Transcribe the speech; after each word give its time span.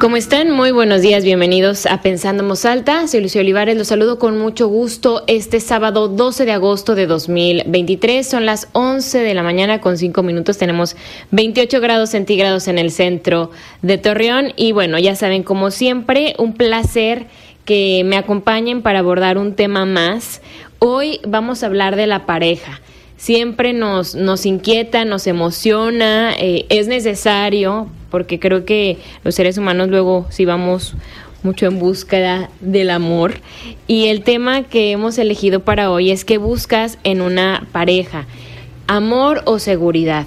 ¿Cómo 0.00 0.16
están? 0.16 0.50
Muy 0.50 0.70
buenos 0.70 1.02
días, 1.02 1.24
bienvenidos 1.24 1.84
a 1.84 2.00
Pensando 2.00 2.42
en 2.42 2.48
Voz 2.48 2.64
Alta. 2.64 3.06
Soy 3.06 3.20
Lucio 3.20 3.42
Olivares, 3.42 3.76
los 3.76 3.88
saludo 3.88 4.18
con 4.18 4.38
mucho 4.38 4.66
gusto 4.66 5.24
este 5.26 5.60
sábado 5.60 6.08
12 6.08 6.46
de 6.46 6.52
agosto 6.52 6.94
de 6.94 7.06
2023. 7.06 8.26
Son 8.26 8.46
las 8.46 8.68
11 8.72 9.18
de 9.18 9.34
la 9.34 9.42
mañana 9.42 9.82
con 9.82 9.98
5 9.98 10.22
minutos, 10.22 10.56
tenemos 10.56 10.96
28 11.32 11.82
grados 11.82 12.08
centígrados 12.08 12.66
en 12.66 12.78
el 12.78 12.92
centro 12.92 13.50
de 13.82 13.98
Torreón 13.98 14.54
y 14.56 14.72
bueno, 14.72 14.98
ya 14.98 15.14
saben, 15.16 15.42
como 15.42 15.70
siempre, 15.70 16.34
un 16.38 16.54
placer 16.54 17.26
que 17.66 18.00
me 18.06 18.16
acompañen 18.16 18.80
para 18.80 19.00
abordar 19.00 19.36
un 19.36 19.54
tema 19.54 19.84
más. 19.84 20.40
Hoy 20.78 21.20
vamos 21.28 21.62
a 21.62 21.66
hablar 21.66 21.96
de 21.96 22.06
la 22.06 22.24
pareja 22.24 22.80
siempre 23.18 23.74
nos, 23.74 24.14
nos 24.14 24.46
inquieta, 24.46 25.04
nos 25.04 25.26
emociona, 25.26 26.32
eh, 26.38 26.64
es 26.70 26.88
necesario, 26.88 27.90
porque 28.10 28.38
creo 28.38 28.64
que 28.64 28.98
los 29.24 29.34
seres 29.34 29.58
humanos 29.58 29.88
luego 29.88 30.26
si 30.30 30.44
vamos 30.44 30.94
mucho 31.42 31.66
en 31.66 31.78
búsqueda 31.78 32.50
del 32.60 32.90
amor. 32.90 33.34
Y 33.86 34.06
el 34.06 34.22
tema 34.22 34.64
que 34.64 34.90
hemos 34.90 35.18
elegido 35.18 35.60
para 35.60 35.90
hoy 35.90 36.10
es 36.10 36.24
qué 36.24 36.38
buscas 36.38 36.98
en 37.04 37.20
una 37.20 37.66
pareja, 37.72 38.26
amor 38.86 39.42
o 39.46 39.58
seguridad. 39.58 40.26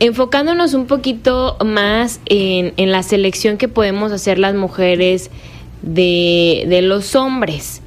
Enfocándonos 0.00 0.74
un 0.74 0.86
poquito 0.86 1.56
más 1.64 2.20
en, 2.26 2.72
en 2.76 2.92
la 2.92 3.02
selección 3.02 3.58
que 3.58 3.68
podemos 3.68 4.12
hacer 4.12 4.38
las 4.38 4.54
mujeres 4.54 5.30
de, 5.82 6.64
de 6.68 6.82
los 6.82 7.16
hombres 7.16 7.82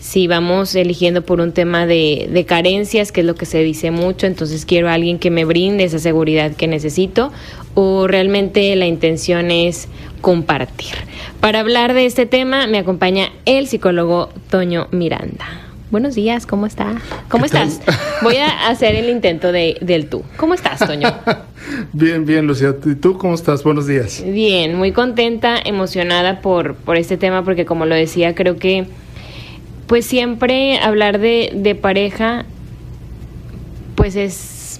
si 0.00 0.26
vamos 0.26 0.74
eligiendo 0.74 1.22
por 1.22 1.40
un 1.40 1.52
tema 1.52 1.86
de, 1.86 2.44
carencias, 2.48 3.12
que 3.12 3.20
es 3.20 3.26
lo 3.26 3.34
que 3.34 3.46
se 3.46 3.62
dice 3.62 3.90
mucho, 3.90 4.26
entonces 4.26 4.64
quiero 4.64 4.88
a 4.88 4.94
alguien 4.94 5.18
que 5.18 5.30
me 5.30 5.44
brinde 5.44 5.84
esa 5.84 5.98
seguridad 5.98 6.52
que 6.56 6.66
necesito, 6.66 7.30
o 7.74 8.06
realmente 8.06 8.74
la 8.76 8.86
intención 8.86 9.50
es 9.50 9.88
compartir. 10.22 10.94
Para 11.40 11.60
hablar 11.60 11.92
de 11.92 12.06
este 12.06 12.26
tema 12.26 12.66
me 12.66 12.78
acompaña 12.78 13.30
el 13.44 13.68
psicólogo 13.68 14.30
Toño 14.48 14.88
Miranda. 14.90 15.46
Buenos 15.90 16.14
días, 16.14 16.46
¿cómo 16.46 16.66
está? 16.66 16.94
¿Cómo 17.28 17.44
estás? 17.44 17.80
Voy 18.22 18.36
a 18.36 18.68
hacer 18.68 18.94
el 18.94 19.10
intento 19.10 19.50
de, 19.50 19.76
del 19.80 20.08
tú. 20.08 20.22
¿Cómo 20.36 20.54
estás, 20.54 20.78
Toño? 20.78 21.12
bien, 21.92 22.24
bien, 22.24 22.46
Lucía. 22.46 22.76
¿Y 22.86 22.94
tú 22.94 23.18
cómo 23.18 23.34
estás? 23.34 23.64
Buenos 23.64 23.88
días. 23.88 24.22
Bien, 24.24 24.76
muy 24.76 24.92
contenta, 24.92 25.56
emocionada 25.62 26.40
por, 26.42 26.76
por 26.76 26.96
este 26.96 27.16
tema, 27.16 27.44
porque 27.44 27.66
como 27.66 27.86
lo 27.86 27.96
decía, 27.96 28.36
creo 28.36 28.56
que 28.56 28.86
pues 29.90 30.06
siempre 30.06 30.78
hablar 30.78 31.18
de, 31.18 31.76
pareja, 31.82 32.44
pues 33.96 34.14
es 34.14 34.78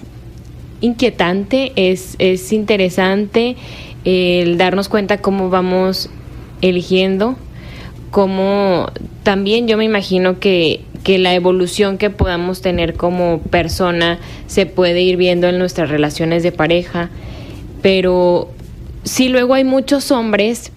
inquietante, 0.81 1.73
es, 1.75 2.15
es 2.21 2.53
interesante 2.53 3.57
el 4.05 4.57
darnos 4.57 4.89
cuenta 4.89 5.21
cómo 5.21 5.51
vamos 5.51 6.11
eligiendo, 6.63 7.35
cómo 8.13 8.87
también 9.25 9.67
yo 9.67 9.77
me 9.77 9.85
imagino 9.85 10.39
que, 10.39 10.83
que 11.03 11.19
la 11.19 11.35
evolución 11.35 11.99
que 11.99 12.11
podamos 12.11 12.61
tener 12.61 12.95
como 12.95 13.41
persona 13.41 14.21
se 14.47 14.65
puede 14.65 15.03
ir 15.03 15.17
viendo 15.17 15.49
en 15.49 15.59
nuestras 15.59 15.91
relaciones 15.91 16.45
de 16.45 16.53
pareja, 16.53 17.11
pero 17.83 18.49
sí 19.03 19.29
luego 19.29 19.55
hay 19.55 19.65
muchos 19.65 20.13
hombres 20.13 20.71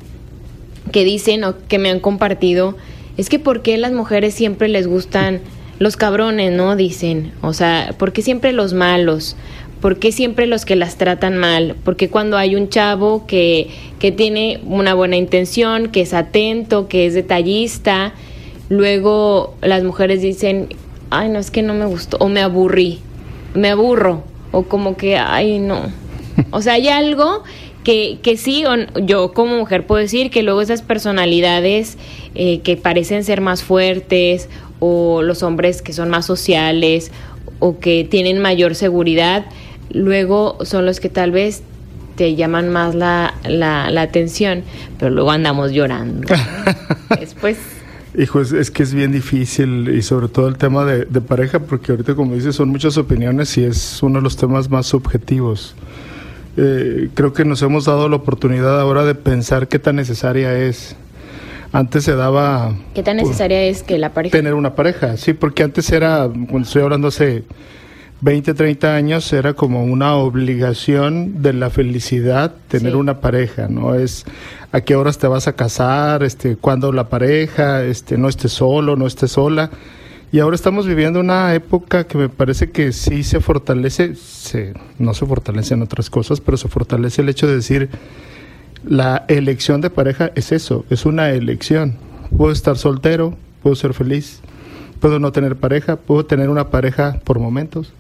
que 0.92 1.04
dicen 1.04 1.44
o 1.44 1.54
que 1.68 1.78
me 1.78 1.92
han 1.92 2.00
compartido 2.00 2.76
es 3.18 3.30
que 3.30 3.40
¿por 3.40 3.62
qué 3.62 3.78
las 3.78 3.92
mujeres 3.92 4.34
siempre 4.34 4.68
les 4.68 4.88
gustan 4.88 5.42
los 5.80 5.98
cabrones, 5.98 6.52
no? 6.52 6.76
Dicen, 6.76 7.34
o 7.42 7.54
sea, 7.54 7.96
¿por 7.98 8.14
qué 8.14 8.22
siempre 8.22 8.54
los 8.54 8.74
malos? 8.74 9.36
¿Por 9.82 10.00
qué 10.00 10.12
siempre 10.12 10.48
los 10.48 10.66
que 10.66 10.76
las 10.76 10.98
tratan 10.98 11.38
mal? 11.38 11.76
Porque 11.84 12.10
cuando 12.10 12.38
hay 12.38 12.56
un 12.56 12.70
chavo 12.70 13.28
que, 13.28 13.70
que 14.00 14.12
tiene 14.12 14.62
una 14.66 14.94
buena 14.94 15.18
intención, 15.18 15.90
que 15.90 16.02
es 16.02 16.14
atento, 16.14 16.88
que 16.88 17.06
es 17.06 17.14
detallista, 17.14 18.14
luego 18.70 19.56
las 19.62 19.84
mujeres 19.84 20.22
dicen, 20.22 20.70
ay, 21.10 21.30
no, 21.30 21.40
es 21.40 21.52
que 21.52 21.62
no 21.62 21.74
me 21.74 21.86
gustó, 21.86 22.18
o 22.20 22.30
me 22.30 22.42
aburrí, 22.42 23.00
me 23.54 23.70
aburro, 23.70 24.24
o 24.52 24.64
como 24.64 24.96
que, 24.96 25.18
ay, 25.18 25.60
no. 25.60 25.82
O 26.52 26.62
sea, 26.62 26.74
hay 26.74 26.88
algo 26.88 27.44
que, 27.84 28.20
que 28.22 28.38
sí, 28.38 28.64
yo 29.04 29.34
como 29.34 29.58
mujer 29.58 29.86
puedo 29.86 30.02
decir 30.02 30.32
que 30.32 30.44
luego 30.44 30.62
esas 30.62 30.82
personalidades 30.82 31.98
eh, 32.36 32.62
que 32.62 32.78
parecen 32.78 33.24
ser 33.24 33.42
más 33.42 33.64
fuertes 33.64 34.50
o 34.80 35.22
los 35.22 35.44
hombres 35.44 35.82
que 35.82 35.94
son 35.94 36.10
más 36.10 36.26
sociales 36.26 37.12
o 37.60 37.80
que 37.80 38.08
tienen 38.10 38.42
mayor 38.42 38.76
seguridad, 38.76 39.46
luego 39.92 40.58
son 40.64 40.86
los 40.86 41.00
que 41.00 41.10
tal 41.10 41.32
vez 41.32 41.64
te 42.16 42.36
llaman 42.36 42.70
más 42.70 42.94
la, 42.96 43.34
la, 43.44 44.02
atención, 44.02 44.64
pero 45.00 45.12
luego 45.12 45.32
andamos 45.32 45.72
llorando. 45.72 46.28
Después... 47.20 47.58
Hijo, 48.16 48.42
es, 48.42 48.70
que 48.70 48.84
es 48.84 48.94
bien 48.94 49.12
difícil 49.12 49.90
y 49.90 50.04
sobre 50.04 50.28
todo 50.28 50.48
el 50.48 50.58
tema 50.58 50.86
de, 50.86 51.06
de 51.06 51.22
pareja, 51.22 51.60
porque 51.60 51.94
ahorita 51.94 52.14
como 52.14 52.36
dices 52.36 52.56
son 52.56 52.70
muchas 52.70 52.98
opiniones 52.98 53.58
y 53.58 53.64
es 53.64 54.04
uno 54.04 54.20
de 54.20 54.24
los 54.24 54.38
temas 54.38 54.70
más 54.70 54.86
subjetivos. 54.86 55.76
Eh, 56.56 57.10
creo 57.14 57.34
que 57.34 57.46
nos 57.46 57.62
hemos 57.62 57.86
dado 57.86 58.10
la 58.10 58.18
oportunidad 58.18 58.80
ahora 58.80 59.04
de 59.04 59.16
pensar 59.16 59.68
qué 59.68 59.80
tan 59.80 59.96
necesaria 59.96 60.58
es. 60.58 60.96
Antes 61.72 62.04
se 62.04 62.16
daba... 62.16 62.76
¿Qué 62.94 63.02
tan 63.02 63.18
necesaria 63.18 63.64
es 63.64 63.82
que 63.82 63.98
la 63.98 64.14
pareja? 64.14 64.38
Tener 64.38 64.54
una 64.54 64.76
pareja, 64.76 65.18
sí, 65.18 65.34
porque 65.34 65.64
antes 65.64 65.92
era, 65.92 66.30
cuando 66.30 66.68
estoy 66.68 66.84
hablando 66.84 67.08
hace 67.08 67.44
20, 68.22 68.54
30 68.54 68.96
años, 68.96 69.34
era 69.34 69.54
como 69.54 69.84
una 69.84 70.16
obligación 70.16 71.42
de 71.42 71.52
la 71.52 71.70
felicidad 71.70 72.54
tener 72.68 72.96
una 72.96 73.20
pareja, 73.20 73.68
¿no? 73.68 73.96
Es 73.96 74.24
a 74.72 74.80
qué 74.82 74.96
horas 74.96 75.18
te 75.18 75.28
vas 75.28 75.48
a 75.48 75.58
casar, 75.58 76.24
este, 76.24 76.56
cuándo 76.56 76.94
la 76.94 77.10
pareja, 77.10 77.84
este, 77.84 78.18
no 78.18 78.30
estés 78.30 78.54
solo, 78.54 78.96
no 78.96 79.08
estés 79.08 79.32
sola. 79.32 79.72
Y 80.34 80.40
ahora 80.40 80.56
estamos 80.56 80.88
viviendo 80.88 81.20
una 81.20 81.54
época 81.54 82.06
que 82.06 82.18
me 82.18 82.28
parece 82.28 82.72
que 82.72 82.92
sí 82.92 83.22
se 83.22 83.40
fortalece, 83.40 84.16
se, 84.16 84.74
no 84.98 85.14
se 85.14 85.28
fortalece 85.28 85.76
en 85.76 85.84
otras 85.84 86.10
cosas, 86.10 86.42
pero 86.42 86.58
se 86.58 86.68
fortalece 86.68 87.22
el 87.22 87.30
hecho 87.30 87.46
de 87.46 87.58
decir, 87.58 87.90
la 88.84 89.26
elección 89.28 89.80
de 89.80 89.92
pareja 89.92 90.32
es 90.34 90.52
eso, 90.52 90.86
es 90.90 91.06
una 91.06 91.30
elección. 91.30 91.98
Puedo 92.36 92.52
estar 92.52 92.80
soltero, 92.80 93.38
puedo 93.62 93.76
ser 93.76 93.94
feliz, 93.94 94.40
puedo 95.00 95.20
no 95.20 95.32
tener 95.32 95.56
pareja, 95.56 95.98
puedo 95.98 96.26
tener 96.26 96.50
una 96.50 96.72
pareja 96.72 97.20
por 97.24 97.38
momentos. 97.38 97.94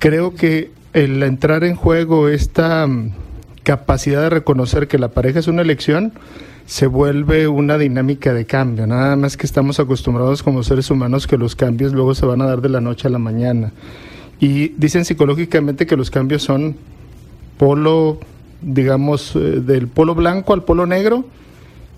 Creo 0.00 0.34
que 0.34 0.72
el 0.92 1.22
entrar 1.22 1.62
en 1.62 1.76
juego 1.76 2.28
esta 2.28 2.84
mm, 2.88 3.12
capacidad 3.62 4.22
de 4.22 4.30
reconocer 4.30 4.88
que 4.88 4.98
la 4.98 5.12
pareja 5.12 5.38
es 5.38 5.46
una 5.46 5.62
elección, 5.62 6.14
se 6.70 6.86
vuelve 6.86 7.48
una 7.48 7.78
dinámica 7.78 8.32
de 8.32 8.46
cambio. 8.46 8.86
Nada 8.86 9.16
más 9.16 9.36
que 9.36 9.44
estamos 9.44 9.80
acostumbrados 9.80 10.44
como 10.44 10.62
seres 10.62 10.88
humanos 10.88 11.26
que 11.26 11.36
los 11.36 11.56
cambios 11.56 11.92
luego 11.92 12.14
se 12.14 12.24
van 12.24 12.40
a 12.42 12.46
dar 12.46 12.60
de 12.60 12.68
la 12.68 12.80
noche 12.80 13.08
a 13.08 13.10
la 13.10 13.18
mañana. 13.18 13.72
Y 14.38 14.68
dicen 14.76 15.04
psicológicamente 15.04 15.84
que 15.84 15.96
los 15.96 16.12
cambios 16.12 16.44
son 16.44 16.76
polo, 17.58 18.20
digamos, 18.62 19.34
eh, 19.34 19.40
del 19.40 19.88
polo 19.88 20.14
blanco 20.14 20.54
al 20.54 20.62
polo 20.62 20.86
negro 20.86 21.24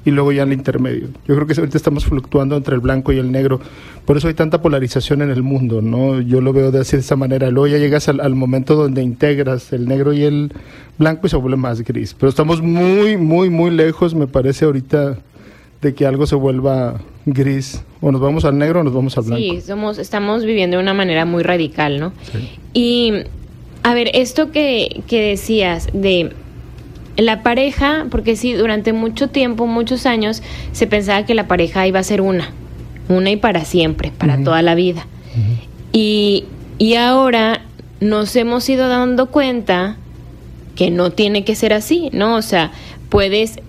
y 0.04 0.10
luego 0.10 0.32
ya 0.32 0.42
el 0.42 0.52
intermedio. 0.52 1.08
Yo 1.26 1.34
creo 1.34 1.46
que 1.46 1.54
ahorita 1.54 1.76
estamos 1.76 2.04
fluctuando 2.04 2.56
entre 2.56 2.74
el 2.74 2.80
blanco 2.80 3.12
y 3.12 3.19
el 3.19 3.31
negro. 3.31 3.60
Por 4.04 4.16
eso 4.16 4.28
hay 4.28 4.34
tanta 4.34 4.60
polarización 4.60 5.22
en 5.22 5.31
el 5.31 5.43
mundo, 5.43 5.81
¿no? 5.81 6.20
Yo 6.20 6.40
lo 6.40 6.52
veo 6.52 6.72
de, 6.72 6.81
así, 6.81 6.96
de 6.96 7.02
esa 7.02 7.14
manera. 7.14 7.50
Luego 7.50 7.69
ya 7.69 7.78
llegas 7.78 8.08
al, 8.08 8.34
momento 8.34 8.75
donde 8.75 9.02
integras 9.02 9.72
el 9.72 9.87
negro 9.87 10.12
y 10.12 10.25
el 10.25 10.52
blanco 10.99 11.26
y 11.26 11.31
se 11.31 11.37
vuelve 11.37 11.56
más 11.56 11.82
gris. 11.82 12.14
Pero 12.19 12.31
estamos 12.31 12.60
muy, 12.62 13.16
muy, 13.16 13.49
muy 13.49 13.70
lejos, 13.70 14.14
me 14.14 14.26
parece 14.26 14.64
ahorita, 14.64 15.19
de 15.81 15.94
que 15.94 16.05
algo 16.05 16.26
se 16.26 16.34
vuelva 16.34 17.00
gris. 17.25 17.82
O 18.00 18.10
nos 18.10 18.20
vamos 18.20 18.44
al 18.44 18.58
negro 18.58 18.81
o 18.81 18.82
nos 18.82 18.93
vamos 18.93 19.16
al 19.16 19.25
blanco. 19.25 19.40
Sí, 19.40 19.60
somos, 19.60 19.98
estamos 19.98 20.44
viviendo 20.44 20.78
de 20.78 20.82
una 20.82 20.94
manera 20.94 21.25
muy 21.25 21.44
radical, 21.44 22.00
¿no? 22.00 22.12
Y, 22.72 23.12
a 23.84 23.94
ver, 23.94 24.10
esto 24.14 24.50
que, 24.50 25.05
que 25.06 25.20
decías 25.20 25.88
de 25.93 26.32
la 27.17 27.43
pareja, 27.43 28.06
porque 28.11 28.37
sí, 28.37 28.55
durante 28.55 28.93
mucho 28.93 29.29
tiempo, 29.29 29.67
muchos 29.67 30.06
años, 30.06 30.43
se 30.73 30.87
pensaba 30.87 31.25
que 31.26 31.35
la 31.35 31.47
pareja 31.47 31.87
iba 31.87 31.99
a 31.99 32.05
ser 32.05 32.20
una, 32.20 32.50
una 33.09 33.31
y 33.31 33.37
para 33.37 33.64
siempre, 33.64 34.12
para 34.17 34.43
toda 34.43 34.62
la 34.62 34.75
vida. 34.75 35.06
y, 35.93 36.44
y 36.79 36.94
ahora 36.94 37.62
nos 38.00 38.35
hemos 38.35 38.69
ido 38.69 38.88
dando 38.88 39.26
cuenta 39.26 39.97
que 40.75 40.91
no 40.91 41.11
tiene 41.11 41.44
que 41.44 41.55
ser 41.55 41.73
así, 41.73 42.09
¿no? 42.12 42.37
O 42.37 42.43
sea, 42.43 42.73
puedes 43.09 43.61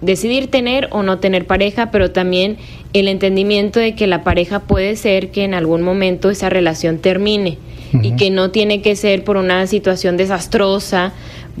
decidir 0.00 0.48
tener 0.48 0.88
o 0.90 1.02
no 1.02 1.18
tener 1.18 1.46
pareja, 1.46 1.90
pero 1.90 2.10
también 2.10 2.56
el 2.92 3.08
entendimiento 3.08 3.80
de 3.80 3.94
que 3.94 4.06
la 4.06 4.24
pareja 4.24 4.60
puede 4.60 4.96
ser 4.96 5.30
que 5.30 5.44
en 5.44 5.54
algún 5.54 5.82
momento 5.82 6.30
esa 6.30 6.50
relación 6.50 6.98
termine 6.98 7.58
y 8.02 8.16
que 8.16 8.30
no 8.30 8.50
tiene 8.50 8.80
que 8.80 8.96
ser 8.96 9.22
por 9.22 9.36
una 9.36 9.66
situación 9.66 10.16
desastrosa, 10.16 11.12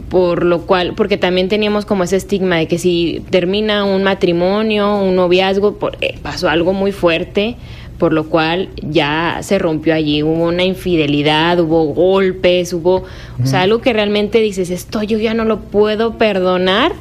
por 0.08 0.44
lo 0.44 0.62
cual, 0.62 0.94
porque 0.96 1.16
también 1.16 1.48
teníamos 1.48 1.84
como 1.84 2.04
ese 2.04 2.16
estigma 2.16 2.56
de 2.56 2.66
que 2.66 2.78
si 2.78 3.22
termina 3.30 3.84
un 3.84 4.02
matrimonio, 4.02 4.96
un 4.96 5.16
noviazgo, 5.16 5.74
por, 5.74 5.98
eh, 6.00 6.18
pasó 6.22 6.48
algo 6.48 6.72
muy 6.72 6.92
fuerte, 6.92 7.56
por 7.98 8.12
lo 8.12 8.28
cual 8.28 8.70
ya 8.82 9.38
se 9.42 9.58
rompió 9.58 9.94
allí, 9.94 10.22
hubo 10.22 10.44
una 10.44 10.64
infidelidad, 10.64 11.60
hubo 11.60 11.84
golpes, 11.84 12.72
hubo, 12.72 13.04
o 13.40 13.46
sea, 13.46 13.62
algo 13.62 13.80
que 13.80 13.92
realmente 13.92 14.40
dices, 14.40 14.70
esto 14.70 15.02
yo 15.02 15.18
ya 15.18 15.34
no 15.34 15.44
lo 15.44 15.60
puedo 15.60 16.18
perdonar 16.18 16.92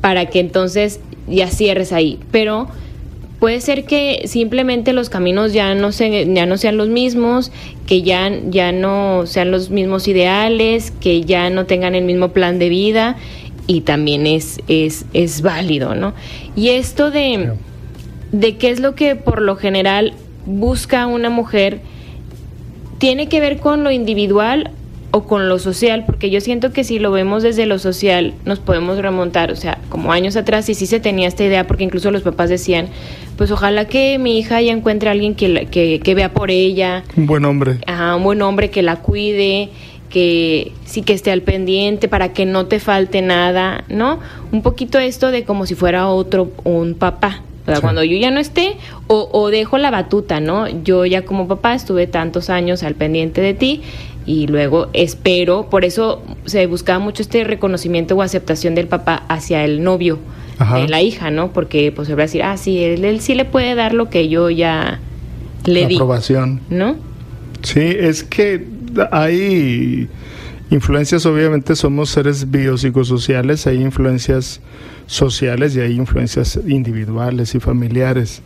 para 0.00 0.26
que 0.26 0.40
entonces 0.40 1.00
ya 1.28 1.48
cierres 1.48 1.92
ahí, 1.92 2.18
pero 2.32 2.68
puede 3.42 3.60
ser 3.60 3.86
que 3.86 4.22
simplemente 4.26 4.92
los 4.92 5.10
caminos 5.10 5.52
ya 5.52 5.74
no 5.74 5.90
se, 5.90 6.32
ya 6.32 6.46
no 6.46 6.56
sean 6.56 6.76
los 6.76 6.88
mismos, 6.88 7.50
que 7.88 8.02
ya, 8.02 8.30
ya 8.48 8.70
no 8.70 9.26
sean 9.26 9.50
los 9.50 9.68
mismos 9.68 10.06
ideales, 10.06 10.92
que 10.92 11.22
ya 11.22 11.50
no 11.50 11.66
tengan 11.66 11.96
el 11.96 12.04
mismo 12.04 12.28
plan 12.28 12.60
de 12.60 12.68
vida 12.68 13.16
y 13.66 13.80
también 13.80 14.28
es, 14.28 14.60
es, 14.68 15.06
es 15.12 15.42
válido, 15.42 15.96
¿no? 15.96 16.14
Y 16.54 16.68
esto 16.68 17.10
de, 17.10 17.54
de 18.30 18.56
qué 18.58 18.70
es 18.70 18.78
lo 18.78 18.94
que 18.94 19.16
por 19.16 19.42
lo 19.42 19.56
general 19.56 20.12
busca 20.46 21.08
una 21.08 21.28
mujer, 21.28 21.80
tiene 22.98 23.28
que 23.28 23.40
ver 23.40 23.58
con 23.58 23.82
lo 23.82 23.90
individual 23.90 24.70
o 25.12 25.24
con 25.24 25.48
lo 25.48 25.58
social, 25.58 26.04
porque 26.06 26.30
yo 26.30 26.40
siento 26.40 26.72
que 26.72 26.84
si 26.84 26.98
lo 26.98 27.12
vemos 27.12 27.42
desde 27.42 27.66
lo 27.66 27.78
social 27.78 28.32
nos 28.46 28.58
podemos 28.58 28.96
remontar, 28.96 29.52
o 29.52 29.56
sea, 29.56 29.78
como 29.90 30.10
años 30.10 30.36
atrás 30.36 30.68
y 30.70 30.74
sí 30.74 30.86
se 30.86 31.00
tenía 31.00 31.28
esta 31.28 31.44
idea, 31.44 31.66
porque 31.66 31.84
incluso 31.84 32.10
los 32.10 32.22
papás 32.22 32.48
decían, 32.48 32.88
pues 33.36 33.50
ojalá 33.50 33.84
que 33.84 34.18
mi 34.18 34.38
hija 34.38 34.62
ya 34.62 34.72
encuentre 34.72 35.10
a 35.10 35.12
alguien 35.12 35.34
que, 35.34 35.66
que, 35.70 36.00
que 36.02 36.14
vea 36.14 36.32
por 36.32 36.50
ella. 36.50 37.04
Un 37.14 37.26
buen 37.26 37.44
hombre. 37.44 37.78
Ajá, 37.86 38.16
un 38.16 38.24
buen 38.24 38.40
hombre 38.40 38.70
que 38.70 38.80
la 38.80 38.96
cuide, 38.96 39.68
que 40.08 40.72
sí 40.86 41.02
que 41.02 41.12
esté 41.12 41.30
al 41.30 41.42
pendiente 41.42 42.08
para 42.08 42.32
que 42.32 42.46
no 42.46 42.66
te 42.66 42.80
falte 42.80 43.20
nada, 43.20 43.84
¿no? 43.88 44.18
Un 44.50 44.62
poquito 44.62 44.98
esto 44.98 45.30
de 45.30 45.44
como 45.44 45.66
si 45.66 45.74
fuera 45.74 46.08
otro, 46.08 46.52
un 46.64 46.94
papá. 46.94 47.42
O 47.62 47.70
sea, 47.70 47.80
cuando 47.80 48.02
yo 48.02 48.16
ya 48.16 48.32
no 48.32 48.40
esté, 48.40 48.76
o, 49.06 49.28
o 49.30 49.48
dejo 49.48 49.78
la 49.78 49.92
batuta, 49.92 50.40
¿no? 50.40 50.66
Yo 50.82 51.06
ya 51.06 51.22
como 51.22 51.46
papá 51.46 51.74
estuve 51.74 52.08
tantos 52.08 52.50
años 52.50 52.82
al 52.82 52.96
pendiente 52.96 53.40
de 53.40 53.54
ti 53.54 53.82
y 54.26 54.46
luego 54.46 54.88
espero, 54.92 55.68
por 55.68 55.84
eso 55.84 56.22
se 56.44 56.66
buscaba 56.66 56.98
mucho 56.98 57.22
este 57.22 57.44
reconocimiento 57.44 58.14
o 58.16 58.22
aceptación 58.22 58.74
del 58.74 58.86
papá 58.86 59.24
hacia 59.28 59.64
el 59.64 59.82
novio 59.82 60.18
de 60.74 60.86
la 60.86 61.02
hija, 61.02 61.30
¿no? 61.30 61.52
Porque 61.52 61.92
pues 61.94 62.06
se 62.06 62.14
va 62.14 62.22
a 62.22 62.26
decir, 62.26 62.42
ah, 62.42 62.56
sí, 62.56 62.78
él, 62.82 63.04
él, 63.04 63.20
sí 63.20 63.34
le 63.34 63.44
puede 63.44 63.74
dar 63.74 63.94
lo 63.94 64.10
que 64.10 64.28
yo 64.28 64.48
ya 64.48 65.00
le 65.64 65.86
di. 65.86 65.96
Aprobación. 65.96 66.60
¿No? 66.70 66.96
Sí, 67.62 67.80
es 67.80 68.22
que 68.22 68.64
hay 69.10 70.08
influencias, 70.70 71.26
obviamente 71.26 71.74
somos 71.74 72.10
seres 72.10 72.50
biopsicosociales, 72.50 73.66
hay 73.66 73.82
influencias 73.82 74.60
sociales 75.06 75.74
y 75.76 75.80
hay 75.80 75.96
influencias 75.96 76.58
individuales 76.66 77.54
y 77.54 77.60
familiares 77.60 78.42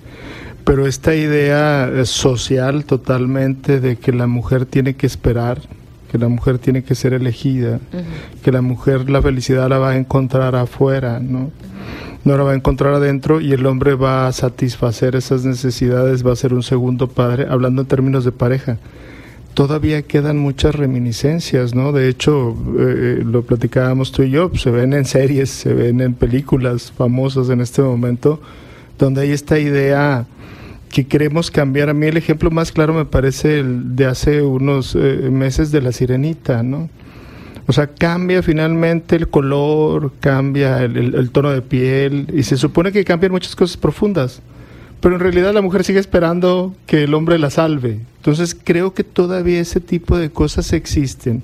pero 0.67 0.85
esta 0.89 1.15
idea 1.15 2.05
social 2.07 2.85
totalmente 2.85 3.79
de 3.79 3.99
que 3.99 4.13
la 4.13 4.27
mujer 4.27 4.67
tiene 4.67 4.97
que 4.97 5.07
esperar, 5.07 5.61
que 6.11 6.19
la 6.19 6.27
mujer 6.27 6.59
tiene 6.59 6.83
que 6.83 6.97
ser 6.97 7.13
elegida, 7.13 7.79
que 8.43 8.51
la 8.51 8.63
mujer 8.63 9.09
la 9.09 9.23
felicidad 9.23 9.69
la 9.69 9.79
va 9.79 9.91
a 9.91 9.97
encontrar 9.97 10.57
afuera, 10.57 11.21
¿no? 11.21 11.53
No 12.25 12.37
la 12.37 12.43
va 12.43 12.51
a 12.51 12.57
encontrar 12.57 12.95
adentro 12.95 13.41
y 13.41 13.53
el 13.53 13.65
hombre 13.65 13.95
va 13.95 14.27
a 14.27 14.33
satisfacer 14.33 15.15
esas 15.15 15.45
necesidades, 15.45 16.27
va 16.27 16.33
a 16.33 16.37
ser 16.37 16.53
un 16.53 16.65
segundo 16.65 17.07
padre, 17.07 17.47
hablando 17.49 17.83
en 17.83 17.87
términos 17.87 18.25
de 18.25 18.33
pareja. 18.33 18.79
Todavía 19.55 20.03
quedan 20.03 20.37
muchas 20.37 20.75
reminiscencias, 20.75 21.77
¿no? 21.77 21.93
De 21.93 22.09
hecho, 22.09 22.57
eh, 22.77 23.23
lo 23.25 23.43
platicábamos 23.43 24.11
tú 24.11 24.25
y 24.25 24.31
yo, 24.31 24.51
se 24.57 24.73
ven 24.73 24.95
en 24.95 25.05
series, 25.05 25.49
se 25.49 25.73
ven 25.73 26.01
en 26.01 26.15
películas 26.15 26.91
famosas 26.91 27.51
en 27.51 27.61
este 27.61 27.83
momento, 27.83 28.41
donde 28.99 29.23
hay 29.23 29.33
esta 29.33 29.59
idea 29.59 30.27
que 30.91 31.07
queremos 31.07 31.51
cambiar. 31.51 31.91
A 31.91 31.95
mí 31.95 32.07
el 32.07 32.17
ejemplo 32.17 32.51
más 32.51 32.73
claro 32.73 32.95
me 32.95 33.05
parece 33.05 33.61
el 33.61 33.97
de 33.97 34.07
hace 34.07 34.43
unos 34.43 34.95
eh, 34.95 35.29
meses 35.31 35.71
de 35.71 35.83
la 35.83 35.93
sirenita, 35.93 36.63
¿no? 36.63 36.89
O 37.69 37.73
sea, 37.73 37.89
cambia 37.89 38.43
finalmente 38.43 39.17
el 39.17 39.29
color, 39.29 40.13
cambia 40.21 40.85
el, 40.85 41.31
tono 41.31 41.51
de 41.51 41.63
piel 41.63 42.29
y 42.33 42.45
se 42.45 42.57
supone 42.57 42.93
que 42.93 43.05
cambian 43.05 43.33
muchas 43.33 43.57
cosas 43.57 43.77
profundas. 43.77 44.41
Pero 45.01 45.17
en 45.17 45.21
realidad 45.21 45.53
la 45.53 45.63
mujer 45.63 45.83
sigue 45.83 45.99
esperando 45.99 46.75
que 46.87 47.05
el 47.05 47.15
hombre 47.15 47.39
la 47.39 47.51
salve. 47.51 48.01
Entonces 48.19 48.57
creo 48.63 48.95
que 48.95 49.03
todavía 49.03 49.61
ese 49.61 49.81
tipo 49.81 50.17
de 50.17 50.31
cosas 50.31 50.73
existen. 50.73 51.43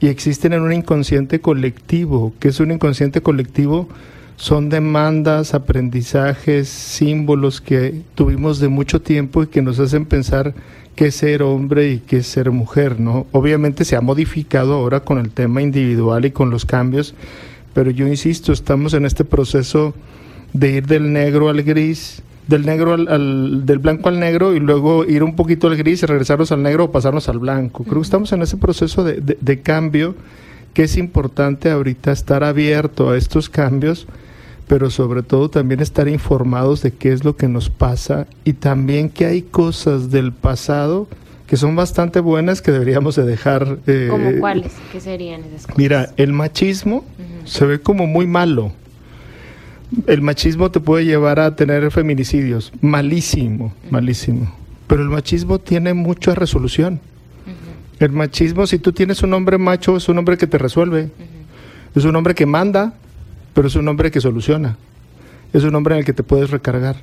Y 0.00 0.08
existen 0.08 0.52
en 0.52 0.62
un 0.62 0.72
inconsciente 0.72 1.40
colectivo, 1.40 2.34
que 2.40 2.48
es 2.48 2.60
un 2.60 2.72
inconsciente 2.72 3.22
colectivo 3.22 3.88
son 4.36 4.68
demandas, 4.68 5.54
aprendizajes, 5.54 6.68
símbolos 6.68 7.60
que 7.60 8.02
tuvimos 8.14 8.60
de 8.60 8.68
mucho 8.68 9.00
tiempo 9.00 9.42
y 9.42 9.46
que 9.46 9.62
nos 9.62 9.78
hacen 9.78 10.04
pensar 10.04 10.54
qué 10.94 11.06
es 11.06 11.16
ser 11.16 11.42
hombre 11.42 11.90
y 11.90 11.98
qué 11.98 12.18
es 12.18 12.26
ser 12.26 12.50
mujer, 12.50 13.00
¿no? 13.00 13.26
Obviamente 13.32 13.84
se 13.84 13.96
ha 13.96 14.00
modificado 14.00 14.74
ahora 14.74 15.00
con 15.00 15.18
el 15.18 15.30
tema 15.30 15.62
individual 15.62 16.26
y 16.26 16.30
con 16.30 16.50
los 16.50 16.66
cambios, 16.66 17.14
pero 17.74 17.90
yo 17.90 18.06
insisto, 18.06 18.52
estamos 18.52 18.94
en 18.94 19.06
este 19.06 19.24
proceso 19.24 19.94
de 20.52 20.72
ir 20.72 20.86
del 20.86 21.12
negro 21.12 21.48
al 21.48 21.62
gris, 21.62 22.22
del 22.46 22.64
negro 22.64 22.94
al, 22.94 23.66
del 23.66 23.78
blanco 23.78 24.08
al 24.08 24.20
negro 24.20 24.54
y 24.54 24.60
luego 24.60 25.04
ir 25.04 25.22
un 25.22 25.34
poquito 25.34 25.66
al 25.66 25.76
gris 25.76 26.02
y 26.02 26.06
regresarnos 26.06 26.52
al 26.52 26.62
negro 26.62 26.84
o 26.84 26.90
pasarnos 26.90 27.28
al 27.28 27.38
blanco. 27.38 27.84
Creo 27.84 27.96
que 27.96 28.06
estamos 28.06 28.32
en 28.32 28.42
ese 28.42 28.56
proceso 28.56 29.02
de, 29.02 29.20
de 29.20 29.60
cambio 29.60 30.14
que 30.76 30.82
es 30.82 30.98
importante 30.98 31.70
ahorita 31.70 32.12
estar 32.12 32.44
abierto 32.44 33.08
a 33.08 33.16
estos 33.16 33.48
cambios 33.48 34.06
pero 34.68 34.90
sobre 34.90 35.22
todo 35.22 35.48
también 35.48 35.80
estar 35.80 36.06
informados 36.06 36.82
de 36.82 36.90
qué 36.90 37.12
es 37.14 37.24
lo 37.24 37.34
que 37.34 37.48
nos 37.48 37.70
pasa 37.70 38.26
y 38.44 38.52
también 38.52 39.08
que 39.08 39.24
hay 39.24 39.40
cosas 39.40 40.10
del 40.10 40.34
pasado 40.34 41.08
que 41.46 41.56
son 41.56 41.76
bastante 41.76 42.20
buenas 42.20 42.60
que 42.60 42.72
deberíamos 42.72 43.16
de 43.16 43.24
dejar. 43.24 43.78
Eh, 43.86 44.08
¿Como 44.10 44.38
cuáles? 44.38 44.74
¿Qué 44.92 45.00
serían 45.00 45.44
esas 45.44 45.62
cosas? 45.62 45.78
Mira, 45.78 46.12
el 46.18 46.34
machismo 46.34 47.06
se 47.46 47.64
ve 47.64 47.80
como 47.80 48.06
muy 48.06 48.26
malo. 48.26 48.70
El 50.06 50.20
machismo 50.20 50.70
te 50.70 50.80
puede 50.80 51.06
llevar 51.06 51.40
a 51.40 51.56
tener 51.56 51.90
feminicidios, 51.90 52.70
malísimo, 52.82 53.72
malísimo. 53.88 54.52
Pero 54.88 55.00
el 55.00 55.08
machismo 55.08 55.58
tiene 55.58 55.94
mucha 55.94 56.34
resolución. 56.34 57.00
El 57.98 58.12
machismo, 58.12 58.66
si 58.66 58.78
tú 58.78 58.92
tienes 58.92 59.22
un 59.22 59.32
hombre 59.32 59.56
macho, 59.56 59.96
es 59.96 60.08
un 60.08 60.18
hombre 60.18 60.36
que 60.36 60.46
te 60.46 60.58
resuelve. 60.58 61.10
Es 61.94 62.04
un 62.04 62.14
hombre 62.14 62.34
que 62.34 62.44
manda, 62.44 62.92
pero 63.54 63.68
es 63.68 63.74
un 63.74 63.88
hombre 63.88 64.10
que 64.10 64.20
soluciona. 64.20 64.76
Es 65.52 65.64
un 65.64 65.74
hombre 65.74 65.94
en 65.94 66.00
el 66.00 66.04
que 66.04 66.12
te 66.12 66.22
puedes 66.22 66.50
recargar. 66.50 66.96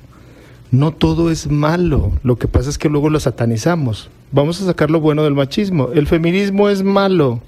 No 0.70 0.92
todo 0.92 1.30
es 1.30 1.50
malo, 1.50 2.12
lo 2.22 2.36
que 2.36 2.48
pasa 2.48 2.70
es 2.70 2.78
que 2.78 2.88
luego 2.88 3.10
lo 3.10 3.18
satanizamos. 3.18 4.08
Vamos 4.30 4.60
a 4.60 4.66
sacar 4.66 4.90
lo 4.90 5.00
bueno 5.00 5.24
del 5.24 5.34
machismo. 5.34 5.90
El 5.94 6.06
feminismo 6.06 6.68
es 6.68 6.82
malo. 6.82 7.40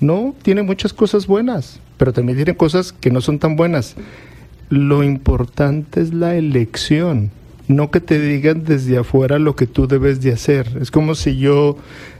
No, 0.00 0.34
tiene 0.42 0.62
muchas 0.62 0.92
cosas 0.92 1.26
buenas, 1.26 1.80
pero 1.96 2.12
también 2.12 2.36
tiene 2.36 2.56
cosas 2.56 2.92
que 2.92 3.10
no 3.10 3.20
son 3.20 3.38
tan 3.38 3.56
buenas. 3.56 3.96
Lo 4.70 5.02
importante 5.02 6.00
es 6.00 6.14
la 6.14 6.36
elección, 6.36 7.30
no 7.68 7.90
que 7.90 8.00
te 8.00 8.20
digan 8.20 8.64
desde 8.64 8.98
afuera 8.98 9.38
lo 9.38 9.56
que 9.56 9.66
tú 9.66 9.88
debes 9.88 10.20
de 10.20 10.32
hacer. 10.32 10.78
Es 10.80 10.90
como 10.90 11.14
si 11.14 11.36
yo 11.36 11.76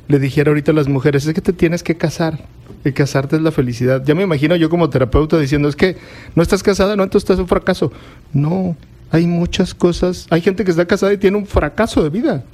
le 0.08 0.18
dijera 0.18 0.50
ahorita 0.50 0.72
a 0.72 0.74
las 0.74 0.88
mujeres, 0.88 1.26
es 1.26 1.34
que 1.34 1.40
te 1.40 1.52
tienes 1.52 1.82
que 1.82 1.96
casar 1.96 2.38
que 2.82 2.92
casarte 2.92 3.36
es 3.36 3.42
la 3.42 3.50
felicidad. 3.50 4.02
Ya 4.04 4.14
me 4.14 4.22
imagino 4.22 4.56
yo 4.56 4.70
como 4.70 4.90
terapeuta 4.90 5.38
diciendo, 5.38 5.68
es 5.68 5.76
que 5.76 5.96
no 6.34 6.42
estás 6.42 6.62
casada, 6.62 6.96
no, 6.96 7.02
entonces 7.02 7.28
estás 7.28 7.40
un 7.40 7.48
fracaso. 7.48 7.92
No, 8.32 8.76
hay 9.10 9.26
muchas 9.26 9.74
cosas. 9.74 10.26
Hay 10.30 10.40
gente 10.40 10.64
que 10.64 10.70
está 10.70 10.86
casada 10.86 11.12
y 11.12 11.18
tiene 11.18 11.36
un 11.36 11.46
fracaso 11.46 12.02
de 12.02 12.10
vida. 12.10 12.44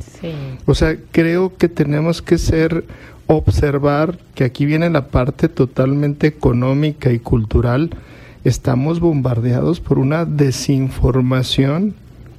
O 0.67 0.75
sea, 0.75 0.97
creo 1.13 1.57
que 1.57 1.69
tenemos 1.69 2.23
que 2.23 2.39
ser, 2.39 2.85
observar 3.27 4.19
que 4.35 4.45
aquí 4.45 4.65
viene 4.67 4.89
la 4.91 5.09
parte 5.09 5.49
totalmente 5.49 6.27
económica 6.27 7.13
y 7.13 7.19
cultural. 7.19 7.91
Estamos 8.45 9.01
bombardeados 9.01 9.81
por 9.81 9.99
una 9.99 10.25
desinformación 10.25 11.95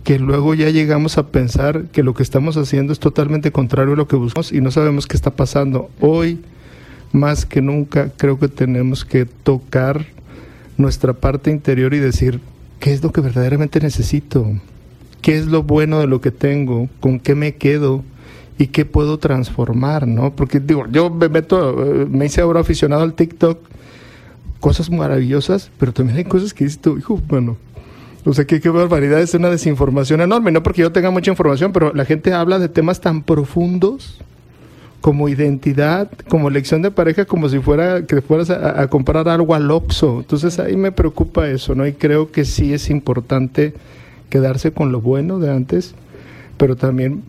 que 0.05 0.19
luego 0.19 0.53
ya 0.53 0.69
llegamos 0.69 1.17
a 1.17 1.29
pensar 1.29 1.85
que 1.85 2.03
lo 2.03 2.13
que 2.13 2.21
estamos 2.21 2.57
haciendo 2.57 2.93
es 2.93 2.99
totalmente 2.99 3.51
contrario 3.51 3.95
a 3.95 3.97
lo 3.97 4.07
que 4.07 4.15
buscamos 4.15 4.51
y 4.51 4.61
no 4.61 4.69
sabemos 4.69 5.07
qué 5.07 5.17
está 5.17 5.31
pasando. 5.31 5.89
Hoy 5.99 6.39
más 7.11 7.47
que 7.47 7.59
nunca 7.59 8.11
creo 8.15 8.37
que 8.37 8.47
tenemos 8.47 9.03
que 9.03 9.25
tocar 9.25 10.05
nuestra 10.77 11.13
parte 11.13 11.49
interior 11.49 11.95
y 11.95 11.99
decir, 11.99 12.39
¿qué 12.79 12.93
es 12.93 13.01
lo 13.01 13.11
que 13.11 13.21
verdaderamente 13.21 13.79
necesito? 13.79 14.45
¿Qué 15.23 15.39
es 15.39 15.47
lo 15.47 15.63
bueno 15.63 15.99
de 15.99 16.05
lo 16.05 16.21
que 16.21 16.29
tengo? 16.29 16.87
¿Con 16.99 17.19
qué 17.19 17.33
me 17.33 17.55
quedo? 17.55 18.03
¿Y 18.59 18.67
qué 18.67 18.85
puedo 18.85 19.17
transformar? 19.17 20.07
¿no? 20.07 20.35
Porque 20.35 20.59
digo, 20.59 20.85
yo 20.91 21.09
me 21.09 21.29
meto, 21.29 21.83
eh, 21.83 22.05
me 22.07 22.27
hice 22.27 22.41
ahora 22.41 22.59
aficionado 22.59 23.01
al 23.01 23.15
TikTok, 23.15 23.57
cosas 24.59 24.91
maravillosas, 24.91 25.71
pero 25.79 25.93
también 25.93 26.19
hay 26.19 26.25
cosas 26.25 26.53
que 26.53 26.65
dices 26.65 26.79
hijo, 26.95 27.19
bueno, 27.27 27.57
O 28.25 28.33
sea, 28.33 28.45
qué, 28.45 28.59
qué 28.59 28.69
barbaridad, 28.69 29.21
es 29.21 29.33
una 29.35 29.49
desinformación 29.49 30.21
enorme. 30.21 30.51
No 30.51 30.63
porque 30.63 30.81
yo 30.81 30.91
tenga 30.91 31.11
mucha 31.11 31.31
información, 31.31 31.71
pero 31.71 31.93
la 31.93 32.05
gente 32.05 32.33
habla 32.33 32.59
de 32.59 32.69
temas 32.69 32.99
tan 32.99 33.21
profundos 33.23 34.19
como 35.05 35.29
identidad, 35.29 36.09
como 36.29 36.47
elección 36.47 36.81
de 36.81 36.89
pareja, 36.89 37.25
como 37.25 37.47
si 37.47 37.59
fuera 37.59 38.07
que 38.07 38.23
fueras 38.23 38.49
a, 38.49 38.87
comprar 38.87 39.29
algo 39.29 39.53
al 39.53 39.69
Oxxo. 39.69 40.21
Entonces 40.21 40.57
ahí 40.57 40.75
me 40.75 40.91
preocupa 40.91 41.47
eso, 41.47 41.75
¿no? 41.75 41.85
Y 41.85 41.93
creo 41.93 42.31
que 42.31 42.43
sí 42.43 42.73
es 42.73 42.89
importante 42.89 43.75
quedarse 44.31 44.71
con 44.71 44.91
lo 44.91 45.01
bueno 45.01 45.37
de 45.37 45.51
antes, 45.51 45.93
pero 46.57 46.75
también 46.75 47.21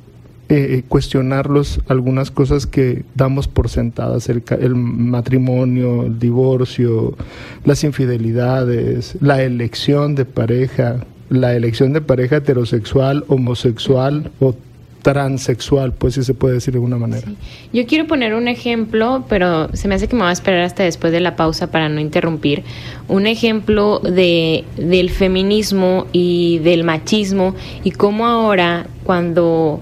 eh, 0.49 0.85
cuestionarlos 0.87 1.81
algunas 1.89 2.31
cosas 2.31 2.67
que 2.67 3.05
damos 3.15 3.49
por 3.49 3.69
sentadas, 3.69 4.29
el, 4.29 4.45
el, 4.61 4.77
matrimonio, 4.77 6.05
el 6.05 6.19
divorcio, 6.19 7.17
las 7.65 7.83
infidelidades, 7.83 9.17
la 9.21 9.43
elección 9.43 10.15
de 10.15 10.25
pareja, 10.25 11.05
la 11.31 11.55
elección 11.55 11.93
de 11.93 12.01
pareja 12.01 12.37
heterosexual, 12.37 13.25
homosexual 13.27 14.31
o 14.39 14.55
transexual, 15.03 15.93
pues 15.93 16.15
si 16.15 16.25
se 16.25 16.35
puede 16.35 16.55
decir 16.55 16.75
de 16.75 16.79
alguna 16.79 16.97
manera. 16.97 17.29
Yo 17.73 17.87
quiero 17.87 18.09
poner 18.09 18.35
un 18.35 18.49
ejemplo, 18.49 19.25
pero 19.29 19.69
se 19.73 19.87
me 19.87 19.95
hace 19.95 20.09
que 20.09 20.17
me 20.17 20.23
va 20.23 20.31
a 20.31 20.33
esperar 20.33 20.63
hasta 20.63 20.83
después 20.83 21.13
de 21.13 21.21
la 21.21 21.37
pausa 21.37 21.71
para 21.71 21.89
no 21.89 22.01
interrumpir. 22.01 22.65
Un 23.07 23.27
ejemplo 23.27 24.01
de, 24.01 24.65
del 24.77 25.11
feminismo 25.11 26.07
y 26.13 26.59
del 26.59 26.83
machismo 26.83 27.55
y 27.85 27.93
cómo 27.93 28.27
ahora 28.27 28.89
cuando 29.05 29.81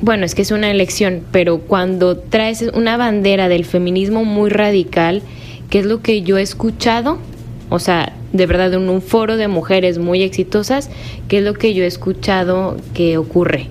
bueno, 0.00 0.24
es 0.24 0.34
que 0.34 0.42
es 0.42 0.50
una 0.50 0.70
elección, 0.70 1.22
pero 1.32 1.58
cuando 1.58 2.16
traes 2.16 2.62
una 2.74 2.96
bandera 2.96 3.48
del 3.48 3.64
feminismo 3.64 4.24
muy 4.24 4.50
radical, 4.50 5.22
que 5.70 5.80
es 5.80 5.86
lo 5.86 6.02
que 6.02 6.22
yo 6.22 6.38
he 6.38 6.42
escuchado, 6.42 7.18
o 7.70 7.78
sea, 7.78 8.12
de 8.32 8.46
verdad 8.46 8.74
en 8.74 8.88
un 8.88 9.02
foro 9.02 9.36
de 9.36 9.48
mujeres 9.48 9.98
muy 9.98 10.22
exitosas, 10.22 10.90
que 11.28 11.38
es 11.38 11.44
lo 11.44 11.54
que 11.54 11.74
yo 11.74 11.84
he 11.84 11.86
escuchado 11.86 12.76
que 12.94 13.18
ocurre, 13.18 13.68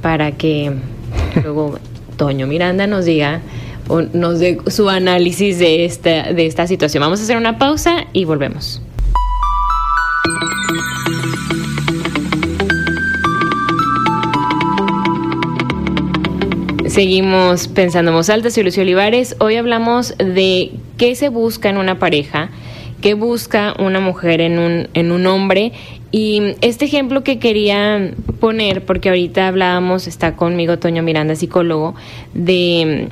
para 0.00 0.32
que 0.32 0.72
luego 1.42 1.78
Toño 2.16 2.46
Miranda 2.46 2.86
nos 2.86 3.04
diga 3.04 3.40
o 3.88 4.02
nos 4.02 4.38
dé 4.38 4.58
su 4.68 4.88
análisis 4.88 5.58
de 5.58 5.84
esta, 5.84 6.32
de 6.32 6.46
esta 6.46 6.66
situación. 6.66 7.00
Vamos 7.00 7.20
a 7.20 7.22
hacer 7.24 7.36
una 7.36 7.58
pausa 7.58 8.06
y 8.12 8.24
volvemos. 8.24 8.82
Seguimos 16.98 17.68
pensando 17.68 18.10
en 18.10 18.16
voz 18.16 18.28
alta, 18.28 18.50
soy 18.50 18.64
Lucio 18.64 18.82
Olivares. 18.82 19.36
Hoy 19.38 19.54
hablamos 19.54 20.18
de 20.18 20.72
qué 20.96 21.14
se 21.14 21.28
busca 21.28 21.70
en 21.70 21.76
una 21.76 22.00
pareja, 22.00 22.50
qué 23.00 23.14
busca 23.14 23.72
una 23.78 24.00
mujer 24.00 24.40
en 24.40 24.58
un, 24.58 24.88
en 24.94 25.12
un 25.12 25.28
hombre. 25.28 25.70
Y 26.10 26.56
este 26.60 26.86
ejemplo 26.86 27.22
que 27.22 27.38
quería 27.38 28.10
poner, 28.40 28.84
porque 28.84 29.10
ahorita 29.10 29.46
hablábamos, 29.46 30.08
está 30.08 30.34
conmigo 30.34 30.80
Toño 30.80 31.04
Miranda, 31.04 31.36
psicólogo, 31.36 31.94
de 32.34 33.06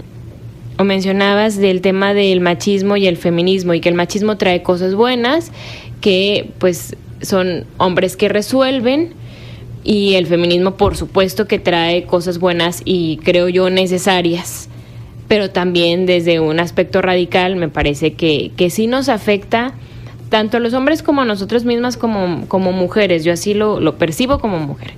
o 0.80 0.82
mencionabas 0.82 1.56
del 1.56 1.80
tema 1.80 2.12
del 2.12 2.40
machismo 2.40 2.96
y 2.96 3.06
el 3.06 3.16
feminismo 3.16 3.72
y 3.72 3.80
que 3.80 3.88
el 3.88 3.94
machismo 3.94 4.36
trae 4.36 4.64
cosas 4.64 4.96
buenas 4.96 5.52
que 6.00 6.50
pues 6.58 6.96
son 7.22 7.66
hombres 7.78 8.16
que 8.16 8.28
resuelven 8.28 9.14
y 9.86 10.14
el 10.16 10.26
feminismo 10.26 10.72
por 10.72 10.96
supuesto 10.96 11.46
que 11.46 11.60
trae 11.60 12.04
cosas 12.04 12.40
buenas 12.40 12.82
y 12.84 13.18
creo 13.18 13.48
yo 13.48 13.70
necesarias, 13.70 14.68
pero 15.28 15.50
también 15.50 16.06
desde 16.06 16.40
un 16.40 16.58
aspecto 16.58 17.00
radical 17.00 17.54
me 17.54 17.68
parece 17.68 18.14
que, 18.14 18.50
que 18.56 18.68
sí 18.68 18.88
nos 18.88 19.08
afecta 19.08 19.74
tanto 20.28 20.56
a 20.56 20.60
los 20.60 20.74
hombres 20.74 21.04
como 21.04 21.22
a 21.22 21.24
nosotros 21.24 21.64
mismas 21.64 21.96
como, 21.96 22.48
como 22.48 22.72
mujeres, 22.72 23.24
yo 23.24 23.32
así 23.32 23.54
lo, 23.54 23.78
lo 23.78 23.96
percibo 23.96 24.40
como 24.40 24.58
mujer. 24.58 24.94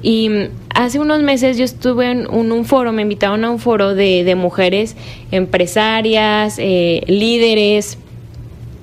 Y 0.00 0.30
hace 0.72 1.00
unos 1.00 1.22
meses 1.22 1.58
yo 1.58 1.64
estuve 1.64 2.08
en 2.08 2.30
un, 2.30 2.64
foro, 2.64 2.92
me 2.92 3.02
invitaron 3.02 3.44
a 3.44 3.50
un 3.50 3.58
foro 3.58 3.96
de, 3.96 4.22
de 4.22 4.36
mujeres 4.36 4.94
empresarias, 5.32 6.56
eh, 6.58 7.02
líderes, 7.08 7.98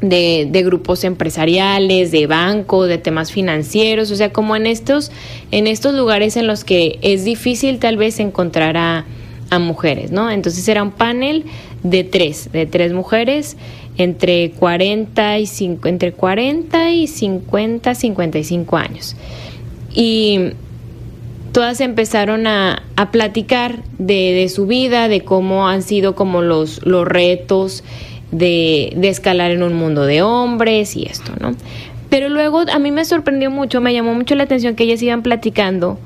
de, 0.02 0.48
de, 0.50 0.64
grupos 0.64 1.04
empresariales, 1.04 2.12
de 2.12 2.28
banco, 2.28 2.86
de 2.86 2.98
temas 2.98 3.32
financieros, 3.32 4.12
o 4.12 4.16
sea, 4.16 4.32
como 4.32 4.56
en 4.56 4.66
estos, 4.66 5.12
en 5.52 5.68
estos 5.68 5.94
lugares 5.94 6.38
en 6.38 6.48
los 6.48 6.64
que 6.64 7.00
es 7.02 7.24
difícil 7.24 7.80
tal 7.80 7.98
vez 7.98 8.20
encontrar 8.20 8.78
a, 8.78 9.06
a 9.50 9.60
mujeres, 9.60 10.12
¿no? 10.12 10.30
Entonces 10.30 10.68
era 10.68 10.84
un 10.84 10.92
panel 10.92 11.46
de 11.84 12.04
tres, 12.04 12.52
de 12.52 12.66
tres 12.66 12.94
mujeres 12.94 13.58
entre 13.98 14.52
40 14.52 15.40
y 15.40 15.50
entre 15.86 16.12
40 16.12 16.92
y 16.92 17.08
50, 17.08 17.96
55 17.96 18.78
años. 18.78 19.16
Y 19.94 20.52
todas 21.52 21.80
empezaron 21.80 22.48
a, 22.48 22.84
a 22.98 23.12
platicar 23.12 23.82
de, 23.98 24.34
de, 24.34 24.50
su 24.50 24.68
vida, 24.68 25.08
de 25.08 25.22
cómo 25.22 25.70
han 25.70 25.82
sido 25.84 26.16
como 26.16 26.42
los, 26.42 26.86
los 26.86 27.08
retos, 27.08 27.84
de, 28.38 28.94
de 28.96 29.10
escalar 29.10 29.51
en 29.51 29.63
un 29.63 29.74
mundo 29.74 30.06
de 30.06 30.22
hombres 30.22 30.96
y 30.96 31.06
esto, 31.06 31.32
¿no? 31.39 31.56
Pero 32.10 32.30
luego 32.30 32.63
a 32.72 32.80
mí 32.80 32.92
me 32.92 33.04
sorprendió 33.04 33.51
mucho, 33.51 33.82
me 33.82 33.94
llamó 33.94 34.13
mucho 34.13 34.36
la 34.36 34.44
atención 34.44 34.75
que 34.75 34.84
ellas 34.84 35.01
iban 35.01 35.22
platicando 35.22 36.00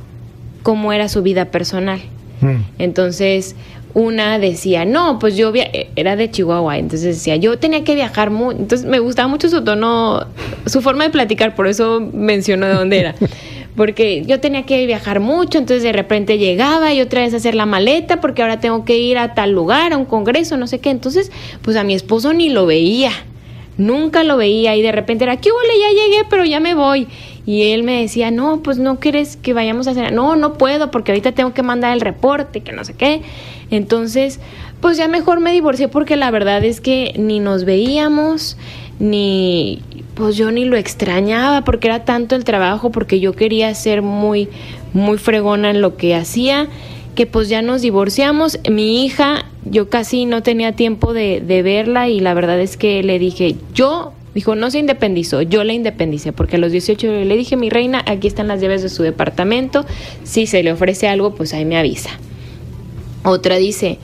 cómo 0.63 0.93
era 0.93 1.09
su 1.09 1.21
vida 1.21 1.45
personal. 1.45 2.00
Mm. 2.41 2.62
Entonces, 2.79 3.55
una 3.93 4.38
decía, 4.39 4.86
no, 4.86 5.19
pues 5.19 5.36
yo 5.36 5.51
era 5.96 6.15
de 6.15 6.29
Chihuahua, 6.29 6.77
entonces 6.77 7.17
decía, 7.17 7.36
yo 7.38 7.58
tenía 7.58 7.84
que 7.84 7.96
viajar 7.96 8.29
mucho, 8.29 8.58
entonces 8.60 8.88
me 8.88 9.00
gustaba 9.00 9.27
mucho 9.27 9.50
su 9.50 9.63
tono, 9.63 10.27
su 10.65 10.81
forma 10.81 11.05
de 11.05 11.10
platicar, 11.10 11.55
por 11.55 11.67
eso 11.67 12.00
menciono 12.13 12.67
de 12.67 12.74
dónde 12.74 13.00
era. 13.00 13.15
porque 13.75 14.24
yo 14.25 14.41
tenía 14.41 14.63
que 14.63 14.86
viajar 14.86 15.22
mucho, 15.22 15.58
entonces 15.58 15.84
de 15.84 15.93
repente 15.93 16.38
llegaba 16.38 16.93
y 16.93 17.00
otra 17.00 17.22
vez 17.22 17.34
a 17.34 17.38
hacer 17.38 17.55
la 17.55 17.65
maleta 17.65 18.19
porque 18.19 18.41
ahora 18.41 18.60
tengo 18.60 18.84
que 18.84 18.98
ir 18.98 19.17
a 19.17 19.34
tal 19.34 19.51
lugar, 19.51 19.93
a 19.93 19.98
un 19.98 20.03
congreso, 20.03 20.58
no 20.58 20.67
sé 20.67 20.79
qué. 20.79 20.89
Entonces, 20.89 21.31
pues 21.62 21.77
a 21.77 21.86
mi 21.86 21.93
esposo 21.93 22.34
ni 22.34 22.50
lo 22.50 22.65
veía, 22.65 23.12
nunca 23.77 24.25
lo 24.25 24.36
veía 24.36 24.75
y 24.75 24.81
de 24.81 24.91
repente 24.91 25.24
era, 25.24 25.38
¿qué 25.38 25.50
huele? 25.50 25.74
Ya 25.79 26.03
llegué, 26.03 26.27
pero 26.29 26.43
ya 26.43 26.60
me 26.60 26.75
voy. 26.75 27.08
Y 27.50 27.72
él 27.72 27.82
me 27.82 28.00
decía, 28.00 28.29
no, 28.29 28.62
pues 28.62 28.77
no 28.77 29.00
quieres 29.00 29.36
que 29.36 29.53
vayamos 29.53 29.88
a 29.88 29.91
hacer, 29.91 30.13
no, 30.13 30.36
no 30.36 30.53
puedo 30.53 30.91
porque 30.91 31.13
ahorita 31.13 31.32
tengo 31.32 31.51
que 31.51 31.63
mandar 31.63 31.94
el 31.94 32.00
reporte, 32.00 32.62
que 32.62 32.74
no 32.74 32.86
sé 32.86 32.94
qué. 32.94 33.24
Entonces, 33.72 34.39
pues 34.82 34.98
ya 34.98 35.08
mejor 35.08 35.39
me 35.39 35.51
divorcié 35.51 35.88
porque 35.88 36.15
la 36.15 36.29
verdad 36.29 36.63
es 36.63 36.79
que 36.79 37.12
ni 37.18 37.39
nos 37.39 37.65
veíamos, 37.65 38.56
ni 39.00 39.82
pues 40.13 40.38
yo 40.38 40.51
ni 40.51 40.63
lo 40.63 40.77
extrañaba 40.77 41.63
porque 41.63 41.88
era 41.88 42.06
tanto 42.06 42.36
el 42.36 42.44
trabajo, 42.44 42.91
porque 42.91 43.20
yo 43.20 43.34
quería 43.34 43.74
ser 43.74 44.03
muy, 44.03 44.48
muy 44.94 45.18
fregona 45.18 45.72
en 45.72 45.82
lo 45.82 45.98
que 45.98 46.13
hacía, 46.13 46.68
que 47.15 47.25
pues 47.25 47.50
ya 47.50 47.63
nos 47.63 47.82
divorciamos. 47.82 48.60
Mi 48.70 49.03
hija, 49.03 49.46
yo 49.65 49.89
casi 49.89 50.25
no 50.25 50.44
tenía 50.44 50.74
tiempo 50.74 51.13
de, 51.13 51.41
de 51.41 51.63
verla 51.63 52.10
y 52.10 52.20
la 52.20 52.36
verdad 52.36 52.60
es 52.60 52.77
que 52.77 53.01
le 53.01 53.18
dije, 53.18 53.56
yo 53.74 54.13
Dijo, 54.33 54.55
no 54.55 54.69
se 54.69 54.79
independizó, 54.79 55.41
yo 55.41 55.63
la 55.63 55.74
independicé, 55.74 56.31
porque 56.33 56.57
a 56.57 56.59
los 56.59 56.71
18 56.71 57.25
le 57.25 57.38
dije, 57.38 57.55
mi 57.55 57.69
reina, 57.69 58.03
aquí 58.05 58.27
están 58.27 58.48
las 58.48 58.62
llaves 58.62 58.83
de 58.83 58.89
su 58.89 59.03
departamento, 59.03 59.86
si 60.24 60.45
se 60.45 60.62
le 60.62 60.71
ofrece 60.71 61.07
algo, 61.07 61.33
pues 61.33 61.53
ahí 61.53 61.65
me 61.65 61.77
avisa. 61.77 62.12
Otra 63.24 63.57
dice, 63.57 63.98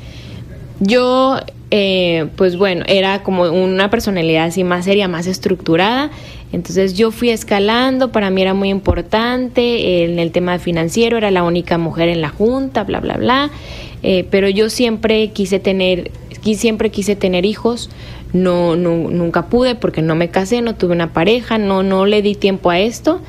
yo 0.79 1.39
eh, 1.71 2.27
pues 2.35 2.57
bueno, 2.57 2.85
era 2.87 3.23
como 3.23 3.43
una 3.43 3.89
personalidad 3.89 4.45
así 4.45 4.63
más 4.63 4.85
seria, 4.85 5.07
más 5.07 5.27
estructurada. 5.27 6.11
Entonces 6.53 6.93
yo 6.93 7.11
fui 7.11 7.31
escalando, 7.31 8.11
para 8.11 8.29
mí 8.29 8.41
era 8.41 8.53
muy 8.53 8.69
importante 8.69 10.03
en 10.03 10.19
el 10.19 10.31
tema 10.31 10.57
financiero, 10.59 11.17
era 11.17 11.31
la 11.31 11.43
única 11.43 11.77
mujer 11.77 12.07
en 12.07 12.21
la 12.21 12.29
junta, 12.29 12.83
bla, 12.83 12.99
bla, 12.99 13.17
bla. 13.17 13.49
Eh, 14.03 14.25
pero 14.29 14.47
yo 14.47 14.69
siempre 14.69 15.29
quise 15.29 15.59
tener, 15.59 16.11
siempre 16.43 16.91
quise 16.91 17.15
tener 17.15 17.45
hijos, 17.45 17.89
no, 18.35 18.75
no, 18.75 19.09
nunca 19.09 19.47
pude 19.47 19.75
porque 19.75 20.01
no 20.01 20.13
me 20.13 20.29
casé, 20.29 20.61
no 20.61 20.75
tuve 20.75 20.91
una 20.93 21.13
pareja, 21.13 21.57
no, 21.57 21.83
no 21.83 22.05
le 22.05 22.21
di 22.21 22.35
tiempo 22.35 22.69
a 22.69 22.79
esto 22.79 23.21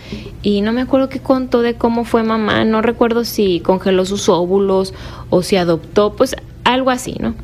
y 0.42 0.62
no 0.62 0.72
me 0.72 0.80
acuerdo 0.80 1.08
qué 1.08 1.20
contó 1.20 1.62
de 1.62 1.74
cómo 1.74 2.04
fue 2.04 2.24
mamá, 2.24 2.64
no 2.64 2.82
recuerdo 2.82 3.24
si 3.24 3.60
congeló 3.60 4.04
sus 4.04 4.28
óvulos 4.28 4.94
o 5.30 5.42
si 5.42 5.56
adoptó, 5.56 6.14
pues 6.14 6.34
algo 6.64 6.90
así, 6.90 7.14
¿no? 7.20 7.36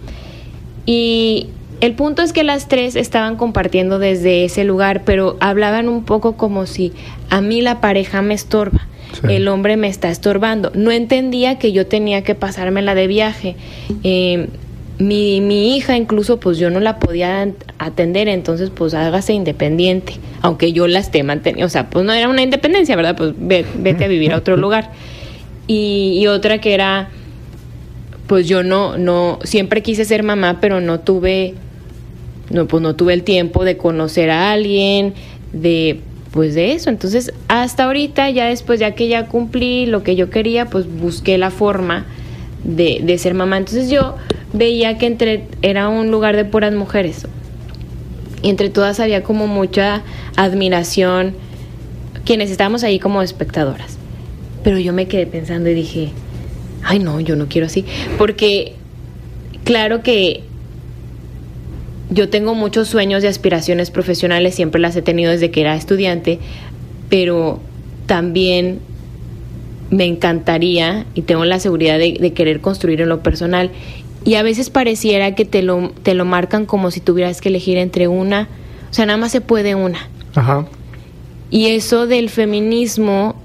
Y 0.87 1.51
el 1.81 1.95
punto 1.95 2.23
es 2.23 2.33
que 2.33 2.43
las 2.43 2.67
tres 2.67 2.97
estaban 2.97 3.37
compartiendo 3.37 4.01
desde 4.01 4.45
ese 4.45 4.65
lugar, 4.65 5.03
pero 5.05 5.37
hablaban 5.39 5.89
un 5.89 6.05
poco 6.05 6.37
como 6.37 6.67
si 6.67 6.93
a 7.31 7.41
mí 7.41 7.61
la 7.61 7.81
pareja 7.81 8.23
me 8.23 8.35
estorba. 8.35 8.89
El 9.29 9.47
hombre 9.47 9.77
me 9.77 9.89
está 9.89 10.09
estorbando. 10.09 10.73
No 10.75 10.91
entendía 10.91 11.59
que 11.59 11.71
yo 11.71 11.87
tenía 11.87 12.25
que 12.25 12.35
pasármela 12.35 12.95
de 12.95 13.07
viaje. 13.07 13.57
Eh, 14.03 14.49
mi, 15.03 15.41
mi, 15.41 15.77
hija 15.77 15.97
incluso 15.97 16.39
pues 16.39 16.59
yo 16.59 16.71
no 16.71 16.81
la 16.81 16.99
podía 16.99 17.49
atender, 17.79 18.29
entonces 18.29 18.71
pues 18.71 18.95
hágase 18.95 19.33
independiente, 19.33 20.15
aunque 20.41 20.73
yo 20.73 20.87
la 20.87 20.99
esté 20.99 21.23
manteniendo, 21.23 21.67
o 21.67 21.71
sea, 21.71 21.91
pues 21.91 22.05
no 22.05 22.13
era 22.13 22.29
una 22.29 22.43
independencia, 22.43 22.97
¿verdad? 22.97 23.17
Pues 23.17 23.35
vete 23.39 24.05
a 24.05 24.09
vivir 24.09 24.33
a 24.33 24.39
otro 24.39 24.57
lugar. 24.57 24.91
Y, 25.67 26.19
y 26.21 26.27
otra 26.27 26.61
que 26.61 26.75
era 26.75 27.11
pues 28.27 28.49
yo 28.49 28.63
no, 28.63 28.97
no, 28.97 29.39
siempre 29.45 29.83
quise 29.83 30.05
ser 30.05 30.23
mamá, 30.23 30.59
pero 30.59 30.81
no 30.81 31.01
tuve, 31.01 31.55
no, 32.51 32.67
pues 32.67 32.83
no 32.83 32.97
tuve 32.97 33.13
el 33.13 33.25
tiempo 33.25 33.63
de 33.65 33.77
conocer 33.77 34.31
a 34.31 34.53
alguien, 34.53 35.13
de 35.53 36.01
pues 36.31 36.55
de 36.55 36.73
eso. 36.73 36.89
Entonces, 36.89 37.35
hasta 37.49 37.85
ahorita, 37.85 38.31
ya 38.31 38.47
después, 38.47 38.81
ya 38.81 38.95
que 38.95 39.07
ya 39.09 39.27
cumplí 39.27 39.85
lo 39.85 40.03
que 40.03 40.17
yo 40.17 40.31
quería, 40.31 40.65
pues 40.71 40.87
busqué 40.91 41.37
la 41.37 41.51
forma 41.51 42.07
de, 42.65 43.01
de 43.03 43.19
ser 43.19 43.35
mamá. 43.35 43.59
Entonces 43.59 43.91
yo 43.91 44.17
veía 44.53 44.99
que 44.99 45.07
entre 45.07 45.45
era 45.63 45.89
un 45.89 46.11
lugar 46.11 46.37
de 46.37 46.45
puras 46.45 46.75
mujeres. 46.75 47.27
Y 48.43 48.51
entre 48.51 48.71
todas 48.71 49.01
había 49.01 49.23
como 49.23 49.47
mucha 49.47 50.03
admiración, 50.37 51.35
quienes 52.25 52.51
estábamos 52.51 52.83
ahí 52.83 52.99
como 52.99 53.23
espectadoras. 53.23 53.99
Pero 54.65 54.79
yo 54.79 54.93
me 54.93 55.07
quedé 55.07 55.27
pensando 55.27 55.71
y 55.71 55.75
dije, 55.75 56.11
ay 56.83 56.99
no, 56.99 57.21
yo 57.21 57.37
no 57.37 57.47
quiero 57.49 57.67
así. 57.67 57.85
Porque 58.19 58.75
claro 59.65 60.03
que 60.03 60.43
yo 62.11 62.29
tengo 62.29 62.55
muchos 62.55 62.89
sueños 62.89 63.25
y 63.25 63.27
aspiraciones 63.27 63.91
profesionales, 63.91 64.55
siempre 64.55 64.81
las 64.81 64.95
he 64.97 65.03
tenido 65.03 65.31
desde 65.31 65.51
que 65.51 65.63
era 65.63 65.75
estudiante, 65.75 66.39
pero 67.09 67.61
también 68.07 68.81
me 69.91 70.05
encantaría 70.07 71.07
y 71.15 71.23
tengo 71.23 71.45
la 71.45 71.61
seguridad 71.61 71.99
de, 71.99 72.33
querer 72.33 72.61
construir 72.61 73.01
en 73.03 73.09
lo 73.09 73.23
personal. 73.23 73.71
Y 74.25 74.35
a 74.35 74.43
veces 74.43 74.71
pareciera 74.71 75.35
que 75.35 75.45
te 75.45 75.63
lo, 75.63 75.91
te 76.03 76.15
lo 76.15 76.25
marcan 76.25 76.67
como 76.67 76.91
si 76.91 77.01
tuvieras 77.01 77.41
que 77.41 77.49
elegir 77.49 77.79
entre 77.79 78.09
una, 78.09 78.49
o 78.91 78.95
sea, 78.95 79.07
nada 79.07 79.19
más 79.19 79.33
se 79.33 79.41
puede 79.41 79.75
una. 79.75 80.09
Ajá. 80.35 80.67
Y 81.51 81.67
eso 81.67 82.07
del 82.07 82.31
feminismo 82.31 83.37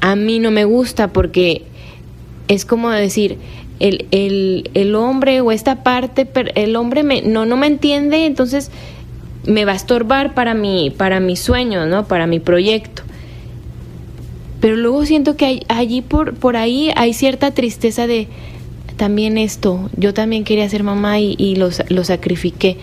a 0.00 0.14
mí 0.16 0.38
no 0.38 0.50
me 0.50 0.64
gusta 0.64 1.08
porque 1.08 1.62
es 2.48 2.64
como 2.64 2.90
decir, 2.90 3.38
el, 3.80 4.06
el, 4.10 4.70
el 4.74 4.94
hombre 4.94 5.40
o 5.40 5.52
esta 5.52 5.82
parte, 5.82 6.28
el 6.54 6.76
hombre 6.76 7.02
me, 7.02 7.22
no, 7.22 7.44
no 7.46 7.56
me 7.56 7.66
entiende, 7.66 8.26
entonces 8.26 8.70
me 9.44 9.64
va 9.64 9.72
a 9.72 9.76
estorbar 9.76 10.34
para 10.34 10.54
mi, 10.54 10.90
para 10.90 11.20
mi 11.20 11.36
sueño, 11.36 11.86
¿no? 11.86 12.06
Para 12.06 12.26
mi 12.26 12.40
proyecto. 12.40 13.02
Pero 14.60 14.76
luego 14.76 15.04
siento 15.04 15.36
que 15.36 15.44
hay, 15.44 15.62
allí 15.68 16.02
por, 16.02 16.34
por 16.34 16.56
ahí 16.56 16.90
hay 16.96 17.12
cierta 17.12 17.52
tristeza 17.52 18.06
de 18.06 18.28
también 18.96 19.38
esto. 19.38 19.90
Yo 19.96 20.14
también 20.14 20.44
quería 20.44 20.68
ser 20.68 20.82
mamá 20.82 21.20
y, 21.20 21.34
y 21.38 21.56
lo, 21.56 21.70
lo 21.88 22.04
sacrifiqué. 22.04 22.76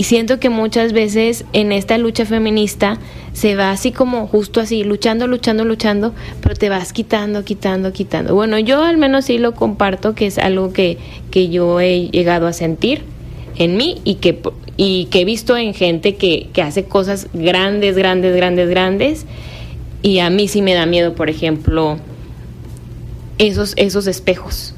Y 0.00 0.04
siento 0.04 0.40
que 0.40 0.48
muchas 0.48 0.94
veces 0.94 1.44
en 1.52 1.72
esta 1.72 1.98
lucha 1.98 2.24
feminista 2.24 2.98
se 3.34 3.54
va 3.54 3.70
así 3.70 3.92
como 3.92 4.26
justo 4.26 4.60
así, 4.60 4.82
luchando, 4.82 5.26
luchando, 5.26 5.64
luchando, 5.66 6.14
pero 6.40 6.54
te 6.54 6.70
vas 6.70 6.94
quitando, 6.94 7.44
quitando, 7.44 7.92
quitando. 7.92 8.34
Bueno, 8.34 8.58
yo 8.58 8.82
al 8.82 8.96
menos 8.96 9.26
sí 9.26 9.36
lo 9.36 9.54
comparto, 9.54 10.14
que 10.14 10.26
es 10.26 10.38
algo 10.38 10.72
que, 10.72 10.96
que 11.30 11.50
yo 11.50 11.80
he 11.80 12.08
llegado 12.08 12.46
a 12.46 12.54
sentir 12.54 13.02
en 13.56 13.76
mí 13.76 14.00
y 14.04 14.14
que, 14.14 14.40
y 14.78 15.04
que 15.10 15.20
he 15.20 15.24
visto 15.26 15.56
en 15.58 15.74
gente 15.74 16.14
que, 16.16 16.48
que 16.54 16.62
hace 16.62 16.84
cosas 16.84 17.28
grandes, 17.34 17.94
grandes, 17.94 18.34
grandes, 18.34 18.70
grandes. 18.70 19.26
Y 20.02 20.20
a 20.20 20.30
mí 20.30 20.48
sí 20.48 20.62
me 20.62 20.72
da 20.72 20.86
miedo, 20.86 21.14
por 21.14 21.28
ejemplo, 21.28 21.98
esos, 23.40 23.74
esos 23.76 24.06
espejos. 24.06 24.74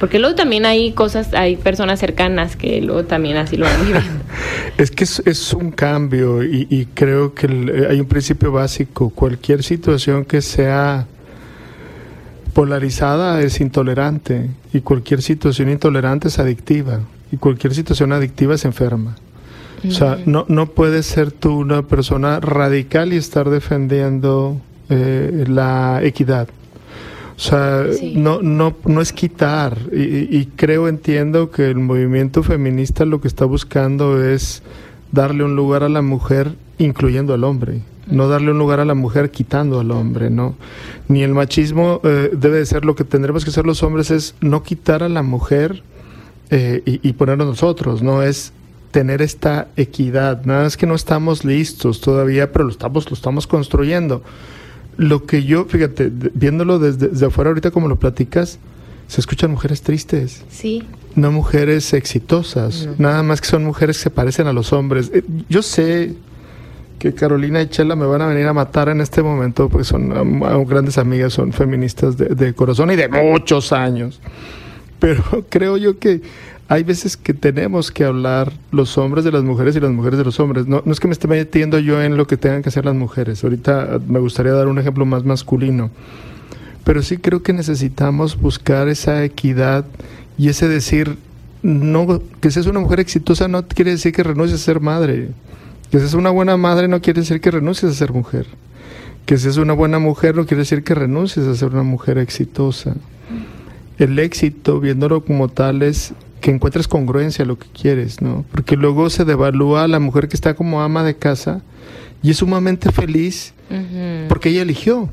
Porque 0.00 0.18
luego 0.18 0.34
también 0.34 0.66
hay 0.66 0.92
cosas, 0.92 1.32
hay 1.34 1.56
personas 1.56 2.00
cercanas 2.00 2.56
que 2.56 2.80
luego 2.80 3.04
también 3.04 3.36
así 3.36 3.56
lo 3.56 3.66
viviendo. 3.66 4.00
es 4.78 4.90
que 4.90 5.04
es, 5.04 5.52
un 5.52 5.70
cambio 5.70 6.42
y, 6.42 6.88
creo 6.94 7.34
que 7.34 7.46
eh, 7.46 7.86
hay 7.88 8.00
un 8.00 8.06
principio 8.06 8.50
básico. 8.50 9.10
Cualquier 9.10 9.62
situación 9.62 10.24
que 10.24 10.42
sea 10.42 11.06
polarizada 12.52 13.40
es 13.40 13.60
intolerante 13.60 14.50
y 14.72 14.80
cualquier 14.80 15.22
situación 15.22 15.70
intolerante 15.70 16.28
es 16.28 16.38
adictiva 16.38 17.00
y 17.30 17.36
cualquier 17.36 17.74
situación 17.74 18.12
adictiva 18.12 18.54
es 18.56 18.64
enferma. 18.64 19.16
O 19.86 19.90
sea, 19.90 20.18
no, 20.24 20.46
no 20.48 20.66
puedes 20.66 21.04
ser 21.04 21.30
tú 21.30 21.58
una 21.58 21.82
persona 21.82 22.40
radical 22.40 23.12
y 23.12 23.16
estar 23.16 23.50
defendiendo 23.50 24.58
eh, 24.88 25.44
la 25.46 26.00
equidad. 26.02 26.48
O 27.36 27.40
sea, 27.40 27.84
no, 28.14 28.42
no, 28.42 28.76
no 28.84 29.00
es 29.00 29.12
quitar. 29.12 29.76
Y, 29.92 30.46
creo, 30.56 30.88
entiendo 30.88 31.50
que 31.50 31.68
el 31.68 31.76
movimiento 31.76 32.42
feminista 32.42 33.04
lo 33.04 33.20
que 33.20 33.28
está 33.28 33.44
buscando 33.44 34.22
es 34.22 34.62
darle 35.10 35.44
un 35.44 35.56
lugar 35.56 35.82
a 35.82 35.88
la 35.88 36.02
mujer 36.02 36.54
incluyendo 36.78 37.34
al 37.34 37.44
hombre. 37.44 37.80
No 38.06 38.28
darle 38.28 38.50
un 38.50 38.58
lugar 38.58 38.80
a 38.80 38.84
la 38.84 38.94
mujer 38.94 39.30
quitando 39.30 39.80
al 39.80 39.90
hombre, 39.90 40.30
¿no? 40.30 40.54
Ni 41.08 41.22
el 41.22 41.32
machismo 41.32 42.00
eh, 42.04 42.30
debe 42.32 42.58
de 42.58 42.66
ser 42.66 42.84
lo 42.84 42.94
que 42.94 43.04
tendremos 43.04 43.44
que 43.44 43.50
hacer 43.50 43.64
los 43.64 43.82
hombres 43.82 44.10
es 44.10 44.34
no 44.40 44.62
quitar 44.62 45.02
a 45.02 45.08
la 45.08 45.22
mujer 45.22 45.82
eh, 46.50 46.82
y, 46.84 47.08
y 47.08 47.12
ponernos 47.14 47.46
nosotros, 47.46 48.02
no 48.02 48.22
es 48.22 48.52
tener 48.90 49.22
esta 49.22 49.68
equidad. 49.76 50.44
Nada 50.44 50.66
es 50.66 50.76
que 50.76 50.86
no 50.86 50.94
estamos 50.94 51.44
listos 51.44 52.00
todavía, 52.02 52.52
pero 52.52 52.66
lo 52.66 52.70
estamos, 52.70 53.10
lo 53.10 53.14
estamos 53.14 53.46
construyendo 53.46 54.22
lo 54.96 55.24
que 55.24 55.44
yo, 55.44 55.64
fíjate, 55.64 56.10
viéndolo 56.10 56.78
desde, 56.78 57.26
afuera 57.26 57.50
ahorita 57.50 57.70
como 57.70 57.88
lo 57.88 57.96
platicas, 57.96 58.58
se 59.08 59.20
escuchan 59.20 59.50
mujeres 59.50 59.82
tristes. 59.82 60.44
Sí. 60.50 60.84
No 61.14 61.30
mujeres 61.30 61.92
exitosas. 61.92 62.88
Nada 62.98 63.22
más 63.22 63.40
que 63.40 63.46
son 63.46 63.64
mujeres 63.64 63.98
que 63.98 64.04
se 64.04 64.10
parecen 64.10 64.46
a 64.46 64.52
los 64.52 64.72
hombres. 64.72 65.10
Eh, 65.14 65.22
yo 65.48 65.62
sé 65.62 66.14
que 66.98 67.14
Carolina 67.14 67.60
y 67.62 67.68
Chela 67.68 67.96
me 67.96 68.06
van 68.06 68.22
a 68.22 68.26
venir 68.26 68.46
a 68.46 68.52
matar 68.52 68.88
en 68.88 69.00
este 69.00 69.22
momento 69.22 69.68
porque 69.68 69.84
son 69.84 70.40
grandes 70.66 70.98
amigas, 70.98 71.32
son 71.32 71.52
feministas 71.52 72.16
de 72.16 72.54
corazón 72.54 72.90
y 72.90 72.96
de 72.96 73.08
muchos 73.08 73.72
años. 73.72 74.20
Pero 74.98 75.22
creo 75.50 75.76
yo 75.76 75.98
que 75.98 76.22
hay 76.68 76.82
veces 76.82 77.16
que 77.16 77.34
tenemos 77.34 77.90
que 77.90 78.04
hablar 78.04 78.52
los 78.70 78.96
hombres 78.96 79.24
de 79.24 79.32
las 79.32 79.42
mujeres 79.42 79.76
y 79.76 79.80
las 79.80 79.90
mujeres 79.90 80.18
de 80.18 80.24
los 80.24 80.40
hombres. 80.40 80.66
No, 80.66 80.82
es 80.86 80.98
que 80.98 81.08
me 81.08 81.12
esté 81.12 81.28
metiendo 81.28 81.78
yo 81.78 82.02
en 82.02 82.16
lo 82.16 82.26
que 82.26 82.36
tengan 82.36 82.62
que 82.62 82.70
hacer 82.70 82.86
las 82.86 82.94
mujeres. 82.94 83.44
Ahorita 83.44 84.00
me 84.06 84.18
gustaría 84.18 84.52
dar 84.52 84.68
un 84.68 84.78
ejemplo 84.78 85.04
más 85.04 85.24
masculino. 85.24 85.90
Pero 86.84 87.02
sí 87.02 87.18
creo 87.18 87.42
que 87.42 87.52
necesitamos 87.52 88.40
buscar 88.40 88.88
esa 88.88 89.24
equidad 89.24 89.84
y 90.38 90.48
ese 90.48 90.68
decir, 90.68 91.18
no, 91.62 92.22
que 92.40 92.50
seas 92.50 92.66
una 92.66 92.80
mujer 92.80 93.00
exitosa 93.00 93.48
no 93.48 93.66
quiere 93.66 93.92
decir 93.92 94.12
que 94.12 94.22
renuncies 94.22 94.60
a 94.60 94.64
ser 94.64 94.80
madre. 94.80 95.28
Que 95.90 95.98
seas 95.98 96.14
una 96.14 96.30
buena 96.30 96.56
madre 96.56 96.88
no 96.88 97.00
quiere 97.02 97.20
decir 97.20 97.40
que 97.40 97.50
renuncies 97.50 97.92
a 97.92 97.94
ser 97.94 98.12
mujer. 98.12 98.46
Que 99.26 99.36
seas 99.36 99.58
una 99.58 99.74
buena 99.74 99.98
mujer 99.98 100.34
no 100.34 100.46
quiere 100.46 100.60
decir 100.60 100.82
que 100.82 100.94
renuncies 100.94 101.46
a 101.46 101.54
ser 101.54 101.68
una 101.68 101.82
mujer 101.82 102.16
exitosa. 102.16 102.94
El 103.98 104.18
éxito, 104.18 104.80
viéndolo 104.80 105.24
como 105.24 105.48
tal, 105.48 105.82
es 105.82 106.14
que 106.44 106.50
encuentres 106.50 106.88
congruencia 106.88 107.42
a 107.42 107.48
lo 107.48 107.58
que 107.58 107.68
quieres, 107.68 108.20
¿no? 108.20 108.44
Porque 108.50 108.76
luego 108.76 109.08
se 109.08 109.24
devalúa 109.24 109.84
a 109.84 109.88
la 109.88 109.98
mujer 109.98 110.28
que 110.28 110.36
está 110.36 110.52
como 110.52 110.82
ama 110.82 111.02
de 111.02 111.16
casa 111.16 111.62
y 112.22 112.32
es 112.32 112.36
sumamente 112.36 112.92
feliz 112.92 113.54
porque 114.28 114.50
ella 114.50 114.60
eligió. 114.60 115.08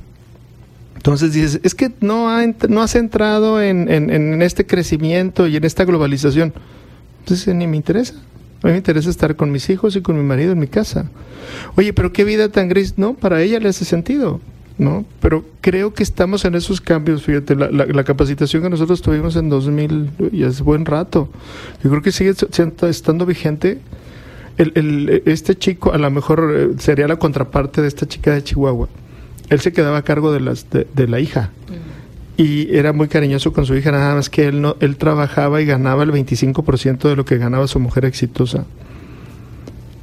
Entonces 0.97 1.31
dices, 1.31 1.61
es 1.63 1.73
que 1.73 1.89
no, 2.01 2.29
ha, 2.29 2.45
no 2.67 2.81
has 2.81 2.95
entrado 2.95 3.61
en, 3.61 3.89
en, 3.89 4.41
este 4.41 4.65
crecimiento 4.65 5.47
y 5.47 5.55
en 5.55 5.63
esta 5.63 5.85
globalización. 5.85 6.51
Entonces 7.19 7.55
ni 7.55 7.65
me 7.65 7.77
interesa. 7.77 8.15
A 8.61 8.67
mí 8.67 8.73
me 8.73 8.77
interesa 8.79 9.09
estar 9.09 9.37
con 9.37 9.53
mis 9.53 9.69
hijos 9.69 9.95
y 9.95 10.01
con 10.01 10.17
mi 10.17 10.23
marido 10.23 10.51
en 10.51 10.59
mi 10.59 10.67
casa. 10.67 11.09
Oye, 11.77 11.93
pero 11.93 12.11
qué 12.11 12.25
vida 12.25 12.49
tan 12.49 12.67
gris. 12.67 12.95
No, 12.97 13.13
para 13.13 13.41
ella 13.41 13.61
le 13.61 13.69
hace 13.69 13.85
sentido. 13.85 14.41
¿No? 14.81 15.05
Pero 15.19 15.45
creo 15.61 15.93
que 15.93 16.01
estamos 16.01 16.43
en 16.43 16.55
esos 16.55 16.81
cambios, 16.81 17.21
fíjate, 17.21 17.55
la, 17.55 17.69
la, 17.69 18.03
capacitación 18.03 18.63
que 18.63 18.69
nosotros 18.71 19.03
tuvimos 19.03 19.35
en 19.35 19.47
2000 19.47 20.09
ya 20.31 20.47
es 20.47 20.61
buen 20.61 20.85
rato. 20.85 21.29
Yo 21.83 21.91
creo 21.91 22.01
que 22.01 22.11
sigue 22.11 22.33
estando 22.89 23.27
vigente. 23.27 23.79
El, 24.57 24.71
el, 24.73 25.21
este 25.27 25.55
chico 25.55 25.93
a 25.93 25.99
lo 25.99 26.09
mejor 26.09 26.51
eh, 26.55 26.69
sería 26.79 27.07
la 27.07 27.17
contraparte 27.17 27.83
de 27.83 27.87
esta 27.87 28.07
chica 28.07 28.33
de 28.33 28.43
Chihuahua. 28.43 28.89
Él 29.49 29.59
se 29.59 29.71
quedaba 29.71 29.97
a 29.97 30.01
cargo 30.01 30.31
de, 30.31 30.39
las, 30.39 30.65
de, 30.71 31.07
la 31.07 31.19
hija. 31.19 31.51
Y 32.35 32.75
era 32.75 32.91
muy 32.91 33.07
cariñoso 33.07 33.53
con 33.53 33.67
su 33.67 33.75
hija, 33.75 33.91
nada 33.91 34.15
más 34.15 34.31
que 34.31 34.47
él, 34.47 34.61
no, 34.61 34.77
él 34.79 34.97
trabajaba 34.97 35.61
y 35.61 35.65
ganaba 35.67 36.01
el 36.01 36.11
25% 36.11 37.07
de 37.07 37.15
lo 37.15 37.23
que 37.23 37.37
ganaba 37.37 37.67
su 37.67 37.79
mujer 37.79 38.05
exitosa. 38.05 38.65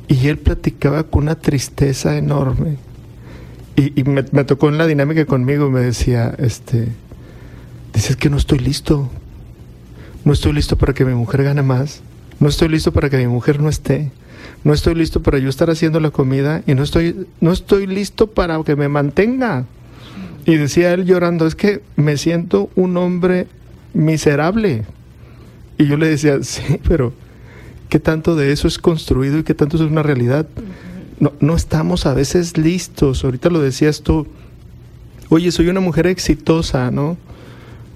Y 0.06 0.28
él 0.28 0.38
platicaba 0.38 1.02
con 1.02 1.24
una 1.24 1.34
tristeza 1.34 2.16
enorme 2.16 2.76
y, 3.78 4.02
me, 4.04 4.22
tocó 4.22 4.68
en 4.68 4.78
la 4.78 4.86
dinámica 4.86 5.24
conmigo, 5.24 5.70
me 5.70 5.80
decía, 5.80 6.34
este, 6.38 6.88
dices 7.94 8.16
que 8.16 8.28
no 8.28 8.36
estoy 8.36 8.58
listo. 8.58 9.08
No 10.24 10.32
estoy 10.32 10.52
listo 10.52 10.76
para 10.76 10.94
que 10.94 11.04
mi 11.04 11.14
mujer 11.14 11.44
gane 11.44 11.62
más. 11.62 12.02
No 12.40 12.48
estoy 12.48 12.68
listo 12.68 12.92
para 12.92 13.08
que 13.08 13.18
mi 13.18 13.28
mujer 13.28 13.60
no 13.60 13.68
esté. 13.68 14.10
No 14.64 14.72
estoy 14.72 14.96
listo 14.96 15.22
para 15.22 15.38
yo 15.38 15.48
estar 15.48 15.70
haciendo 15.70 16.00
la 16.00 16.10
comida 16.10 16.62
y 16.66 16.74
no 16.74 16.82
estoy, 16.82 17.26
no 17.40 17.52
estoy 17.52 17.86
listo 17.86 18.26
para 18.26 18.60
que 18.64 18.74
me 18.74 18.88
mantenga. 18.88 19.64
Y 20.44 20.56
decía 20.56 20.92
él 20.92 21.04
llorando, 21.04 21.46
es 21.46 21.54
que 21.54 21.80
me 21.94 22.16
siento 22.16 22.70
un 22.74 22.96
hombre 22.96 23.46
miserable. 23.94 24.84
Y 25.78 25.86
yo 25.86 25.96
le 25.96 26.08
decía, 26.08 26.42
sí, 26.42 26.80
pero 26.88 27.12
¿qué 27.88 28.00
tanto 28.00 28.34
de 28.34 28.50
eso 28.50 28.66
es 28.66 28.78
construido 28.78 29.38
y 29.38 29.44
qué 29.44 29.54
tanto 29.54 29.76
es 29.76 29.82
una 29.82 30.02
realidad? 30.02 30.48
No, 31.20 31.32
no 31.40 31.56
estamos 31.56 32.06
a 32.06 32.14
veces 32.14 32.56
listos. 32.56 33.24
Ahorita 33.24 33.50
lo 33.50 33.60
decías 33.60 34.02
tú, 34.02 34.26
oye, 35.28 35.50
soy 35.52 35.68
una 35.68 35.80
mujer 35.80 36.06
exitosa, 36.06 36.90
¿no? 36.90 37.16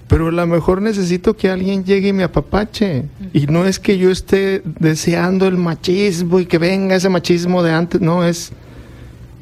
Pero 0.07 0.27
a 0.27 0.31
lo 0.31 0.45
mejor 0.47 0.81
necesito 0.81 1.35
que 1.35 1.49
alguien 1.49 1.85
llegue 1.85 2.09
y 2.09 2.13
me 2.13 2.23
apapache. 2.23 3.05
Y 3.33 3.47
no 3.47 3.65
es 3.65 3.79
que 3.79 3.97
yo 3.97 4.11
esté 4.11 4.61
deseando 4.63 5.47
el 5.47 5.57
machismo 5.57 6.39
y 6.39 6.45
que 6.45 6.57
venga 6.57 6.95
ese 6.95 7.09
machismo 7.09 7.63
de 7.63 7.71
antes, 7.71 8.01
no, 8.01 8.23
es 8.23 8.51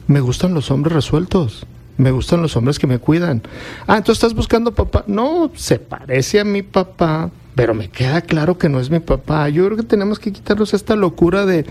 Me 0.08 0.22
gustan 0.22 0.54
los 0.54 0.72
hombres 0.72 0.94
resueltos. 0.94 1.66
Me 1.98 2.12
gustan 2.12 2.42
los 2.42 2.56
hombres 2.56 2.80
que 2.80 2.88
me 2.88 3.00
cuidan. 3.00 3.42
Ah, 3.86 3.98
entonces 3.98 4.24
estás 4.24 4.34
buscando 4.34 4.74
papá. 4.74 5.04
No, 5.08 5.52
se 5.56 5.78
parece 5.78 6.40
a 6.40 6.44
mi 6.44 6.62
papá, 6.62 7.30
pero 7.56 7.74
me 7.74 7.90
queda 7.90 8.22
claro 8.22 8.58
que 8.58 8.70
no 8.70 8.80
es 8.80 8.90
mi 8.90 9.00
papá. 9.00 9.50
Yo 9.50 9.66
creo 9.66 9.78
que 9.78 9.84
tenemos 9.84 10.20
que 10.20 10.32
quitarnos 10.32 10.74
esta 10.74 10.96
locura 10.96 11.46
de, 11.46 11.66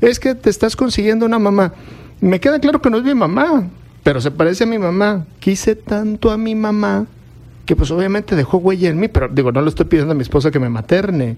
es 0.00 0.20
que 0.20 0.34
te 0.34 0.50
estás 0.50 0.76
consiguiendo 0.76 1.26
una 1.26 1.38
mamá. 1.38 1.72
Me 2.20 2.40
queda 2.40 2.60
claro 2.60 2.80
que 2.80 2.90
no 2.90 2.98
es 2.98 3.04
mi 3.04 3.14
mamá, 3.14 3.68
pero 4.02 4.20
se 4.20 4.30
parece 4.30 4.64
a 4.64 4.66
mi 4.66 4.78
mamá. 4.78 5.26
Quise 5.40 5.74
tanto 5.74 6.30
a 6.30 6.36
mi 6.36 6.54
mamá 6.54 7.06
que 7.66 7.76
pues 7.76 7.90
obviamente 7.90 8.36
dejó 8.36 8.58
huella 8.58 8.90
en 8.90 8.98
mí, 8.98 9.08
pero 9.08 9.28
digo, 9.28 9.52
no 9.52 9.62
le 9.62 9.68
estoy 9.68 9.86
pidiendo 9.86 10.12
a 10.12 10.16
mi 10.16 10.22
esposa 10.22 10.50
que 10.50 10.58
me 10.58 10.68
materne. 10.68 11.36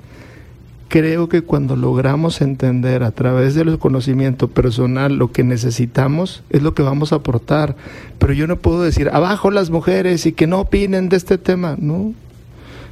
Creo 0.89 1.29
que 1.29 1.43
cuando 1.43 1.77
logramos 1.77 2.41
entender 2.41 3.03
a 3.03 3.11
través 3.11 3.55
del 3.55 3.79
conocimiento 3.79 4.49
personal 4.49 5.17
lo 5.17 5.33
que 5.33 5.43
necesitamos, 5.43 6.43
es 6.51 6.63
lo 6.63 6.75
que 6.75 6.83
vamos 6.83 7.13
a 7.13 7.17
aportar. 7.17 7.77
Pero 8.19 8.33
yo 8.33 8.47
no 8.47 8.57
puedo 8.57 8.83
decir, 8.83 9.11
abajo 9.13 9.51
las 9.51 9.71
mujeres 9.71 10.27
y 10.27 10.33
que 10.33 10.47
no 10.47 10.61
opinen 10.61 11.09
de 11.09 11.17
este 11.17 11.37
tema. 11.37 11.77
No, 11.79 12.15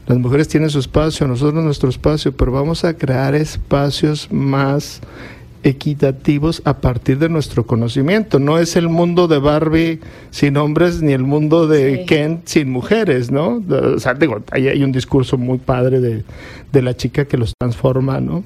las 0.06 0.18
mujeres 0.18 0.48
tienen 0.48 0.70
su 0.70 0.78
espacio, 0.78 1.26
nosotros 1.26 1.62
nuestro 1.64 1.88
espacio, 1.88 2.32
pero 2.32 2.52
vamos 2.52 2.84
a 2.84 2.94
crear 2.94 3.34
espacios 3.34 4.28
más 4.30 5.00
equitativos 5.64 6.60
a 6.64 6.78
partir 6.78 7.18
de 7.18 7.28
nuestro 7.28 7.66
conocimiento. 7.66 8.38
No 8.38 8.58
es 8.58 8.74
el 8.76 8.88
mundo 8.88 9.28
de 9.28 9.38
Barbie 9.38 10.00
sin 10.30 10.56
hombres 10.56 11.02
ni 11.02 11.12
el 11.12 11.22
mundo 11.22 11.68
de 11.68 12.04
Ken 12.06 12.42
sin 12.44 12.70
mujeres, 12.70 13.30
¿no? 13.30 13.62
O 13.68 13.98
sea, 14.00 14.14
digo, 14.14 14.42
hay, 14.50 14.82
un 14.82 14.92
discurso 14.92 15.38
muy 15.38 15.58
padre 15.58 16.00
de, 16.00 16.24
de, 16.72 16.82
la 16.82 16.96
chica 16.96 17.26
que 17.26 17.36
los 17.36 17.52
transforma, 17.58 18.20
¿no? 18.20 18.44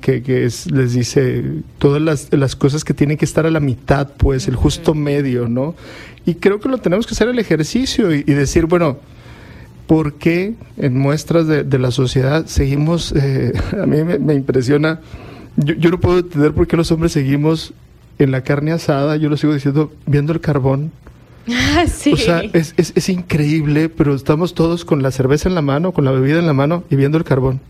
Que, 0.00 0.22
que 0.22 0.44
es, 0.44 0.70
les 0.70 0.94
dice 0.94 1.44
todas 1.78 2.00
las, 2.00 2.28
las, 2.32 2.56
cosas 2.56 2.84
que 2.84 2.94
tienen 2.94 3.16
que 3.16 3.24
estar 3.24 3.44
a 3.44 3.50
la 3.50 3.60
mitad, 3.60 4.08
pues, 4.16 4.48
el 4.48 4.56
justo 4.56 4.94
medio, 4.94 5.48
¿no? 5.48 5.74
Y 6.26 6.36
creo 6.36 6.58
que 6.60 6.68
lo 6.68 6.78
tenemos 6.78 7.06
que 7.06 7.12
hacer 7.12 7.28
el 7.28 7.38
ejercicio 7.38 8.14
y, 8.14 8.22
decir, 8.22 8.66
bueno, 8.66 8.98
¿por 9.86 10.14
qué 10.14 10.54
en 10.76 10.98
muestras 10.98 11.46
de, 11.46 11.64
de 11.64 11.78
la 11.78 11.90
sociedad 11.90 12.46
seguimos, 12.46 13.12
eh, 13.12 13.52
a 13.80 13.86
mí 13.86 14.02
me 14.02 14.34
impresiona, 14.34 15.00
yo, 15.56 15.90
no 15.90 16.00
puedo 16.00 16.18
entender 16.18 16.52
por 16.52 16.66
qué 16.66 16.76
los 16.76 16.90
hombres 16.90 17.12
seguimos 17.12 17.72
en 18.18 18.30
la 18.30 18.42
carne 18.42 18.72
asada, 18.72 19.16
yo 19.16 19.28
lo 19.28 19.36
sigo 19.36 19.54
diciendo, 19.54 19.92
viendo 20.06 20.32
el 20.32 20.40
carbón. 20.40 20.90
Ah, 21.48 21.84
sí. 21.92 22.12
O 22.12 22.16
sea, 22.16 22.42
es, 22.52 22.74
es, 22.76 22.92
es, 22.94 23.08
increíble, 23.08 23.88
pero 23.88 24.14
estamos 24.14 24.54
todos 24.54 24.84
con 24.84 25.02
la 25.02 25.10
cerveza 25.10 25.48
en 25.48 25.54
la 25.54 25.62
mano, 25.62 25.92
con 25.92 26.04
la 26.04 26.10
bebida 26.10 26.38
en 26.38 26.46
la 26.46 26.52
mano 26.52 26.84
y 26.90 26.96
viendo 26.96 27.18
el 27.18 27.24
carbón. 27.24 27.60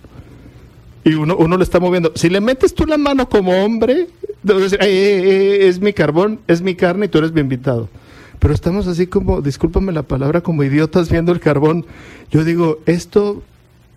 Y 1.05 1.15
uno, 1.15 1.37
uno 1.37 1.59
lo 1.59 1.63
está 1.63 1.81
moviendo. 1.81 2.13
Si 2.15 2.31
le 2.31 2.41
metes 2.41 2.75
tú 2.75 2.87
la 2.87 2.97
mano 2.97 3.29
como 3.29 3.53
hombre, 3.63 4.09
decir, 4.43 4.79
es 4.81 5.81
mi 5.81 5.93
carbón, 5.93 6.41
es 6.47 6.63
mi 6.63 6.75
carne 6.75 7.07
y 7.07 7.09
tú 7.09 7.19
eres 7.19 7.33
mi 7.33 7.41
invitado. 7.41 7.91
Pero 8.39 8.55
estamos 8.55 8.87
así 8.87 9.07
como, 9.07 9.41
discúlpame 9.41 9.93
la 9.93 10.03
palabra, 10.03 10.41
como 10.41 10.65
idiotas 10.65 11.11
viendo 11.11 11.33
el 11.33 11.41
carbón. 11.41 11.87
Yo 12.31 12.45
digo, 12.45 12.79
esto, 12.87 13.43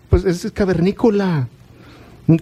pues 0.10 0.26
es 0.26 0.52
cavernícola. 0.52 1.48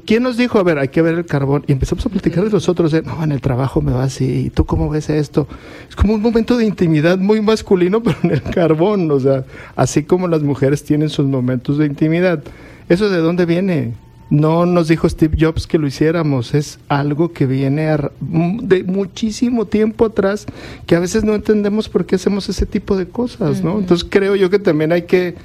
¿Quién 0.06 0.24
nos 0.24 0.36
dijo, 0.36 0.58
a 0.58 0.64
ver, 0.64 0.80
hay 0.80 0.88
que 0.88 1.04
ver 1.04 1.14
el 1.14 1.28
carbón? 1.28 1.64
Y 1.68 1.72
empezamos 1.72 2.04
a 2.08 2.10
platicar 2.10 2.44
de 2.44 2.50
los 2.50 2.68
otros, 2.68 2.92
no, 3.04 3.24
en 3.24 3.32
el 3.32 3.40
trabajo 3.40 3.82
me 3.82 3.92
va 3.92 4.04
así, 4.04 4.48
¿y 4.48 4.50
tú 4.50 4.66
cómo 4.66 4.90
ves 4.90 5.12
esto? 5.12 5.48
Es 5.88 5.96
como 5.96 6.16
un 6.16 6.24
momento 6.24 6.58
de 6.58 6.66
intimidad 6.66 7.20
muy 7.20 7.40
masculino, 7.40 8.02
pero 8.04 8.18
en 8.24 8.32
el 8.32 8.42
carbón, 8.42 9.12
o 9.12 9.20
sea, 9.20 9.46
así 9.76 10.02
como 10.02 10.28
las 10.28 10.42
mujeres 10.42 10.84
tienen 10.84 11.10
sus 11.10 11.28
momentos 11.28 11.78
de 11.78 11.86
intimidad. 11.86 12.44
¿Eso 12.90 13.10
de 13.10 13.20
dónde 13.20 13.46
viene? 13.46 13.94
No 14.30 14.66
nos 14.66 14.88
dijo 14.88 15.08
Steve 15.08 15.38
Jobs 15.40 15.68
que 15.68 15.78
lo 15.78 15.86
hiciéramos, 15.86 16.56
es 16.56 16.80
algo 16.88 17.32
que 17.32 17.46
viene 17.46 17.96
de 18.20 18.84
muchísimo 18.84 19.66
tiempo 19.66 20.06
atrás, 20.06 20.48
que 20.88 20.96
a 20.96 21.00
veces 21.00 21.24
no 21.24 21.36
entendemos 21.36 21.90
por 21.90 22.06
qué 22.06 22.16
hacemos 22.16 22.50
ese 22.50 22.66
tipo 22.66 22.98
de 22.98 23.08
cosas, 23.08 23.64
¿no? 23.64 23.78
Entonces 23.78 24.08
creo 24.10 24.36
yo 24.36 24.50
que 24.50 24.58
también 24.58 24.92
hay 24.92 25.04
que 25.04 25.36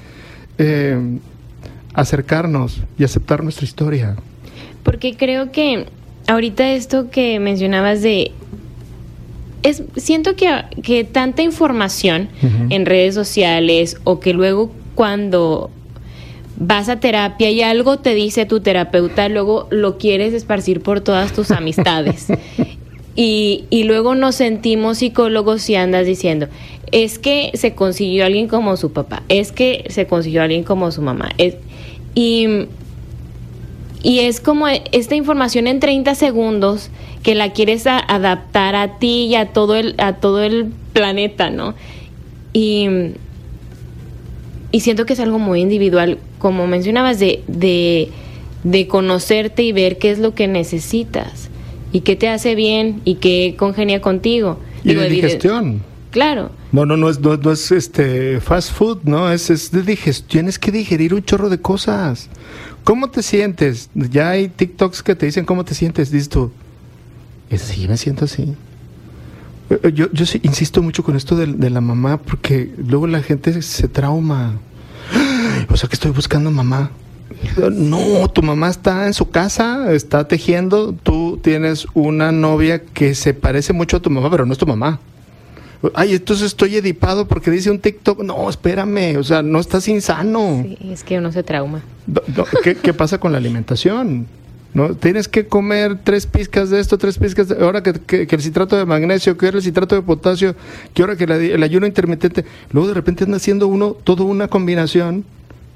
eh, 0.57 0.99
acercarnos 1.93 2.81
y 2.97 3.03
aceptar 3.03 3.43
nuestra 3.43 3.65
historia. 3.65 4.15
Porque 4.81 5.15
creo 5.15 5.51
que 5.51 5.85
ahorita 6.27 6.71
esto 6.71 7.11
que 7.11 7.39
mencionabas 7.39 8.01
de 8.01 8.31
es, 9.63 9.83
siento 9.95 10.35
que, 10.35 10.49
que 10.81 11.03
tanta 11.03 11.43
información 11.43 12.29
en 12.69 12.85
redes 12.85 13.13
sociales 13.13 13.97
o 14.03 14.19
que 14.19 14.33
luego 14.33 14.71
cuando 14.95 15.69
vas 16.63 16.89
a 16.89 16.99
terapia 16.99 17.49
y 17.49 17.61
algo 17.63 17.97
te 17.97 18.13
dice 18.13 18.45
tu 18.45 18.61
terapeuta, 18.61 19.27
luego 19.29 19.67
lo 19.71 19.97
quieres 19.97 20.33
esparcir 20.33 20.81
por 20.81 21.01
todas 21.01 21.33
tus 21.33 21.51
amistades. 21.51 22.27
y, 23.15 23.65
y, 23.69 23.83
luego 23.83 24.15
nos 24.15 24.35
sentimos 24.35 24.99
psicólogos 24.99 25.69
y 25.69 25.75
andas 25.75 26.05
diciendo, 26.05 26.47
es 26.91 27.17
que 27.17 27.51
se 27.55 27.73
consiguió 27.73 28.25
alguien 28.25 28.47
como 28.47 28.77
su 28.77 28.93
papá, 28.93 29.23
es 29.27 29.51
que 29.51 29.85
se 29.89 30.05
consiguió 30.05 30.43
alguien 30.43 30.63
como 30.63 30.91
su 30.91 31.01
mamá. 31.01 31.29
Es, 31.37 31.55
y 32.13 32.67
y 34.03 34.19
es 34.19 34.39
como 34.39 34.67
esta 34.67 35.15
información 35.15 35.67
en 35.67 35.79
30 35.79 36.15
segundos 36.15 36.89
que 37.21 37.35
la 37.35 37.53
quieres 37.53 37.85
adaptar 37.85 38.75
a 38.75 38.97
ti 38.97 39.25
y 39.25 39.35
a 39.35 39.53
todo 39.53 39.75
el, 39.75 39.93
a 39.99 40.13
todo 40.13 40.41
el 40.41 40.71
planeta, 40.93 41.51
¿no? 41.51 41.75
Y, 42.51 42.87
y 44.71 44.79
siento 44.79 45.05
que 45.05 45.13
es 45.13 45.19
algo 45.19 45.37
muy 45.37 45.61
individual, 45.61 46.17
como 46.41 46.65
mencionabas, 46.65 47.19
de, 47.19 47.43
de, 47.47 48.09
de 48.63 48.87
conocerte 48.87 49.61
y 49.61 49.71
ver 49.71 49.99
qué 49.99 50.09
es 50.09 50.17
lo 50.17 50.33
que 50.33 50.47
necesitas 50.47 51.49
y 51.91 52.01
qué 52.01 52.15
te 52.15 52.29
hace 52.29 52.55
bien 52.55 53.01
y 53.05 53.15
qué 53.15 53.55
congenia 53.57 54.01
contigo. 54.01 54.57
Y 54.83 54.95
de 54.95 55.07
digestión. 55.07 55.83
Claro. 56.09 56.51
No, 56.71 56.85
no, 56.85 56.97
no 56.97 57.09
es, 57.09 57.19
no, 57.19 57.37
no, 57.37 57.51
es 57.51 57.71
este 57.71 58.41
fast 58.41 58.73
food, 58.73 59.03
no, 59.03 59.31
es, 59.31 59.49
es 59.49 59.71
de 59.71 59.83
digestión, 59.83 60.27
tienes 60.27 60.59
que 60.59 60.71
digerir 60.71 61.13
un 61.13 61.23
chorro 61.23 61.47
de 61.49 61.61
cosas. 61.61 62.27
¿Cómo 62.83 63.09
te 63.11 63.21
sientes? 63.21 63.89
Ya 63.93 64.31
hay 64.31 64.49
TikToks 64.49 65.03
que 65.03 65.15
te 65.15 65.27
dicen 65.27 65.45
cómo 65.45 65.63
te 65.63 65.75
sientes. 65.75 66.11
Dices 66.11 66.29
tú, 66.29 66.51
sí, 67.55 67.87
me 67.87 67.97
siento 67.97 68.25
así. 68.25 68.55
Eh, 69.69 69.79
eh, 69.83 69.91
yo, 69.93 70.11
yo 70.11 70.25
sí 70.25 70.39
insisto 70.43 70.81
mucho 70.81 71.03
con 71.03 71.15
esto 71.15 71.35
de, 71.35 71.45
de 71.45 71.69
la 71.69 71.81
mamá 71.81 72.17
porque 72.17 72.71
luego 72.77 73.05
la 73.05 73.21
gente 73.21 73.61
se 73.61 73.87
trauma. 73.87 74.57
O 75.69 75.77
sea 75.77 75.89
que 75.89 75.95
estoy 75.95 76.11
buscando 76.11 76.51
mamá. 76.51 76.91
No, 77.71 78.27
tu 78.29 78.41
mamá 78.41 78.69
está 78.69 79.07
en 79.07 79.13
su 79.13 79.29
casa, 79.29 79.93
está 79.93 80.27
tejiendo, 80.27 80.93
tú 80.93 81.39
tienes 81.41 81.87
una 81.93 82.31
novia 82.31 82.83
que 82.83 83.15
se 83.15 83.33
parece 83.33 83.73
mucho 83.73 83.97
a 83.97 83.99
tu 83.99 84.09
mamá, 84.09 84.29
pero 84.29 84.45
no 84.45 84.53
es 84.53 84.59
tu 84.59 84.67
mamá. 84.67 84.99
Ay, 85.95 86.13
entonces 86.13 86.47
estoy 86.47 86.75
edipado 86.75 87.27
porque 87.27 87.49
dice 87.49 87.71
un 87.71 87.79
TikTok. 87.79 88.21
No, 88.23 88.49
espérame, 88.49 89.17
o 89.17 89.23
sea, 89.23 89.41
no 89.41 89.59
estás 89.59 89.87
insano. 89.87 90.63
Sí, 90.63 90.77
es 90.91 91.03
que 91.03 91.17
uno 91.17 91.31
se 91.31 91.41
trauma. 91.41 91.81
¿Qué, 92.63 92.93
pasa 92.93 93.19
con 93.19 93.31
la 93.31 93.39
alimentación? 93.39 94.27
¿no? 94.75 94.93
Tienes 94.95 95.27
que 95.27 95.47
comer 95.47 95.97
tres 96.03 96.27
pizcas 96.27 96.69
de 96.69 96.79
esto, 96.79 96.97
tres 96.99 97.17
pizcas 97.17 97.47
de... 97.47 97.63
Ahora 97.63 97.81
que, 97.81 98.27
el 98.29 98.41
citrato 98.41 98.77
de 98.77 98.85
magnesio, 98.85 99.37
que 99.37 99.47
ahora 99.47 99.57
el 99.57 99.63
citrato 99.63 99.95
de 99.95 100.03
potasio, 100.03 100.55
que 100.93 101.01
ahora 101.01 101.15
que 101.15 101.23
el 101.23 101.63
ayuno 101.63 101.87
intermitente... 101.87 102.45
Luego 102.71 102.87
de 102.87 102.93
repente 102.93 103.23
anda 103.23 103.37
haciendo 103.37 103.67
uno 103.67 103.97
toda 104.03 104.23
una 104.23 104.47
combinación 104.47 105.25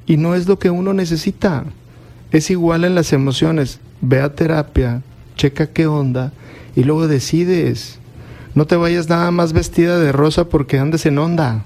y 0.06 0.18
no 0.18 0.36
es 0.36 0.48
lo 0.48 0.60
que 0.60 0.70
uno 0.70 0.94
necesita. 0.94 1.64
Es 2.32 2.50
igual 2.50 2.84
en 2.84 2.96
las 2.96 3.14
emociones. 3.14 3.80
Ve 4.02 4.22
a 4.22 4.34
terapia, 4.34 5.02
checa 5.36 5.68
qué 5.68 5.88
onda 5.88 6.32
y 6.76 6.84
luego 6.84 7.08
decides. 7.08 8.00
No 8.54 8.66
te 8.66 8.76
vayas 8.76 9.10
nada 9.10 9.32
más 9.32 9.54
vestida 9.54 10.00
de 10.00 10.12
rosa 10.12 10.50
porque 10.50 10.80
andes 10.80 11.06
en 11.06 11.18
onda. 11.18 11.64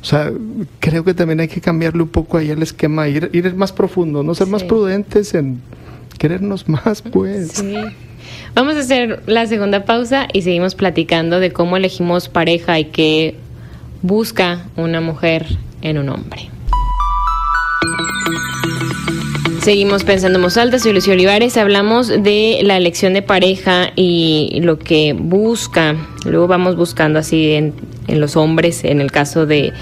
O 0.00 0.04
sea, 0.04 0.32
creo 0.80 1.04
que 1.04 1.14
también 1.14 1.40
hay 1.40 1.48
que 1.48 1.60
cambiarle 1.60 2.02
un 2.02 2.08
poco 2.08 2.36
ahí 2.36 2.50
el 2.50 2.62
esquema, 2.62 3.08
ir, 3.08 3.30
ir 3.32 3.54
más 3.54 3.72
profundo, 3.72 4.22
no 4.22 4.34
ser 4.34 4.48
más 4.48 4.64
prudentes 4.64 5.32
en 5.34 5.60
querernos 6.18 6.68
más, 6.68 7.02
pues. 7.02 7.52
Sí. 7.52 7.76
Vamos 8.54 8.76
a 8.76 8.80
hacer 8.80 9.22
la 9.26 9.46
segunda 9.46 9.84
pausa 9.84 10.28
y 10.32 10.42
seguimos 10.42 10.74
platicando 10.74 11.40
de 11.40 11.52
cómo 11.52 11.76
elegimos 11.76 12.28
pareja 12.28 12.78
y 12.78 12.86
qué 12.86 13.36
busca 14.02 14.66
una 14.76 15.00
mujer 15.00 15.46
en 15.80 15.98
un 15.98 16.08
hombre. 16.08 16.50
Seguimos 19.62 20.02
pensando 20.02 20.40
en 20.40 20.42
voz 20.42 20.56
alta, 20.56 20.80
soy 20.80 20.92
Lucio 20.92 21.12
Olivares. 21.12 21.56
Hablamos 21.56 22.08
de 22.08 22.58
la 22.64 22.76
elección 22.76 23.14
de 23.14 23.22
pareja 23.22 23.92
y 23.94 24.58
lo 24.60 24.76
que 24.76 25.14
busca. 25.16 25.94
Luego 26.24 26.48
vamos 26.48 26.74
buscando 26.74 27.20
así 27.20 27.52
en, 27.52 27.72
los 28.08 28.34
hombres, 28.34 28.82
en 28.82 29.00
el 29.00 29.12
caso 29.12 29.46
de, 29.46 29.72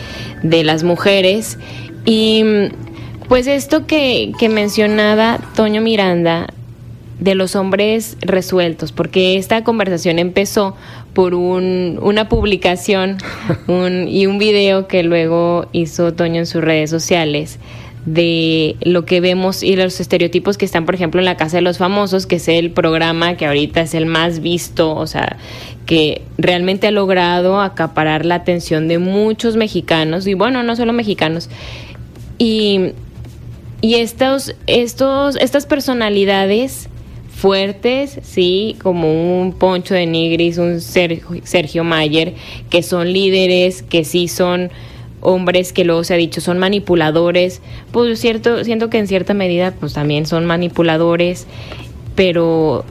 las 0.43 0.85
mujeres. 0.85 1.59
Y 2.05 2.45
pues 3.27 3.47
esto 3.47 3.87
que, 3.87 4.33
que 4.39 4.51
mencionaba 4.51 5.41
Toño 5.57 5.81
Miranda 5.81 6.49
de 7.19 7.35
los 7.35 7.57
hombres 7.57 8.19
resueltos, 8.21 8.93
porque 8.93 9.39
esta 9.39 9.65
conversación 9.65 10.19
empezó 10.19 10.77
por 11.15 11.35
un, 11.35 11.99
una 12.03 12.29
publicación 12.29 13.17
un, 13.67 14.09
y 14.09 14.27
un 14.27 14.39
video 14.39 14.89
que 14.89 15.03
luego 15.03 15.69
hizo 15.73 16.13
Toño 16.13 16.41
en 16.41 16.47
sus 16.47 16.63
redes 16.63 16.91
sociales 16.91 17.59
de 18.07 18.77
lo 18.81 19.05
que 19.05 19.21
vemos 19.21 19.63
y 19.63 19.77
los 19.77 20.01
estereotipos 20.01 20.57
que 20.57 20.65
están, 20.65 20.87
por 20.87 20.95
ejemplo, 20.95 21.21
en 21.21 21.27
la 21.27 21.37
Casa 21.37 21.59
de 21.59 21.63
los 21.63 21.79
Famosos, 21.79 22.27
que 22.27 22.37
es 22.37 22.49
el 22.49 22.71
programa 22.71 23.37
que 23.37 23.47
ahorita 23.47 23.83
es 23.83 23.95
el 23.95 24.07
más 24.07 24.41
visto, 24.41 24.95
o 24.95 25.07
sea, 25.07 25.37
que 25.87 26.23
realmente 26.39 26.87
ha 26.87 26.91
logrado 26.91 27.61
acaparar 27.61 28.25
la 28.25 28.37
atención 28.37 28.89
de 28.89 28.99
muchos 28.99 29.57
mexicanos, 29.57 30.27
y 30.27 30.35
bueno, 30.35 30.63
no 30.63 30.77
solo 30.77 30.93
mexicanos. 30.93 31.51
Y, 32.39 32.93
y 33.83 33.97
estos, 33.97 34.55
estos, 34.67 35.37
estas 35.37 35.67
personalidades 35.67 36.89
fuertes, 37.41 38.19
sí, 38.23 38.77
como 38.83 39.41
un 39.41 39.53
Poncho 39.53 39.95
de 39.95 40.07
Nigris, 40.07 40.59
un 40.59 40.81
Sergio, 40.81 41.41
Sergio 41.45 41.85
Mayer, 41.85 42.35
que 42.71 42.83
son 42.83 43.13
líderes, 43.13 43.83
que 43.83 44.05
sí 44.05 44.29
son 44.29 44.71
hombres 45.21 45.73
que 45.73 45.85
luego 45.85 46.05
se 46.05 46.15
ha 46.15 46.17
dicho 46.17 46.41
son 46.41 46.59
manipuladores, 46.59 47.61
pues 47.93 48.21
cierto, 48.21 48.65
siento 48.65 48.91
que 48.91 48.99
en 48.99 49.07
cierta 49.07 49.35
medida 49.35 49.73
pues 49.79 49.93
también 49.93 50.27
son 50.27 50.47
manipuladores, 50.47 51.47
pero 52.15 52.85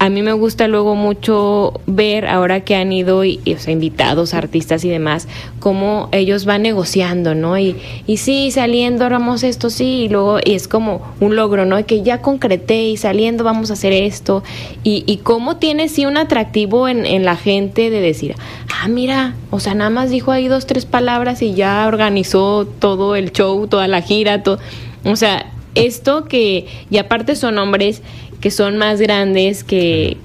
a 0.00 0.10
mí 0.10 0.22
me 0.22 0.32
gusta 0.32 0.68
luego 0.68 0.94
mucho 0.94 1.80
ver 1.86 2.26
ahora 2.26 2.60
que 2.60 2.76
han 2.76 2.92
ido 2.92 3.24
y, 3.24 3.40
o 3.54 3.58
sea, 3.58 3.72
invitados, 3.72 4.32
artistas 4.32 4.84
y 4.84 4.88
demás, 4.88 5.26
cómo 5.58 6.08
ellos 6.12 6.44
van 6.44 6.62
negociando, 6.62 7.34
¿no? 7.34 7.58
Y, 7.58 7.76
y 8.06 8.18
sí, 8.18 8.50
saliendo 8.52 9.04
hagamos 9.04 9.42
esto, 9.42 9.70
sí, 9.70 10.04
y 10.04 10.08
luego 10.08 10.38
y 10.44 10.54
es 10.54 10.68
como 10.68 11.02
un 11.20 11.34
logro, 11.34 11.64
¿no? 11.64 11.84
Que 11.84 12.02
ya 12.02 12.22
concreté 12.22 12.84
y 12.84 12.96
saliendo 12.96 13.42
vamos 13.42 13.70
a 13.70 13.72
hacer 13.72 13.92
esto. 13.92 14.44
Y, 14.84 15.02
y 15.06 15.18
cómo 15.18 15.56
tiene 15.56 15.88
sí 15.88 16.06
un 16.06 16.16
atractivo 16.16 16.86
en, 16.86 17.04
en 17.04 17.24
la 17.24 17.36
gente 17.36 17.90
de 17.90 18.00
decir, 18.00 18.36
ah, 18.80 18.86
mira, 18.86 19.34
o 19.50 19.58
sea, 19.58 19.74
nada 19.74 19.90
más 19.90 20.10
dijo 20.10 20.30
ahí 20.30 20.46
dos, 20.46 20.66
tres 20.66 20.86
palabras 20.86 21.42
y 21.42 21.54
ya 21.54 21.86
organizó 21.88 22.66
todo 22.78 23.16
el 23.16 23.32
show, 23.32 23.66
toda 23.66 23.88
la 23.88 24.00
gira, 24.00 24.44
todo. 24.44 24.60
O 25.04 25.16
sea, 25.16 25.50
esto 25.74 26.24
que, 26.24 26.66
y 26.90 26.98
aparte 26.98 27.36
son 27.36 27.58
hombres 27.58 28.02
que 28.40 28.50
son 28.50 28.76
más 28.76 29.00
grandes 29.00 29.64
que, 29.64 30.16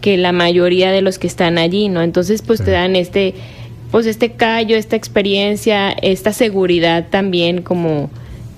que 0.00 0.16
la 0.16 0.32
mayoría 0.32 0.90
de 0.92 1.02
los 1.02 1.18
que 1.18 1.26
están 1.26 1.58
allí, 1.58 1.88
¿no? 1.88 2.02
Entonces, 2.02 2.42
pues 2.42 2.62
te 2.64 2.70
dan 2.70 2.96
este, 2.96 3.34
pues 3.90 4.06
este 4.06 4.32
callo, 4.32 4.76
esta 4.76 4.96
experiencia, 4.96 5.90
esta 5.90 6.32
seguridad 6.32 7.06
también, 7.10 7.62
como 7.62 8.10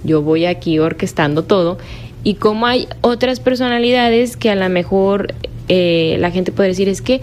yo 0.05 0.23
voy 0.23 0.45
aquí 0.45 0.79
orquestando 0.79 1.45
todo, 1.45 1.79
y 2.25 2.35
como 2.35 2.67
hay 2.67 2.89
otras 3.01 3.41
personalidades 3.41 4.37
que 4.37 4.51
a 4.51 4.55
lo 4.55 4.69
mejor 4.69 5.35
eh, 5.69 6.17
la 6.21 6.31
gente 6.31 6.53
puede 6.53 6.71
decir 6.71 6.89
es 6.89 7.01
que 7.01 7.21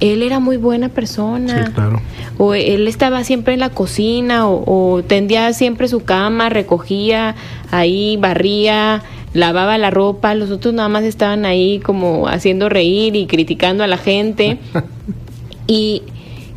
él 0.00 0.22
era 0.22 0.40
muy 0.40 0.56
buena 0.56 0.88
persona. 0.88 1.66
Sí, 1.66 1.72
claro. 1.72 2.02
O 2.38 2.54
él 2.54 2.88
estaba 2.88 3.22
siempre 3.22 3.54
en 3.54 3.60
la 3.60 3.70
cocina, 3.70 4.48
o, 4.48 4.64
o 4.96 5.02
tendía 5.04 5.52
siempre 5.52 5.86
su 5.86 6.02
cama, 6.02 6.48
recogía 6.48 7.36
ahí, 7.70 8.16
barría, 8.16 9.02
lavaba 9.34 9.78
la 9.78 9.90
ropa, 9.90 10.34
los 10.34 10.50
otros 10.50 10.74
nada 10.74 10.88
más 10.88 11.04
estaban 11.04 11.44
ahí 11.44 11.78
como 11.80 12.28
haciendo 12.28 12.68
reír 12.68 13.16
y 13.16 13.26
criticando 13.26 13.84
a 13.84 13.86
la 13.86 13.96
gente. 13.96 14.58
y, 15.66 16.02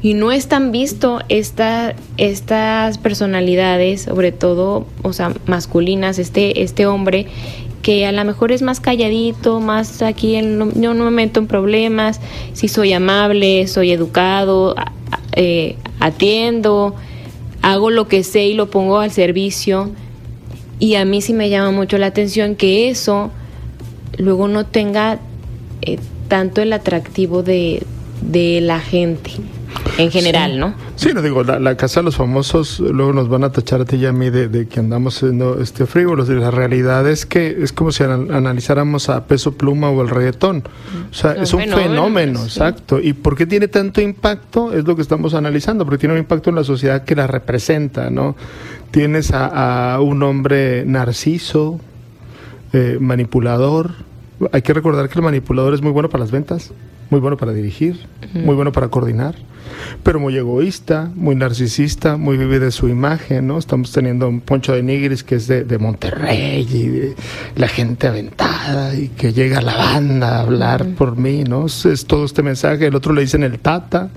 y 0.02 0.14
no 0.14 0.32
es 0.32 0.48
tan 0.48 0.72
visto 0.72 1.20
esta, 1.30 1.96
estas 2.18 2.98
personalidades, 2.98 4.04
sobre 4.04 4.32
todo, 4.32 4.86
o 5.04 5.14
sea, 5.14 5.34
masculinas, 5.48 6.20
este, 6.20 6.62
este 6.62 6.86
hombre 6.86 7.28
que 7.82 8.08
a 8.08 8.12
lo 8.12 8.26
mejor 8.26 8.52
es 8.52 8.64
más 8.64 8.80
calladito, 8.80 9.60
más 9.60 10.02
aquí, 10.02 10.36
en, 10.36 10.82
yo 10.82 10.96
no 10.96 11.04
me 11.04 11.12
meto 11.12 11.40
en 11.40 11.46
problemas, 11.46 12.20
si 12.54 12.68
soy 12.68 12.94
amable, 12.94 13.68
soy 13.68 13.92
educado, 13.92 14.76
eh, 15.34 15.76
atiendo, 16.00 16.96
hago 17.62 17.92
lo 17.92 18.08
que 18.08 18.24
sé 18.24 18.48
y 18.48 18.54
lo 18.56 18.72
pongo 18.72 18.98
al 18.98 19.12
servicio 19.12 19.92
y 20.80 20.96
a 20.96 21.06
mí 21.06 21.22
sí 21.22 21.34
me 21.34 21.50
llama 21.50 21.72
mucho 21.72 21.98
la 21.98 22.08
atención 22.08 22.56
que 22.56 22.90
eso 22.90 23.32
luego 24.18 24.48
no 24.48 24.66
tenga 24.66 25.20
eh, 25.82 26.00
tanto 26.28 26.62
el 26.62 26.74
atractivo 26.74 27.44
de, 27.44 27.84
de 28.22 28.62
la 28.62 28.80
gente 28.80 29.32
en 29.98 30.12
general, 30.12 30.52
sí. 30.52 30.58
¿no? 30.58 30.74
Sí, 30.96 31.10
no 31.14 31.22
digo, 31.22 31.44
la, 31.44 31.60
la, 31.60 31.78
casa 31.78 32.00
de 32.00 32.06
los 32.06 32.16
famosos 32.16 32.80
luego 32.80 33.14
nos 33.14 33.30
van 33.30 33.44
a 33.44 33.52
tachar 33.52 33.82
a 33.82 33.86
ti 33.86 33.98
y 33.98 34.06
a 34.06 34.12
mí 34.12 34.30
de, 34.30 34.48
de 34.48 34.68
que 34.68 34.80
andamos 34.80 35.16
siendo 35.16 35.62
este 35.62 35.86
frívolos. 35.86 36.30
Y 36.30 36.34
la 36.34 36.52
realidad 36.52 37.08
es 37.10 37.26
que 37.26 37.58
es 37.62 37.72
como 37.72 37.92
si 37.92 38.04
analizáramos 38.04 39.10
a 39.10 39.26
Peso 39.26 39.54
Pluma 39.54 39.90
o 39.90 40.02
el 40.02 40.10
reggaetón. 40.10 40.64
O 41.10 41.14
sea, 41.14 41.36
no, 41.36 41.44
es 41.44 41.54
un 41.54 41.62
fenómeno, 41.62 41.90
fenómeno 41.90 42.40
sí. 42.40 42.46
exacto. 42.46 43.00
¿Y 43.00 43.14
por 43.14 43.36
qué 43.36 43.46
tiene 43.46 43.68
tanto 43.68 44.02
impacto? 44.02 44.74
Es 44.74 44.86
lo 44.86 44.96
que 44.96 45.02
estamos 45.02 45.34
analizando, 45.34 45.86
porque 45.86 46.00
tiene 46.00 46.14
un 46.14 46.20
impacto 46.20 46.50
en 46.50 46.58
la 46.58 46.64
sociedad 46.64 47.04
que 47.04 47.16
la 47.16 47.28
representa, 47.28 48.10
¿no? 48.10 48.36
Tienes 48.92 49.32
a, 49.32 49.96
a 49.96 50.02
un 50.02 50.24
hombre 50.24 50.86
narciso, 50.86 51.80
eh, 52.74 52.98
manipulador. 53.00 53.92
Hay 54.52 54.62
que 54.62 54.74
recordar 54.74 55.08
que 55.10 55.20
el 55.20 55.24
manipulador 55.24 55.74
es 55.74 55.82
muy 55.82 55.92
bueno 55.92 56.10
para 56.10 56.24
las 56.24 56.32
ventas 56.32 56.72
muy 57.10 57.20
bueno 57.20 57.38
para 57.38 57.54
dirigir, 57.54 57.94
uh 57.96 58.38
-huh. 58.38 58.46
muy 58.46 58.56
bueno 58.56 58.72
para 58.72 58.88
coordinar, 58.90 59.36
pero 60.04 60.20
muy 60.20 60.36
egoísta, 60.38 61.12
muy 61.16 61.36
narcisista, 61.36 62.18
muy 62.18 62.38
vive 62.38 62.60
de 62.60 62.72
su 62.72 62.88
imagen, 62.88 63.48
¿no? 63.48 63.58
Estamos 63.58 63.92
teniendo 63.92 64.28
un 64.30 64.42
Poncho 64.42 64.74
de 64.74 64.84
Nigris 64.84 65.24
que 65.24 65.36
es 65.36 65.48
de, 65.48 65.64
de 65.64 65.78
Monterrey 65.78 66.68
y 66.72 66.88
de 66.88 67.16
la 67.56 67.68
gente 67.68 68.08
aventada 68.08 68.96
y 68.96 69.10
que 69.10 69.34
llega 69.34 69.62
la 69.62 69.76
banda 69.76 70.38
a 70.38 70.42
hablar 70.42 70.82
uh 70.82 70.86
-huh. 70.86 70.96
por 70.96 71.18
mí, 71.18 71.44
¿no? 71.44 71.66
Es, 71.66 71.86
es, 71.86 72.06
todo 72.06 72.26
este 72.26 72.44
mensaje, 72.44 72.88
el 72.88 72.96
otro 72.96 73.14
le 73.14 73.22
dicen 73.22 73.44
el 73.44 73.60
Tata, 73.60 74.10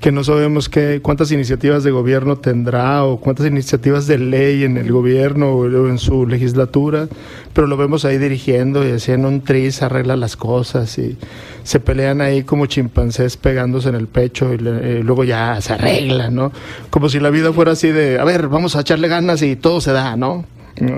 que 0.00 0.12
no 0.12 0.22
sabemos 0.22 0.68
qué, 0.68 1.00
cuántas 1.02 1.32
iniciativas 1.32 1.82
de 1.82 1.90
gobierno 1.90 2.36
tendrá 2.36 3.04
o 3.04 3.18
cuántas 3.18 3.46
iniciativas 3.46 4.06
de 4.06 4.18
ley 4.18 4.62
en 4.62 4.76
el 4.76 4.92
gobierno 4.92 5.52
o 5.52 5.88
en 5.88 5.98
su 5.98 6.26
legislatura, 6.26 7.08
pero 7.52 7.66
lo 7.66 7.76
vemos 7.76 8.04
ahí 8.04 8.16
dirigiendo 8.18 8.86
y 8.86 8.92
haciendo 8.92 9.28
un 9.28 9.40
tris, 9.40 9.82
arregla 9.82 10.16
las 10.16 10.36
cosas 10.36 10.96
y 10.98 11.16
se 11.64 11.80
pelean 11.80 12.20
ahí 12.20 12.44
como 12.44 12.66
chimpancés 12.66 13.36
pegándose 13.36 13.88
en 13.88 13.96
el 13.96 14.06
pecho 14.06 14.54
y, 14.54 14.58
le, 14.58 15.00
y 15.00 15.02
luego 15.02 15.24
ya 15.24 15.60
se 15.60 15.72
arreglan, 15.72 16.34
¿no? 16.34 16.52
Como 16.90 17.08
si 17.08 17.18
la 17.18 17.30
vida 17.30 17.52
fuera 17.52 17.72
así 17.72 17.88
de, 17.88 18.20
a 18.20 18.24
ver, 18.24 18.46
vamos 18.48 18.76
a 18.76 18.80
echarle 18.82 19.08
ganas 19.08 19.42
y 19.42 19.56
todo 19.56 19.80
se 19.80 19.92
da, 19.92 20.16
¿no? 20.16 20.44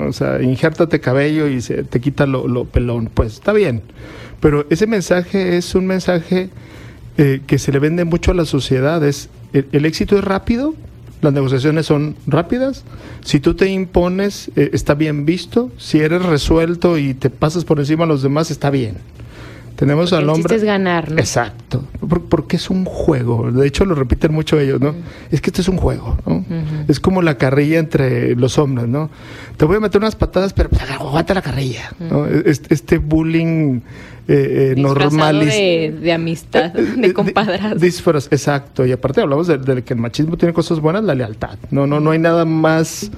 O 0.07 0.13
sea, 0.13 0.43
injértate 0.43 1.01
cabello 1.01 1.49
y 1.49 1.63
se 1.63 1.85
te 1.85 2.01
quita 2.01 2.27
lo, 2.27 2.47
lo 2.47 2.67
pelón. 2.67 3.09
Pues 3.13 3.33
está 3.33 3.55
bien, 3.55 3.81
pero 4.41 4.67
ese 4.69 4.87
mensaje 4.87 5.57
es 5.57 5.75
un 5.75 5.87
mensaje 5.87 6.51
eh, 7.21 7.43
que 7.47 7.59
se 7.59 7.71
le 7.71 7.79
vende 7.81 8.07
mucho 8.07 8.31
a 8.31 8.35
las 8.35 8.49
sociedades. 8.49 9.29
El, 9.53 9.67
el, 9.73 9.85
éxito 9.85 10.17
es 10.17 10.25
rápido, 10.25 10.75
las 11.21 11.35
negociaciones 11.35 11.85
son 11.85 12.17
rápidas. 12.27 12.83
Si 13.23 13.41
tú 13.41 13.53
te 13.53 13.69
impones, 13.69 14.51
eh, 14.57 14.71
está 14.73 14.95
bien 14.95 15.27
visto. 15.27 15.71
Si 15.77 15.99
eres 15.99 16.25
resuelto 16.25 16.97
y 16.97 17.13
te 17.13 17.29
pasas 17.29 17.67
por 17.67 17.79
encima 17.79 18.05
a 18.05 18.07
los 18.07 18.23
demás, 18.23 18.51
está 18.51 18.71
bien. 18.71 18.95
Tenemos 19.81 20.11
porque 20.11 20.23
al 20.23 20.29
hombre. 20.29 20.57
es 20.57 20.63
ganar, 20.63 21.11
¿no? 21.11 21.19
Exacto. 21.19 21.83
Porque 22.29 22.57
es 22.57 22.69
un 22.69 22.85
juego. 22.85 23.51
De 23.51 23.67
hecho, 23.67 23.87
lo 23.87 23.95
repiten 23.95 24.31
mucho 24.31 24.61
ellos, 24.61 24.79
¿no? 24.79 24.91
Uh 24.91 24.93
-huh. 24.93 25.31
Es 25.31 25.41
que 25.41 25.49
esto 25.49 25.63
es 25.63 25.69
un 25.69 25.79
juego, 25.79 26.19
¿no? 26.27 26.35
Uh 26.35 26.41
-huh. 26.41 26.85
Es 26.87 27.01
como 27.01 27.23
la 27.23 27.39
carrilla 27.39 27.79
entre 27.79 28.37
los 28.37 28.59
hombres, 28.59 28.89
¿no? 28.89 29.09
Te 29.57 29.65
voy 29.65 29.79
a 29.79 29.81
meter 29.81 29.99
unas 29.99 30.17
patadas, 30.17 30.53
pero 30.53 30.69
pues, 30.69 30.83
aguanta 30.83 31.33
la 31.33 31.41
carrilla, 31.41 31.93
uh 31.99 32.05
-huh. 32.05 32.11
¿no? 32.11 32.27
Este, 32.27 32.75
este 32.75 32.99
bullying 32.99 33.81
eh, 34.29 34.73
eh, 34.73 34.75
normal. 34.77 35.47
De, 35.47 35.97
de, 35.99 36.13
amistad, 36.13 36.73
de 36.75 37.15
compadrazgo. 37.15 37.79
Disfraz, 37.79 38.27
exacto. 38.31 38.85
Y 38.85 38.93
aparte 38.93 39.23
hablamos 39.23 39.47
de, 39.47 39.57
de, 39.57 39.83
que 39.83 39.95
el 39.95 40.01
machismo 40.01 40.37
tiene 40.37 40.53
cosas 40.53 40.79
buenas, 40.79 41.05
la 41.05 41.15
lealtad. 41.15 41.57
No, 41.71 41.87
no, 41.87 42.01
no 42.01 42.11
hay 42.11 42.19
nada 42.19 42.45
más. 42.45 43.11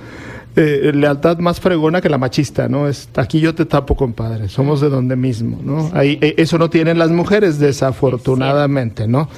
Eh, 0.54 0.92
lealtad 0.94 1.38
más 1.38 1.60
fregona 1.60 2.02
que 2.02 2.10
la 2.10 2.18
machista, 2.18 2.68
¿no? 2.68 2.86
Es, 2.86 3.08
aquí 3.16 3.40
yo 3.40 3.54
te 3.54 3.64
tapo, 3.64 3.96
compadre, 3.96 4.50
somos 4.50 4.82
de 4.82 4.90
donde 4.90 5.16
mismo, 5.16 5.58
¿no? 5.62 5.90
Ahí, 5.94 6.18
eh, 6.20 6.34
eso 6.36 6.58
no 6.58 6.68
tienen 6.68 6.98
las 6.98 7.10
mujeres, 7.10 7.58
desafortunadamente, 7.58 9.08
¿no? 9.08 9.30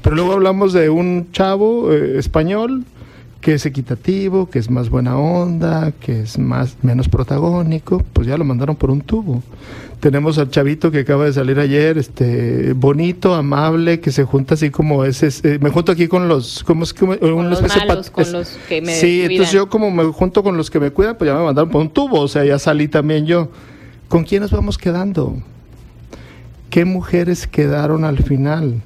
Pero 0.00 0.16
luego 0.16 0.32
hablamos 0.32 0.72
de 0.72 0.88
un 0.88 1.30
chavo 1.32 1.92
eh, 1.92 2.18
español 2.18 2.84
que 3.42 3.54
es 3.54 3.66
equitativo, 3.66 4.48
que 4.48 4.60
es 4.60 4.70
más 4.70 4.88
buena 4.88 5.18
onda, 5.18 5.90
que 5.92 6.22
es 6.22 6.38
más 6.38 6.76
menos 6.80 7.08
protagónico, 7.08 8.02
pues 8.12 8.28
ya 8.28 8.38
lo 8.38 8.44
mandaron 8.44 8.76
por 8.76 8.90
un 8.90 9.00
tubo. 9.00 9.42
Tenemos 9.98 10.38
al 10.38 10.48
chavito 10.48 10.90
que 10.92 11.00
acaba 11.00 11.24
de 11.24 11.32
salir 11.32 11.58
ayer, 11.58 11.98
este 11.98 12.72
bonito, 12.72 13.34
amable, 13.34 13.98
que 14.00 14.12
se 14.12 14.22
junta 14.24 14.54
así 14.54 14.70
como 14.70 15.04
ese, 15.04 15.28
eh, 15.42 15.58
me 15.60 15.70
junto 15.70 15.90
aquí 15.92 16.06
con 16.06 16.28
los 16.28 16.62
como 16.64 16.84
es 16.84 16.94
como 16.94 17.18
con 17.18 17.32
una 17.32 17.50
los 17.50 17.62
malos, 17.62 18.10
con 18.10 18.30
los 18.32 18.48
que 18.68 18.80
me 18.80 18.94
Sí, 18.94 19.00
cuidan. 19.18 19.30
entonces 19.32 19.52
yo 19.54 19.68
como 19.68 19.90
me 19.90 20.04
junto 20.04 20.42
con 20.44 20.56
los 20.56 20.70
que 20.70 20.78
me 20.78 20.90
cuidan, 20.92 21.16
pues 21.18 21.28
ya 21.28 21.36
me 21.36 21.44
mandaron 21.44 21.68
por 21.70 21.80
un 21.82 21.90
tubo, 21.90 22.20
o 22.20 22.28
sea, 22.28 22.44
ya 22.44 22.58
salí 22.60 22.86
también 22.86 23.26
yo. 23.26 23.48
¿Con 24.08 24.22
quién 24.24 24.42
nos 24.42 24.52
vamos 24.52 24.78
quedando? 24.78 25.36
¿Qué 26.70 26.84
mujeres 26.84 27.48
quedaron 27.48 28.04
al 28.04 28.18
final? 28.22 28.80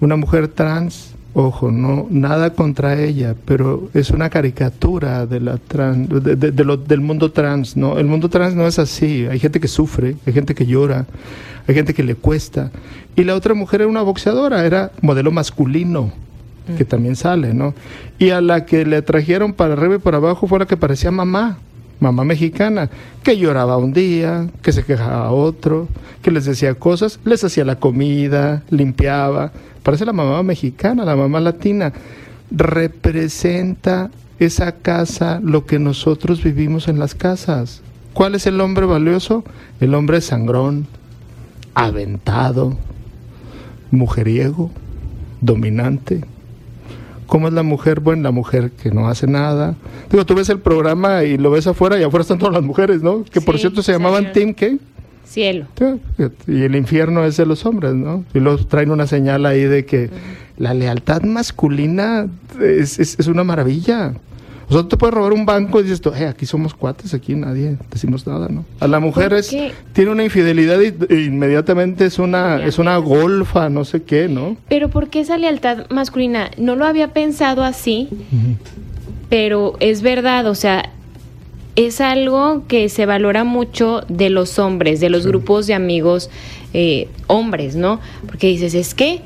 Una 0.00 0.16
mujer 0.16 0.48
trans 0.48 1.13
ojo, 1.34 1.72
no 1.72 2.06
nada 2.10 2.54
contra 2.54 3.00
ella, 3.00 3.34
pero 3.44 3.90
es 3.92 4.10
una 4.10 4.30
caricatura 4.30 5.26
de 5.26 5.40
la 5.40 5.58
trans, 5.58 6.08
de, 6.08 6.36
de, 6.36 6.52
de 6.52 6.64
lo, 6.64 6.76
del 6.76 7.00
mundo 7.00 7.32
trans, 7.32 7.76
no, 7.76 7.98
el 7.98 8.06
mundo 8.06 8.28
trans 8.28 8.54
no 8.54 8.66
es 8.66 8.78
así, 8.78 9.26
hay 9.26 9.40
gente 9.40 9.58
que 9.58 9.68
sufre, 9.68 10.16
hay 10.26 10.32
gente 10.32 10.54
que 10.54 10.64
llora, 10.64 11.06
hay 11.66 11.74
gente 11.74 11.92
que 11.92 12.04
le 12.04 12.14
cuesta, 12.14 12.70
y 13.16 13.24
la 13.24 13.34
otra 13.34 13.54
mujer 13.54 13.80
era 13.80 13.90
una 13.90 14.02
boxeadora, 14.02 14.64
era 14.64 14.92
modelo 15.00 15.32
masculino, 15.32 16.12
mm. 16.68 16.76
que 16.76 16.84
también 16.84 17.16
sale, 17.16 17.52
¿no? 17.52 17.74
Y 18.18 18.30
a 18.30 18.40
la 18.40 18.64
que 18.64 18.86
le 18.86 19.02
trajeron 19.02 19.52
para 19.52 19.74
arriba 19.74 19.96
y 19.96 19.98
para 19.98 20.18
abajo 20.18 20.46
fue 20.46 20.60
la 20.60 20.66
que 20.66 20.76
parecía 20.76 21.10
mamá, 21.10 21.58
mamá 22.04 22.24
mexicana, 22.24 22.90
que 23.22 23.36
lloraba 23.38 23.76
un 23.78 23.92
día, 23.92 24.48
que 24.62 24.72
se 24.72 24.84
quejaba 24.84 25.30
otro, 25.30 25.88
que 26.22 26.30
les 26.30 26.44
decía 26.44 26.74
cosas, 26.74 27.18
les 27.24 27.42
hacía 27.42 27.64
la 27.64 27.80
comida, 27.80 28.62
limpiaba. 28.70 29.52
Parece 29.82 30.04
la 30.04 30.12
mamá 30.12 30.42
mexicana, 30.42 31.04
la 31.04 31.16
mamá 31.16 31.40
latina. 31.40 31.92
Representa 32.50 34.10
esa 34.38 34.72
casa 34.72 35.40
lo 35.42 35.64
que 35.64 35.78
nosotros 35.78 36.42
vivimos 36.42 36.88
en 36.88 36.98
las 36.98 37.14
casas. 37.14 37.82
¿Cuál 38.12 38.34
es 38.34 38.46
el 38.46 38.60
hombre 38.60 38.86
valioso? 38.86 39.42
El 39.80 39.94
hombre 39.94 40.20
sangrón, 40.20 40.86
aventado, 41.74 42.76
mujeriego, 43.90 44.70
dominante. 45.40 46.24
¿Cómo 47.26 47.48
es 47.48 47.54
la 47.54 47.62
mujer? 47.62 48.00
Bueno, 48.00 48.22
la 48.22 48.30
mujer 48.30 48.70
que 48.70 48.90
no 48.90 49.08
hace 49.08 49.26
nada. 49.26 49.74
Digo, 50.10 50.24
tú 50.26 50.34
ves 50.34 50.48
el 50.50 50.58
programa 50.60 51.24
y 51.24 51.36
lo 51.38 51.50
ves 51.50 51.66
afuera 51.66 51.98
y 51.98 52.02
afuera 52.02 52.22
están 52.22 52.38
todas 52.38 52.54
las 52.54 52.62
mujeres, 52.62 53.02
¿no? 53.02 53.24
Que 53.24 53.40
por 53.40 53.58
cierto 53.58 53.82
se 53.82 53.92
llamaban 53.92 54.20
señor. 54.32 54.32
Team, 54.34 54.54
¿qué? 54.54 54.78
Cielo. 55.26 55.66
Y 56.46 56.62
el 56.62 56.76
infierno 56.76 57.24
es 57.24 57.36
de 57.36 57.46
los 57.46 57.64
hombres, 57.66 57.94
¿no? 57.94 58.24
Y 58.34 58.40
luego 58.40 58.64
traen 58.66 58.90
una 58.90 59.06
señal 59.06 59.46
ahí 59.46 59.62
de 59.64 59.84
que 59.84 60.10
la 60.58 60.74
lealtad 60.74 61.22
masculina 61.22 62.26
es, 62.60 62.98
es- 62.98 63.18
es 63.18 63.26
una 63.26 63.42
maravilla. 63.44 64.12
O 64.68 64.72
sea, 64.72 64.82
tú 64.82 64.88
te 64.88 64.96
puedes 64.96 65.14
robar 65.14 65.32
un 65.32 65.44
banco 65.46 65.80
y 65.80 65.82
dices, 65.84 66.00
tú, 66.00 66.10
"Eh, 66.14 66.26
aquí 66.26 66.46
somos 66.46 66.74
cuates, 66.74 67.12
aquí 67.14 67.34
nadie 67.34 67.76
decimos 67.90 68.26
nada, 68.26 68.48
¿no? 68.48 68.64
A 68.80 68.86
la 68.88 68.98
mujer 69.00 69.28
¿Por 69.30 69.38
es, 69.38 69.50
qué? 69.50 69.72
tiene 69.92 70.10
una 70.10 70.24
infidelidad 70.24 70.78
y, 70.80 70.94
y 71.14 71.24
inmediatamente 71.26 72.06
es 72.06 72.18
una, 72.18 72.64
es 72.64 72.78
una 72.78 72.96
golfa, 72.96 73.68
no 73.68 73.84
sé 73.84 74.02
qué, 74.02 74.28
¿no? 74.28 74.56
Pero 74.68 74.88
¿por 74.88 75.08
qué 75.08 75.20
esa 75.20 75.36
lealtad 75.38 75.86
masculina? 75.90 76.50
No 76.56 76.76
lo 76.76 76.86
había 76.86 77.12
pensado 77.12 77.62
así, 77.62 78.08
pero 79.28 79.74
es 79.80 80.02
verdad, 80.02 80.46
o 80.46 80.54
sea, 80.54 80.90
es 81.76 82.00
algo 82.00 82.64
que 82.68 82.88
se 82.88 83.04
valora 83.04 83.42
mucho 83.44 84.02
de 84.08 84.30
los 84.30 84.58
hombres, 84.58 85.00
de 85.00 85.10
los 85.10 85.26
grupos 85.26 85.66
de 85.66 85.74
amigos 85.74 86.30
eh, 86.72 87.08
hombres, 87.26 87.74
¿no? 87.76 88.00
Porque 88.26 88.46
dices, 88.48 88.74
es 88.74 88.94
que 88.94 89.20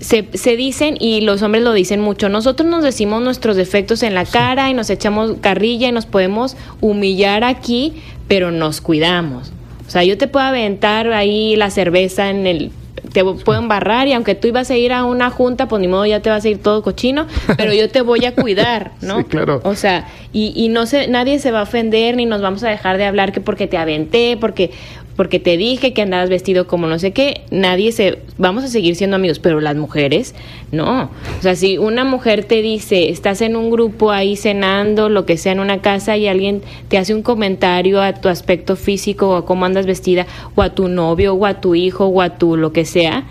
se, 0.00 0.28
se 0.34 0.56
dicen, 0.56 0.96
y 0.98 1.20
los 1.20 1.42
hombres 1.42 1.62
lo 1.62 1.72
dicen 1.72 2.00
mucho, 2.00 2.28
nosotros 2.28 2.68
nos 2.68 2.82
decimos 2.82 3.22
nuestros 3.22 3.56
defectos 3.56 4.02
en 4.02 4.14
la 4.14 4.24
cara 4.24 4.70
y 4.70 4.74
nos 4.74 4.90
echamos 4.90 5.34
carrilla 5.40 5.88
y 5.88 5.92
nos 5.92 6.06
podemos 6.06 6.56
humillar 6.80 7.44
aquí, 7.44 7.94
pero 8.28 8.50
nos 8.50 8.80
cuidamos. 8.80 9.52
O 9.86 9.90
sea, 9.90 10.04
yo 10.04 10.18
te 10.18 10.28
puedo 10.28 10.46
aventar 10.46 11.12
ahí 11.12 11.56
la 11.56 11.70
cerveza 11.70 12.30
en 12.30 12.46
el... 12.46 12.72
Te 13.12 13.22
puedo 13.22 13.58
embarrar 13.58 14.08
y 14.08 14.12
aunque 14.12 14.34
tú 14.34 14.48
ibas 14.48 14.70
a 14.70 14.76
ir 14.76 14.92
a 14.92 15.04
una 15.04 15.30
junta, 15.30 15.68
pues 15.68 15.80
ni 15.80 15.88
modo 15.88 16.06
ya 16.06 16.20
te 16.20 16.30
vas 16.30 16.44
a 16.44 16.48
ir 16.48 16.58
todo 16.60 16.82
cochino, 16.82 17.26
pero 17.56 17.72
yo 17.72 17.88
te 17.88 18.00
voy 18.00 18.24
a 18.24 18.34
cuidar, 18.34 18.92
¿no? 19.02 19.18
Sí, 19.18 19.24
claro. 19.24 19.60
O 19.62 19.74
sea, 19.74 20.08
y, 20.32 20.52
y 20.56 20.68
no 20.68 20.86
se, 20.86 21.06
nadie 21.06 21.38
se 21.38 21.50
va 21.52 21.60
a 21.60 21.62
ofender 21.64 22.16
ni 22.16 22.26
nos 22.26 22.40
vamos 22.40 22.64
a 22.64 22.70
dejar 22.70 22.96
de 22.96 23.04
hablar 23.04 23.32
que 23.32 23.40
porque 23.40 23.66
te 23.66 23.76
aventé, 23.76 24.36
porque, 24.40 24.70
porque 25.16 25.38
te 25.38 25.56
dije 25.56 25.92
que 25.92 26.02
andabas 26.02 26.28
vestido 26.28 26.66
como 26.66 26.86
no 26.86 26.98
sé 26.98 27.12
qué, 27.12 27.42
nadie 27.50 27.92
se, 27.92 28.18
vamos 28.38 28.64
a 28.64 28.68
seguir 28.68 28.96
siendo 28.96 29.16
amigos, 29.16 29.38
pero 29.38 29.60
las 29.60 29.76
mujeres, 29.76 30.34
no. 30.72 31.10
O 31.38 31.42
sea, 31.42 31.54
si 31.54 31.78
una 31.78 32.04
mujer 32.04 32.44
te 32.44 32.62
dice, 32.62 33.10
estás 33.10 33.40
en 33.40 33.56
un 33.56 33.70
grupo 33.70 34.10
ahí 34.10 34.36
cenando, 34.36 35.08
lo 35.08 35.24
que 35.26 35.36
sea, 35.36 35.52
en 35.52 35.60
una 35.60 35.80
casa 35.80 36.16
y 36.16 36.26
alguien 36.26 36.62
te 36.88 36.98
hace 36.98 37.14
un 37.14 37.22
comentario 37.22 38.02
a 38.02 38.14
tu 38.14 38.28
aspecto 38.28 38.76
físico 38.76 39.30
o 39.30 39.36
a 39.36 39.46
cómo 39.46 39.64
andas 39.64 39.86
vestida, 39.86 40.26
o 40.56 40.62
a 40.62 40.74
tu 40.74 40.88
novio, 40.88 41.34
o 41.34 41.46
a 41.46 41.60
tu 41.60 41.74
hijo, 41.74 42.06
o 42.06 42.20
a 42.20 42.38
tu 42.38 42.56
lo 42.56 42.72
que 42.72 42.84
sea, 42.84 43.24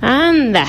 anda, 0.00 0.66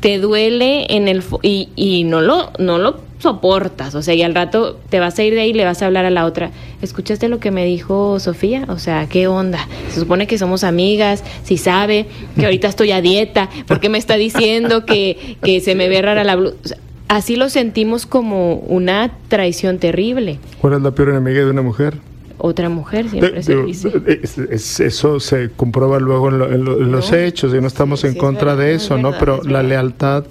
te 0.00 0.18
duele 0.18 0.86
en 0.90 1.08
el 1.08 1.22
y, 1.42 1.70
y 1.76 2.04
no 2.04 2.20
lo 2.20 2.50
no 2.58 2.78
lo 2.78 3.00
soportas, 3.24 3.94
o 3.94 4.02
sea, 4.02 4.12
y 4.14 4.22
al 4.22 4.34
rato 4.34 4.78
te 4.90 5.00
vas 5.00 5.18
a 5.18 5.24
ir 5.24 5.32
de 5.34 5.40
ahí 5.40 5.50
y 5.50 5.54
le 5.54 5.64
vas 5.64 5.80
a 5.82 5.86
hablar 5.86 6.04
a 6.04 6.10
la 6.10 6.26
otra. 6.26 6.50
¿Escuchaste 6.82 7.28
lo 7.30 7.40
que 7.40 7.50
me 7.50 7.64
dijo 7.64 8.20
Sofía? 8.20 8.66
O 8.68 8.78
sea, 8.78 9.06
¿qué 9.08 9.26
onda? 9.28 9.66
Se 9.88 9.98
supone 10.00 10.26
que 10.26 10.36
somos 10.36 10.62
amigas, 10.62 11.24
si 11.42 11.56
sabe 11.56 12.06
que 12.38 12.44
ahorita 12.44 12.68
estoy 12.68 12.92
a 12.92 13.00
dieta, 13.00 13.48
¿por 13.66 13.80
qué 13.80 13.88
me 13.88 13.96
está 13.98 14.16
diciendo 14.16 14.84
que, 14.84 15.38
que 15.42 15.60
se 15.60 15.74
me 15.74 15.88
ve 15.88 16.02
rara 16.02 16.22
la 16.22 16.36
blusa? 16.36 16.56
O 16.64 16.68
sea, 16.68 16.78
así 17.08 17.36
lo 17.36 17.48
sentimos 17.48 18.04
como 18.04 18.56
una 18.56 19.10
traición 19.28 19.78
terrible. 19.78 20.38
¿Cuál 20.60 20.74
es 20.74 20.82
la 20.82 20.90
peor 20.90 21.08
enemiga 21.08 21.40
de 21.44 21.50
una 21.50 21.62
mujer? 21.62 21.94
Otra 22.36 22.68
mujer 22.68 23.08
siempre 23.08 23.32
De- 23.32 23.42
se 23.42 23.56
dice. 23.62 23.90
es- 24.06 24.36
es- 24.36 24.80
eso 24.80 25.18
se 25.18 25.48
comprueba 25.56 25.98
luego 25.98 26.28
en, 26.28 26.38
lo- 26.38 26.52
en 26.52 26.64
lo- 26.64 26.78
en 26.82 26.92
los 26.92 27.10
No. 27.10 27.16
hechos 27.16 27.54
y 27.54 27.60
no 27.60 27.66
estamos 27.68 28.00
Sí, 28.00 28.08
en 28.08 28.12
sí, 28.12 28.18
es 28.18 28.22
contra 28.22 28.54
verdad, 28.54 28.64
de 28.64 28.74
es 28.74 28.82
eso, 28.82 28.98
¿no? 28.98 29.12
Pero 29.18 29.40
es 29.40 29.46
la 29.46 29.62
lealtad 29.62 30.24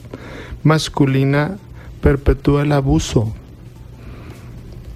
masculina 0.63 1.57
perpetúa 2.03 2.63
el 2.63 2.73
abuso. 2.73 3.33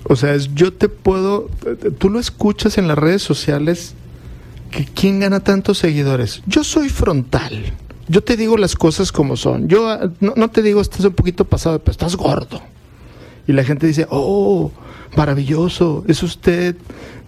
O 0.03 0.15
sea, 0.15 0.35
es, 0.35 0.53
yo 0.53 0.73
te 0.73 0.89
puedo, 0.89 1.49
tú 1.97 2.09
lo 2.09 2.19
escuchas 2.19 2.77
en 2.77 2.87
las 2.87 2.97
redes 2.97 3.23
sociales, 3.23 3.95
que 4.71 4.85
quién 4.85 5.21
gana 5.21 5.39
tantos 5.39 5.77
seguidores. 5.77 6.43
Yo 6.45 6.65
soy 6.65 6.89
frontal. 6.89 7.73
Yo 8.09 8.21
te 8.23 8.35
digo 8.35 8.57
las 8.57 8.75
cosas 8.75 9.11
como 9.11 9.37
son. 9.37 9.69
Yo 9.69 9.89
ah, 9.89 10.11
no, 10.19 10.33
no 10.35 10.49
te 10.49 10.61
digo 10.61 10.81
estás 10.81 11.05
un 11.05 11.13
poquito 11.13 11.45
pasado, 11.45 11.79
pero 11.79 11.91
estás 11.91 12.15
gordo. 12.15 12.61
Y 13.47 13.53
la 13.53 13.63
gente 13.63 13.87
dice, 13.87 14.05
oh, 14.09 14.71
maravilloso, 15.15 16.03
es 16.07 16.21
usted 16.23 16.75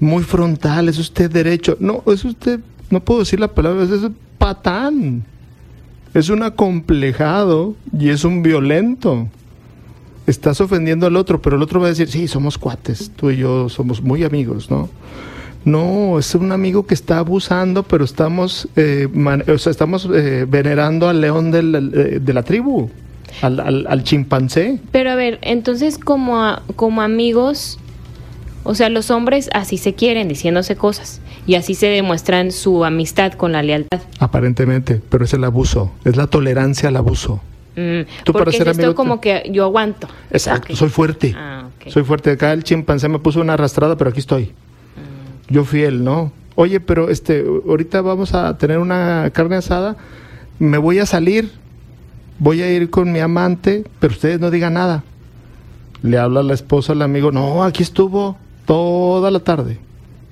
muy 0.02 0.24
frontal, 0.24 0.90
es 0.90 0.98
usted 0.98 1.32
derecho. 1.32 1.78
No, 1.80 2.04
es 2.08 2.26
usted, 2.26 2.60
no 2.90 3.00
puedo 3.00 3.22
decir 3.22 3.40
la 3.40 3.48
palabra, 3.48 3.84
es 3.84 3.92
patán. 4.38 5.24
Es 6.14 6.30
un 6.30 6.44
acomplejado 6.44 7.76
y 7.98 8.10
es 8.10 8.26
un 8.26 8.44
violento. 8.44 9.30
Estás 10.30 10.62
ofendiendo 10.62 11.08
al 11.08 11.16
otro, 11.16 11.42
pero 11.42 11.56
el 11.56 11.62
otro 11.64 11.80
va 11.80 11.88
a 11.88 11.90
decir, 11.90 12.08
sí, 12.08 12.28
somos 12.28 12.58
cuates, 12.60 13.12
tú 13.16 13.32
y 13.32 13.38
yo 13.38 13.68
somos 13.68 14.02
muy 14.04 14.24
amigos, 14.24 14.70
¿no? 14.70 14.88
No, 15.66 16.20
es 16.20 16.36
un 16.36 16.52
amigo 16.52 16.86
que 16.86 16.94
está 16.94 17.18
abusando, 17.18 17.82
pero 17.84 18.06
estamos, 18.06 18.68
eh, 18.76 19.08
man- 19.12 19.44
o 19.52 19.58
sea, 19.58 19.72
estamos 19.72 20.08
eh, 20.14 20.46
venerando 20.48 21.10
al 21.10 21.20
león 21.20 21.50
del- 21.50 21.92
eh, 21.96 22.20
de 22.22 22.34
la 22.34 22.44
tribu, 22.44 22.90
al, 23.42 23.60
al- 23.60 23.88
al 23.90 24.04
chimpancé. 24.04 24.80
Pero 24.92 25.10
a 25.10 25.16
ver, 25.16 25.40
entonces 25.42 25.98
como, 25.98 26.44
a- 26.44 26.62
como 26.76 27.02
amigos, 27.02 27.80
o 28.64 28.76
sea, 28.76 28.90
los 28.90 29.10
hombres 29.10 29.50
así 29.54 29.78
se 29.78 29.96
quieren, 29.96 30.28
diciéndose 30.28 30.76
cosas, 30.76 31.22
y 31.48 31.56
así 31.56 31.74
se 31.74 31.88
demuestran 31.88 32.52
su 32.52 32.86
amistad 32.86 33.34
con 33.34 33.52
la 33.52 33.64
lealtad. 33.64 34.00
Aparentemente, 34.20 35.02
pero 35.10 35.26
es 35.26 35.34
el 35.34 35.44
abuso, 35.44 35.92
es 36.06 36.16
la 36.18 36.28
tolerancia 36.28 36.90
al 36.90 36.98
abuso. 36.98 37.42
Mm, 37.80 38.02
Tú 38.26 38.34
para 38.34 38.46
porque 38.46 38.58
ser 38.58 38.68
es 38.68 38.72
esto 38.72 38.88
amigo, 38.88 38.96
como 38.96 39.22
que 39.22 39.50
yo 39.52 39.64
aguanto. 39.64 40.10
Exacto, 40.32 40.76
soy 40.76 40.90
fuerte. 40.90 41.34
Ah. 41.38 41.70
Soy 41.88 42.04
fuerte. 42.04 42.32
Acá 42.32 42.52
el 42.52 42.64
chimpancé 42.64 43.08
me 43.08 43.20
puso 43.20 43.40
una 43.40 43.54
arrastrada, 43.54 43.96
pero 43.96 44.10
aquí 44.10 44.20
estoy. 44.20 44.46
Mm. 44.46 45.54
Yo 45.54 45.64
fiel, 45.64 46.04
¿no? 46.04 46.34
Oye, 46.56 46.82
pero 46.82 47.10
este, 47.10 47.46
ahorita 47.68 48.02
vamos 48.02 48.34
a 48.34 48.58
tener 48.58 48.80
una 48.80 49.30
carne 49.32 49.56
asada. 49.56 49.96
Me 50.60 50.78
voy 50.78 51.00
a 51.00 51.06
salir. 51.06 51.52
Voy 52.38 52.62
a 52.62 52.72
ir 52.72 52.90
con 52.90 53.12
mi 53.12 53.20
amante, 53.20 53.86
pero 54.00 54.14
ustedes 54.14 54.40
no 54.40 54.50
digan 54.52 54.74
nada. 54.74 55.04
Le 56.02 56.18
habla 56.18 56.44
la 56.44 56.54
esposa 56.54 56.94
al 56.94 57.02
amigo, 57.02 57.32
no, 57.32 57.64
aquí 57.66 57.84
estuvo 57.84 58.38
toda 58.66 59.30
la 59.30 59.42
tarde. 59.42 59.78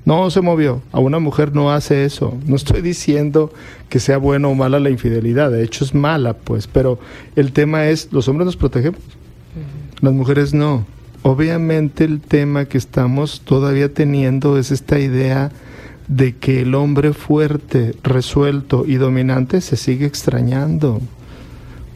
No 0.07 0.29
se 0.29 0.39
movió. 0.39 0.81
A 0.93 1.01
una 1.01 1.19
mujer 1.19 1.53
no 1.53 1.69
hace 1.69 2.05
eso. 2.05 2.37
No 2.45 2.55
estoy 2.55 2.81
diciendo 2.81 3.51
que 3.89 3.99
sea 3.99 4.17
buena 4.17 4.47
o 4.47 4.55
mala 4.55 4.79
la 4.79 4.89
infidelidad. 4.89 5.51
De 5.51 5.61
hecho 5.61 5.83
es 5.83 5.93
mala, 5.93 6.33
pues. 6.33 6.65
Pero 6.65 6.97
el 7.35 7.51
tema 7.51 7.87
es, 7.87 8.07
los 8.13 8.29
hombres 8.29 8.45
nos 8.45 8.55
protegemos. 8.55 9.01
Las 9.99 10.13
mujeres 10.13 10.53
no. 10.53 10.85
Obviamente 11.23 12.05
el 12.05 12.21
tema 12.21 12.63
que 12.63 12.77
estamos 12.77 13.41
todavía 13.41 13.93
teniendo 13.93 14.57
es 14.57 14.71
esta 14.71 14.97
idea 14.97 15.51
de 16.07 16.37
que 16.37 16.61
el 16.61 16.73
hombre 16.73 17.11
fuerte, 17.11 17.93
resuelto 18.01 18.85
y 18.87 18.95
dominante 18.95 19.59
se 19.59 19.75
sigue 19.75 20.05
extrañando. 20.05 21.01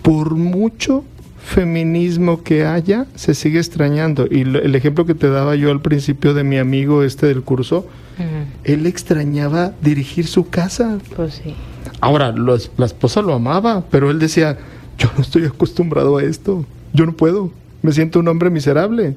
Por 0.02 0.36
mucho 0.36 1.06
feminismo 1.44 2.44
que 2.44 2.66
haya, 2.66 3.06
se 3.16 3.34
sigue 3.34 3.60
extrañando. 3.60 4.28
Y 4.30 4.44
lo- 4.46 4.60
el 4.62 4.76
ejemplo 4.76 5.06
que 5.06 5.14
te 5.16 5.30
daba 5.30 5.56
yo 5.56 5.72
al 5.72 5.82
principio 5.82 6.34
de 6.34 6.44
mi 6.44 6.58
amigo 6.58 7.04
este 7.04 7.28
del 7.28 7.42
curso, 7.42 7.86
él 8.64 8.86
extrañaba 8.86 9.74
dirigir 9.82 10.28
su 10.28 10.48
casa. 10.50 11.00
Pues 11.16 11.42
sí. 11.44 11.56
Ahora, 12.02 12.32
los- 12.32 12.72
la 12.78 12.86
esposa 12.86 13.22
lo 13.22 13.34
amaba, 13.34 13.84
pero 13.90 14.12
él 14.12 14.20
decía, 14.20 14.58
yo 14.98 15.10
no 15.16 15.22
estoy 15.24 15.46
acostumbrado 15.46 16.18
a 16.18 16.24
esto, 16.24 16.66
yo 16.94 17.06
no 17.06 17.14
puedo, 17.14 17.52
me 17.82 17.92
siento 17.92 18.20
un 18.20 18.28
hombre 18.28 18.50
miserable. 18.50 19.16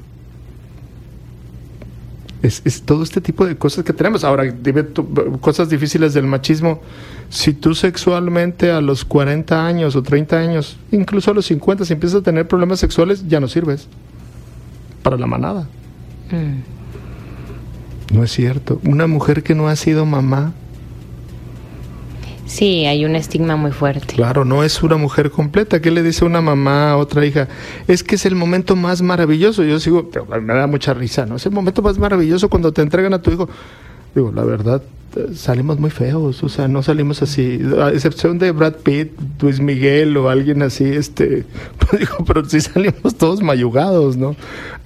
Es, 2.44 2.60
es 2.64 2.82
todo 2.82 3.02
este 3.02 3.22
tipo 3.22 3.46
de 3.46 3.56
cosas 3.56 3.84
que 3.84 3.94
tenemos. 3.94 4.22
Ahora, 4.22 4.44
dime 4.44 4.82
tú, 4.82 5.38
cosas 5.40 5.70
difíciles 5.70 6.12
del 6.12 6.26
machismo. 6.26 6.82
Si 7.30 7.54
tú 7.54 7.74
sexualmente 7.74 8.70
a 8.70 8.82
los 8.82 9.04
40 9.06 9.66
años 9.66 9.96
o 9.96 10.02
30 10.02 10.36
años, 10.36 10.76
incluso 10.92 11.30
a 11.30 11.34
los 11.34 11.46
50, 11.46 11.86
si 11.86 11.94
empiezas 11.94 12.20
a 12.20 12.22
tener 12.22 12.46
problemas 12.46 12.80
sexuales, 12.80 13.26
ya 13.26 13.40
no 13.40 13.48
sirves 13.48 13.88
para 15.02 15.16
la 15.16 15.26
manada. 15.26 15.66
Mm. 16.30 18.14
No 18.14 18.22
es 18.22 18.30
cierto. 18.30 18.78
Una 18.84 19.06
mujer 19.06 19.42
que 19.42 19.54
no 19.54 19.68
ha 19.68 19.76
sido 19.76 20.04
mamá, 20.04 20.52
Sí, 22.46 22.84
hay 22.84 23.04
un 23.04 23.16
estigma 23.16 23.56
muy 23.56 23.72
fuerte. 23.72 24.14
Claro, 24.14 24.44
no 24.44 24.64
es 24.64 24.82
una 24.82 24.96
mujer 24.96 25.30
completa. 25.30 25.80
¿Qué 25.80 25.90
le 25.90 26.02
dice 26.02 26.24
una 26.24 26.40
mamá 26.40 26.92
a 26.92 26.96
otra 26.96 27.24
hija? 27.24 27.48
Es 27.88 28.04
que 28.04 28.16
es 28.16 28.26
el 28.26 28.34
momento 28.34 28.76
más 28.76 29.02
maravilloso. 29.02 29.64
Yo 29.64 29.80
sigo, 29.80 30.10
pero 30.10 30.26
me 30.26 30.54
da 30.54 30.66
mucha 30.66 30.94
risa, 30.94 31.26
¿no? 31.26 31.36
Es 31.36 31.46
el 31.46 31.52
momento 31.52 31.82
más 31.82 31.98
maravilloso 31.98 32.48
cuando 32.48 32.72
te 32.72 32.82
entregan 32.82 33.14
a 33.14 33.22
tu 33.22 33.30
hijo. 33.30 33.48
Digo, 34.14 34.32
la 34.32 34.44
verdad, 34.44 34.82
salimos 35.34 35.78
muy 35.78 35.90
feos, 35.90 36.42
o 36.42 36.48
sea, 36.48 36.68
no 36.68 36.82
salimos 36.82 37.22
así, 37.22 37.60
a 37.80 37.90
excepción 37.90 38.38
de 38.38 38.52
Brad 38.52 38.74
Pitt, 38.74 39.12
Luis 39.40 39.60
Miguel 39.60 40.16
o 40.16 40.28
alguien 40.28 40.62
así, 40.62 40.84
este, 40.84 41.44
pues 41.78 42.00
digo, 42.00 42.24
pero 42.26 42.44
sí 42.44 42.60
salimos 42.60 43.16
todos 43.16 43.42
mayugados, 43.42 44.16
¿no? 44.16 44.36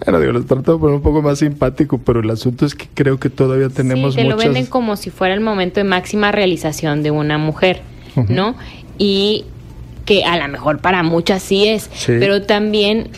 Bueno, 0.04 0.20
digo, 0.20 0.32
los 0.32 0.46
trato 0.46 0.74
de 0.74 0.78
poner 0.78 0.96
un 0.96 1.02
poco 1.02 1.22
más 1.22 1.38
simpático, 1.38 1.98
pero 1.98 2.20
el 2.20 2.30
asunto 2.30 2.66
es 2.66 2.74
que 2.74 2.86
creo 2.92 3.18
que 3.18 3.30
todavía 3.30 3.68
tenemos 3.68 4.14
sí, 4.14 4.20
te 4.20 4.26
lo 4.26 4.36
venden 4.36 4.66
como 4.66 4.96
si 4.96 5.10
fuera 5.10 5.34
el 5.34 5.40
momento 5.40 5.80
de 5.80 5.84
máxima 5.84 6.32
realización 6.32 7.02
de 7.02 7.10
una 7.10 7.38
mujer, 7.38 7.82
¿no? 8.28 8.56
Y 8.98 9.44
que 10.04 10.24
a 10.24 10.36
lo 10.38 10.48
mejor 10.48 10.78
para 10.78 11.02
muchas 11.02 11.42
sí 11.42 11.68
es, 11.68 11.90
pero 12.06 12.42
también 12.42 13.08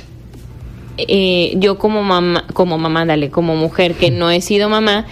eh, 0.98 1.54
yo 1.56 1.78
como 1.78 2.02
mamá, 2.02 2.44
como 2.52 2.78
mamá, 2.78 3.06
dale, 3.06 3.30
como 3.30 3.56
mujer 3.56 3.94
que 3.94 4.10
no 4.10 4.30
he 4.30 4.40
sido 4.40 4.68
mamá, 4.68 5.06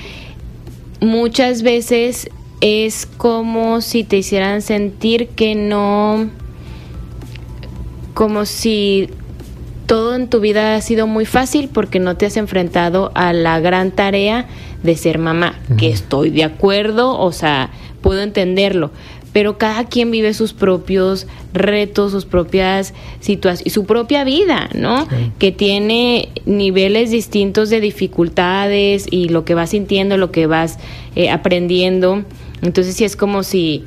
muchas 1.01 1.63
veces 1.63 2.31
es 2.61 3.07
como 3.07 3.81
si 3.81 4.05
te 4.05 4.19
hicieran 4.19 4.63
sentir 4.63 5.29
que 5.29 5.55
no, 5.55 6.29
como 8.15 8.45
si 8.47 9.11
todo 9.87 10.15
en 10.15 10.29
tu 10.29 10.41
vida 10.41 10.75
ha 10.75 10.81
sido 10.81 11.07
muy 11.07 11.25
fácil 11.25 11.71
porque 11.73 11.99
no 11.99 12.17
te 12.17 12.27
has 12.27 12.37
enfrentado 12.37 13.11
a 13.15 13.33
la 13.33 13.59
gran 13.61 13.91
tarea 13.91 14.47
de 14.83 14.97
ser 14.97 15.19
mamá, 15.19 15.55
que 15.79 15.89
estoy 15.89 16.31
de 16.31 16.45
acuerdo, 16.45 17.19
o 17.19 17.33
sea, 17.33 17.71
puedo 18.03 18.21
entenderlo, 18.23 18.91
pero 19.33 19.59
cada 19.59 19.85
quien 19.85 20.11
vive 20.11 20.35
sus 20.35 20.53
propios 20.53 21.27
retos, 21.53 22.13
sus 22.13 22.25
propias 22.25 22.95
situaciones 23.21 23.73
su 23.73 23.85
propia 23.85 24.25
vida, 24.25 24.69
¿no? 24.75 25.07
Que 25.39 25.53
tiene 25.53 26.29
niveles 26.47 27.11
distintos 27.11 27.71
de 27.71 27.81
dificultades 27.81 29.07
y 29.11 29.29
lo 29.29 29.45
que 29.45 29.55
vas 29.55 29.71
sintiendo, 29.71 30.17
lo 30.17 30.31
que 30.31 30.47
vas 30.47 30.79
eh, 31.17 31.31
aprendiendo. 31.31 32.25
Entonces 32.63 32.95
sí 32.97 33.05
es 33.05 33.17
como 33.17 33.43
si, 33.43 33.85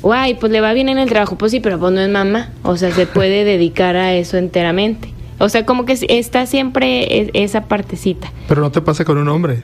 guay, 0.00 0.34
pues 0.34 0.50
le 0.50 0.60
va 0.60 0.72
bien 0.72 0.88
en 0.88 0.98
el 0.98 1.08
trabajo, 1.08 1.36
pues 1.36 1.52
sí, 1.52 1.60
pero 1.60 1.78
pues 1.78 1.92
no 1.92 2.00
es 2.00 2.10
mamá, 2.10 2.50
o 2.62 2.76
sea, 2.76 2.90
se 2.92 3.06
puede 3.06 3.44
dedicar 3.44 3.96
a 3.96 4.14
eso 4.14 4.36
enteramente. 4.36 5.08
O 5.38 5.48
sea, 5.48 5.66
como 5.66 5.84
que 5.84 5.98
está 6.08 6.46
siempre 6.46 7.30
esa 7.34 7.64
partecita. 7.64 8.30
Pero 8.48 8.60
no 8.60 8.70
te 8.70 8.80
pasa 8.80 9.04
con 9.04 9.18
un 9.18 9.28
hombre. 9.28 9.62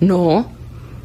No, 0.00 0.48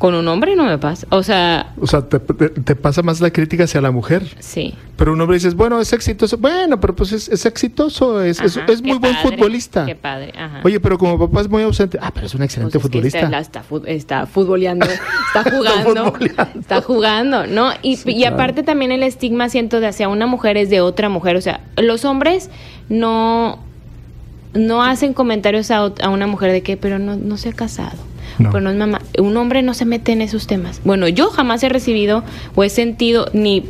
con 0.04 0.16
un 0.16 0.28
hombre 0.28 0.54
no 0.58 0.66
me 0.66 0.78
pasa. 0.78 1.08
O 1.12 1.24
sea. 1.24 1.72
O 1.80 1.88
sea, 1.88 2.02
te, 2.02 2.76
pasa 2.76 3.02
más 3.04 3.22
la 3.22 3.32
crítica 3.32 3.64
hacia 3.64 3.80
la 3.80 3.90
mujer. 3.90 4.36
Sí. 4.40 4.76
Pero 4.98 5.14
un 5.14 5.22
hombre 5.22 5.38
dices, 5.38 5.56
bueno, 5.56 5.80
es 5.80 5.94
exitoso. 5.94 6.38
Bueno, 6.38 6.78
pero 6.82 6.94
pues 6.94 7.14
es, 7.14 7.46
exitoso, 7.46 8.22
es, 8.22 8.42
es, 8.42 8.82
muy 8.82 8.98
buen 8.98 9.16
futbolista. 9.16 9.86
Qué 9.86 9.96
padre. 9.96 10.34
Ajá. 10.38 10.60
Oye, 10.66 10.82
pero 10.82 10.98
como 10.98 11.18
papá 11.18 11.40
es 11.40 11.50
muy 11.50 11.64
ausente. 11.64 12.00
Ah, 12.02 12.12
pero 12.14 12.26
es 12.26 12.36
un 12.36 12.44
excelente 12.44 12.80
pues 12.80 12.92
futbolista. 12.92 13.20
está, 13.20 13.40
está, 13.40 13.64
está, 13.86 14.26
futboleando, 14.26 14.86
está 14.88 15.50
jugando. 15.56 16.14
está, 16.60 16.82
jugando, 16.82 17.48
¿no? 17.48 17.72
Y, 17.82 17.98
y 18.12 18.26
aparte 18.26 18.62
también 18.62 18.92
el 18.92 19.04
estigma, 19.04 19.48
siento, 19.48 19.80
de 19.80 19.88
hacia 19.88 20.10
una 20.10 20.28
mujer 20.28 20.58
es 20.58 20.70
de 20.70 20.82
otra 20.82 21.08
mujer. 21.08 21.38
O 21.38 21.42
sea, 21.42 21.62
los 21.78 22.04
hombres 22.04 22.50
no. 22.90 23.58
No 24.54 24.84
hacen 24.84 25.14
comentarios 25.14 25.72
a, 25.72 25.78
a 25.78 26.10
una 26.10 26.28
mujer 26.28 26.52
de 26.52 26.62
que, 26.62 26.76
pero 26.76 27.00
no, 27.00 27.16
no 27.16 27.38
se 27.38 27.50
ha 27.50 27.54
casado 27.54 27.98
no. 28.40 28.52
no 28.60 28.70
es 28.70 28.76
mamá. 28.76 29.02
Un 29.20 29.36
hombre 29.38 29.62
no 29.62 29.74
se 29.74 29.86
mete 29.86 30.12
en 30.12 30.22
esos 30.22 30.48
temas. 30.48 30.82
Bueno, 30.84 31.08
yo 31.08 31.30
jamás 31.30 31.64
he 31.64 31.70
recibido 31.70 32.24
o 32.56 32.64
he 32.64 32.70
sentido 32.70 33.28
ni 33.34 33.66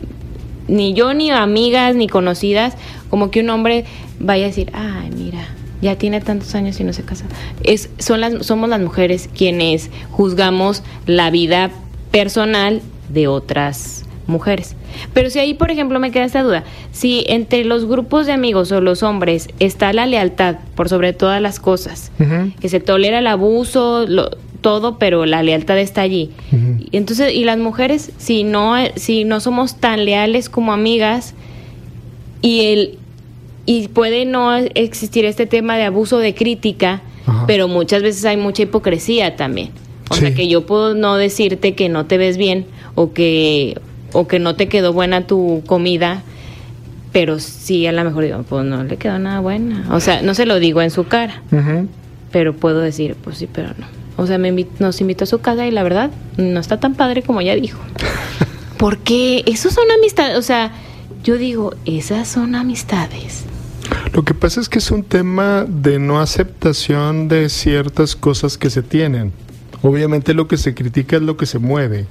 ni 0.68 0.94
yo 0.94 1.14
ni 1.14 1.30
amigas 1.30 1.96
ni 1.96 2.08
conocidas 2.08 2.76
como 3.10 3.32
que 3.32 3.42
un 3.42 3.50
hombre 3.50 3.86
vaya 4.20 4.46
a 4.46 4.48
decir, 4.48 4.72
"Ay, 4.74 5.10
mira, 5.16 5.46
ya 5.82 5.98
tiene 5.98 6.22
tantos 6.22 6.56
años 6.56 6.80
y 6.80 6.84
no 6.84 6.94
se 6.94 7.04
casa." 7.04 7.26
Es 7.64 7.90
son 8.00 8.22
las 8.22 8.46
somos 8.46 8.70
las 8.70 8.80
mujeres 8.80 9.30
quienes 9.36 9.90
juzgamos 10.12 10.84
la 11.06 11.30
vida 11.32 11.72
personal 12.12 12.82
de 13.10 13.28
otras 13.28 14.06
mujeres. 14.28 14.76
Pero 15.14 15.30
si 15.30 15.40
ahí, 15.40 15.54
por 15.54 15.72
ejemplo, 15.72 16.00
me 16.00 16.12
queda 16.12 16.26
esta 16.26 16.44
duda, 16.44 16.64
si 16.92 17.24
entre 17.28 17.66
los 17.66 17.86
grupos 17.86 18.26
de 18.26 18.34
amigos 18.34 18.72
o 18.72 18.82
los 18.82 19.04
hombres 19.04 19.50
está 19.60 19.94
la 19.94 20.06
lealtad 20.06 20.58
por 20.76 20.90
sobre 20.90 21.14
todas 21.14 21.42
las 21.42 21.60
cosas, 21.60 22.12
que 22.60 22.70
se 22.70 22.80
tolera 22.80 23.20
el 23.20 23.28
abuso, 23.28 24.06
lo, 24.08 24.30
todo, 24.64 24.98
pero 24.98 25.28
la 25.28 25.44
lealtad 25.44 25.78
está 25.78 26.02
allí. 26.02 26.32
y 26.52 26.98
Entonces, 26.98 27.32
y 27.36 27.44
las 27.44 27.60
mujeres, 27.60 28.12
si 28.18 28.44
no, 28.44 28.74
si 28.96 29.26
no 29.26 29.40
somos 29.40 29.76
tan 29.76 30.06
leales 30.06 30.50
como 30.50 30.74
amigas, 30.74 31.36
y 32.42 32.62
el 32.62 32.98
y 33.66 33.88
puede 33.88 34.26
no 34.26 34.56
existir 34.56 35.24
este 35.26 35.46
tema 35.46 35.78
de 35.78 35.84
abuso 35.84 36.18
de 36.18 36.36
crítica, 36.36 37.02
pero 37.48 37.68
muchas 37.68 38.02
veces 38.02 38.26
hay 38.26 38.36
mucha 38.36 38.64
hipocresía 38.64 39.36
también. 39.36 39.70
O 40.10 40.16
sea 40.16 40.34
que 40.34 40.48
yo 40.48 40.66
puedo 40.66 40.94
no 40.94 41.16
decirte 41.16 41.74
que 41.74 41.88
no 41.88 42.06
te 42.06 42.18
ves 42.18 42.38
bien 42.38 42.66
o 42.96 43.14
que 43.14 43.80
o 44.12 44.28
que 44.28 44.40
no 44.40 44.56
te 44.56 44.68
quedó 44.68 44.92
buena 44.92 45.26
tu 45.26 45.64
comida, 45.66 46.24
pero 47.14 47.40
sí 47.40 47.88
a 47.88 47.92
lo 47.94 48.04
mejor 48.04 48.26
digo, 48.26 48.44
pues 48.44 48.66
no 48.66 48.84
le 48.84 48.98
quedó 48.98 49.18
nada 49.18 49.40
buena. 49.40 49.86
O 49.92 50.00
sea, 50.02 50.22
no 50.22 50.34
se 50.34 50.46
lo 50.46 50.60
digo 50.60 50.82
en 50.82 50.92
su 50.92 51.06
cara, 51.06 51.42
pero 52.32 52.54
puedo 52.54 52.82
decir, 52.82 53.16
pues 53.24 53.38
sí, 53.38 53.48
pero 53.52 53.70
no. 53.70 54.03
O 54.18 54.28
sea, 54.28 54.38
me 54.38 54.68
nos 54.80 55.02
invitó 55.02 55.24
a 55.24 55.28
su 55.28 55.40
casa 55.40 55.66
y 55.66 55.72
la 55.72 55.84
verdad 55.84 56.12
no 56.38 56.60
está 56.60 56.80
tan 56.80 56.96
padre 56.96 57.24
como 57.24 57.42
ella 57.42 57.56
dijo. 57.56 57.80
Porque 58.78 59.44
esos 59.48 59.74
son 59.74 59.90
amistades, 59.92 60.38
o 60.38 60.42
sea, 60.42 60.72
yo 61.24 61.38
digo, 61.38 61.74
esas 61.86 62.28
son 62.28 62.56
amistades. 62.56 63.46
Lo 64.14 64.24
que 64.24 64.34
pasa 64.34 64.62
es 64.62 64.70
que 64.70 64.80
es 64.80 64.92
un 64.92 65.04
tema 65.04 65.66
de 65.68 66.00
no 66.00 66.20
aceptación 66.20 67.28
de 67.28 67.50
ciertas 67.50 68.16
cosas 68.16 68.58
que 68.58 68.70
se 68.70 68.84
tienen. 68.84 69.32
Obviamente 69.82 70.34
lo 70.34 70.48
que 70.48 70.58
se 70.58 70.74
critica 70.74 71.18
es 71.18 71.22
lo 71.22 71.36
que 71.36 71.46
se 71.46 71.60
mueve, 71.60 72.06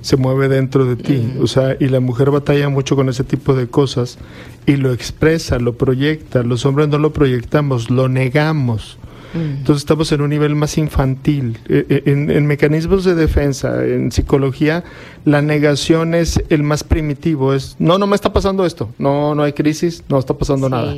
se 0.00 0.16
mueve 0.16 0.48
dentro 0.48 0.84
de 0.84 0.96
ti. 0.96 1.32
Mm. 1.34 1.42
O 1.42 1.46
sea, 1.46 1.76
y 1.78 1.88
la 1.88 2.00
mujer 2.00 2.30
batalla 2.30 2.68
mucho 2.68 2.96
con 2.96 3.08
ese 3.08 3.24
tipo 3.24 3.54
de 3.54 3.68
cosas 3.68 4.18
y 4.66 4.76
lo 4.76 4.92
expresa, 4.92 5.58
lo 5.58 5.76
proyecta. 5.76 6.42
Los 6.42 6.66
hombres 6.66 6.88
no 6.88 6.98
lo 6.98 7.12
proyectamos, 7.12 7.90
lo 7.90 8.08
negamos. 8.08 8.98
Mm. 9.36 9.58
Entonces 9.58 9.82
estamos 9.82 10.10
en 10.12 10.20
un 10.20 10.30
nivel 10.30 10.54
más 10.54 10.78
infantil. 10.78 11.58
Eh, 11.68 11.86
eh, 11.88 12.02
en, 12.06 12.46
mecanismos 12.46 13.04
de 13.04 13.14
defensa, 13.14 13.84
en 13.84 14.12
psicología, 14.12 14.84
la 15.24 15.42
negación 15.42 16.14
es 16.14 16.42
el 16.48 16.62
más 16.62 16.84
primitivo. 16.84 17.54
Es, 17.54 17.76
no, 17.78 17.98
no 17.98 18.06
me 18.06 18.14
está 18.14 18.32
pasando 18.32 18.66
esto. 18.66 18.90
No, 18.98 19.34
no 19.34 19.42
hay 19.42 19.52
crisis, 19.52 20.04
no 20.08 20.18
está 20.18 20.34
pasando 20.34 20.68
nada. 20.68 20.94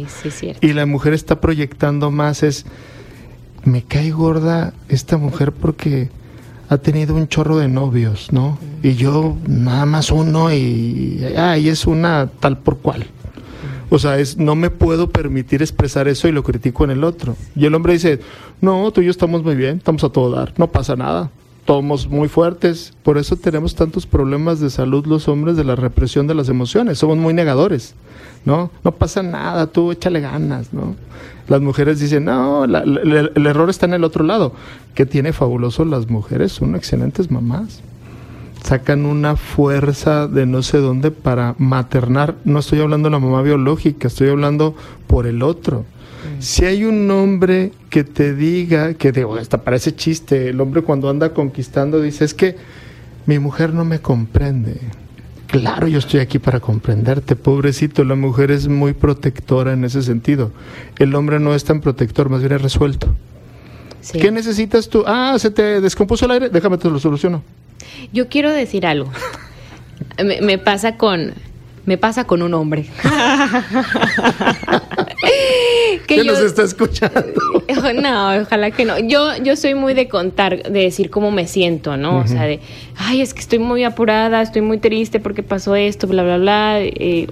y 0.61 0.72
la 0.72 0.86
mujer 0.86 1.12
está 1.12 1.41
proyectando 1.41 2.11
más, 2.11 2.43
es, 2.43 2.66
me 3.64 3.82
cae 3.82 4.11
gorda 4.11 4.72
esta 4.89 5.16
mujer 5.16 5.53
porque 5.53 6.11
ha 6.68 6.76
tenido 6.78 7.14
un 7.14 7.28
chorro 7.28 7.57
de 7.57 7.68
novios, 7.68 8.32
¿no? 8.32 8.59
Mm. 8.82 8.86
Y 8.86 8.95
yo 8.95 9.36
nada 9.47 9.86
más 9.86 10.11
uno 10.11 10.53
y, 10.53 11.24
ay, 11.36 11.68
es 11.68 11.86
una 11.86 12.28
tal 12.41 12.59
por 12.59 12.78
cual. 12.78 13.07
O 13.91 13.99
sea, 13.99 14.18
es 14.18 14.36
no 14.36 14.55
me 14.55 14.70
puedo 14.70 15.09
permitir 15.09 15.62
expresar 15.62 16.09
eso 16.09 16.28
y 16.28 16.32
lo 16.32 16.43
critico 16.43 16.84
en 16.84 16.91
el 16.91 17.05
otro. 17.05 17.36
Y 17.57 17.64
el 17.66 17.74
hombre 17.74 17.95
dice, 17.95 18.20
no, 18.61 18.91
tú 18.93 19.01
y 19.01 19.07
yo 19.07 19.11
estamos 19.11 19.43
muy 19.43 19.57
bien, 19.57 19.78
estamos 19.78 20.05
a 20.05 20.11
todo 20.11 20.30
dar, 20.30 20.53
no 20.57 20.68
pasa 20.68 20.97
nada. 20.97 21.30
Somos 21.66 22.09
muy 22.09 22.28
fuertes, 22.28 22.95
por 23.03 23.18
eso 23.18 23.36
tenemos 23.36 23.74
tantos 23.74 24.07
problemas 24.07 24.59
de 24.59 24.70
salud 24.70 25.05
los 25.05 25.28
hombres 25.28 25.55
de 25.55 25.64
la 25.64 25.76
represión 25.76 26.26
de 26.26 26.34
las 26.34 26.49
emociones, 26.49 26.99
somos 26.99 27.18
muy 27.18 27.34
negadores, 27.34 27.95
¿no? 28.47 28.70
No 28.84 28.93
pasa 28.93 29.22
nada, 29.22 29.66
tú 29.66 29.93
échale 29.93 30.20
ganas, 30.20 30.72
¿no? 30.72 30.97
Las 31.47 31.61
mujeres 31.61 32.01
dicen, 32.01 32.24
no, 32.24 32.64
el 32.64 33.47
error 33.47 33.68
está 33.68 33.84
en 33.84 33.95
el 33.95 34.05
otro 34.05 34.24
lado. 34.24 34.53
¿Qué 34.95 35.05
tiene 35.05 35.34
fabuloso 35.34 35.84
las 35.84 36.09
mujeres? 36.09 36.53
Son 36.53 36.74
excelentes 36.74 37.30
mamás 37.30 37.82
sacan 38.69 39.07
una 39.07 39.35
fuerza 39.37 40.29
de 40.29 40.45
no 40.45 40.62
sé 40.62 40.77
dónde 40.77 41.11
para 41.11 41.55
maternar. 41.57 42.35
No 42.45 42.59
estoy 42.59 42.81
hablando 42.81 43.09
de 43.09 43.12
la 43.12 43.19
mamá 43.19 43.41
biológica, 43.41 44.09
estoy 44.09 44.29
hablando 44.29 44.75
por 45.07 45.27
el 45.27 45.43
otro. 45.43 45.81
Mm. 45.81 46.43
Si 46.43 46.66
hay 46.66 46.85
un 46.85 47.11
hombre 47.11 47.73
que 47.89 48.05
te 48.05 48.35
diga, 48.35 48.93
que 48.93 49.11
digo, 49.11 49.37
hasta 49.37 49.62
parece 49.62 49.97
chiste, 49.97 50.51
el 50.51 50.61
hombre 50.61 50.83
cuando 50.83 51.09
anda 51.09 51.33
conquistando 51.33 52.03
dice, 52.03 52.27
es 52.27 52.35
que 52.35 52.57
mi 53.25 53.39
mujer 53.39 53.73
no 53.73 53.87
me 53.87 54.01
comprende. 54.01 54.77
Claro, 55.47 55.87
yo 55.87 55.99
estoy 55.99 56.21
aquí 56.21 56.39
para 56.39 56.61
comprenderte, 56.61 57.37
pobrecito, 57.37 58.05
la 58.05 58.16
mujer 58.16 58.51
es 58.51 58.69
muy 58.69 58.93
protectora 58.93 59.73
en 59.73 59.83
ese 59.85 60.03
sentido. 60.03 60.53
El 60.99 61.14
hombre 61.14 61.41
no 61.41 61.55
es 61.55 61.64
tan 61.64 61.81
protector, 61.81 62.29
más 62.29 62.41
bien 62.41 62.53
es 62.53 62.61
resuelto. 62.61 63.14
¿Qué 64.12 64.31
necesitas 64.31 64.91
tú? 64.91 65.05
Ah, 65.07 65.37
se 65.39 65.51
te 65.51 65.81
descompuso 65.81 66.27
el 66.27 66.33
aire, 66.33 66.51
déjame 66.51 66.77
te 66.77 66.91
lo 66.91 66.99
soluciono. 66.99 67.43
Yo 68.12 68.29
quiero 68.29 68.53
decir 68.53 68.87
algo. 68.87 69.11
me, 70.43 70.59
pasa 70.59 70.97
con 70.97 71.35
me 71.89 71.97
pasa 71.97 72.24
con 72.24 72.43
un 72.43 72.53
hombre. 72.53 72.85
que 76.07 76.22
nos 76.22 76.39
está 76.41 76.64
escuchando? 76.64 77.41
no, 77.95 78.43
ojalá 78.43 78.70
que 78.70 78.85
no. 78.85 78.99
Yo, 78.99 79.35
yo 79.43 79.57
soy 79.57 79.74
muy 79.74 79.95
de 79.95 80.07
contar, 80.07 80.64
de 80.64 80.81
decir 80.81 81.09
cómo 81.09 81.31
me 81.31 81.47
siento, 81.47 81.97
¿no? 81.97 82.18
O 82.18 82.26
sea, 82.26 82.43
de, 82.43 82.61
ay, 82.97 83.22
es 83.22 83.33
que 83.33 83.41
estoy 83.41 83.59
muy 83.59 83.85
apurada, 83.85 84.43
estoy 84.43 84.61
muy 84.61 84.76
triste 84.76 85.18
porque 85.18 85.43
pasó 85.43 85.76
esto, 85.76 86.07
bla, 86.07 86.22
bla, 86.22 86.37
bla. 86.37 86.81
Eh, 86.81 87.26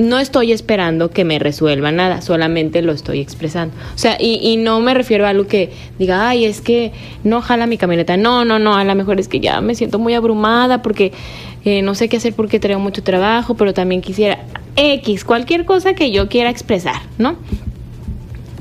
no 0.00 0.18
estoy 0.18 0.50
esperando 0.50 1.10
que 1.10 1.26
me 1.26 1.38
resuelva 1.38 1.92
nada, 1.92 2.22
solamente 2.22 2.80
lo 2.80 2.92
estoy 2.92 3.20
expresando. 3.20 3.74
O 3.94 3.98
sea, 3.98 4.16
y, 4.18 4.40
y, 4.42 4.56
no 4.56 4.80
me 4.80 4.94
refiero 4.94 5.26
a 5.26 5.28
algo 5.28 5.46
que 5.46 5.72
diga, 5.98 6.26
ay, 6.26 6.46
es 6.46 6.62
que 6.62 6.92
no 7.22 7.42
jala 7.42 7.66
mi 7.66 7.76
camioneta. 7.76 8.16
No, 8.16 8.46
no, 8.46 8.58
no, 8.58 8.74
a 8.74 8.84
lo 8.84 8.94
mejor 8.94 9.20
es 9.20 9.28
que 9.28 9.40
ya 9.40 9.60
me 9.60 9.74
siento 9.74 9.98
muy 9.98 10.14
abrumada 10.14 10.80
porque 10.80 11.12
eh, 11.66 11.82
no 11.82 11.94
sé 11.94 12.08
qué 12.08 12.16
hacer 12.16 12.32
porque 12.32 12.58
traigo 12.58 12.80
mucho 12.80 13.02
trabajo, 13.02 13.56
pero 13.56 13.74
también 13.74 14.00
quisiera 14.00 14.38
X, 14.74 15.22
cualquier 15.22 15.66
cosa 15.66 15.92
que 15.92 16.10
yo 16.10 16.30
quiera 16.30 16.48
expresar, 16.48 17.02
¿no? 17.18 17.36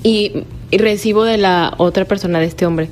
Y, 0.03 0.43
y 0.71 0.77
recibo 0.77 1.23
de 1.23 1.37
la 1.37 1.73
otra 1.77 2.03
persona, 2.03 2.41
de 2.41 2.47
este 2.47 2.65
hombre, 2.65 2.89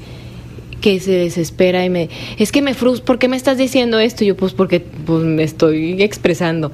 que 0.79 1.01
se 1.01 1.11
desespera 1.11 1.83
y 1.83 1.89
me, 1.89 2.09
es 2.37 2.53
que 2.53 2.61
me 2.61 2.73
frustra, 2.73 3.03
¿por 3.05 3.19
qué 3.19 3.27
me 3.27 3.35
estás 3.35 3.57
diciendo 3.57 3.99
esto? 3.99 4.23
Y 4.23 4.27
yo, 4.27 4.37
pues 4.37 4.53
porque 4.53 4.79
pues, 4.79 5.23
me 5.23 5.43
estoy 5.43 6.01
expresando 6.01 6.71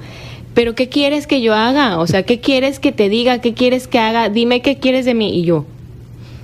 pero 0.54 0.76
¿qué 0.76 0.88
quieres 0.88 1.26
que 1.26 1.42
yo 1.42 1.52
haga? 1.54 1.98
O 1.98 2.06
sea, 2.06 2.22
¿qué 2.22 2.40
quieres 2.40 2.78
que 2.78 2.92
te 2.92 3.08
diga? 3.08 3.40
¿Qué 3.40 3.54
quieres 3.54 3.88
que 3.88 3.98
haga? 3.98 4.28
Dime 4.28 4.62
qué 4.62 4.78
quieres 4.78 5.04
de 5.04 5.14
mí. 5.14 5.36
Y 5.36 5.42
yo, 5.42 5.66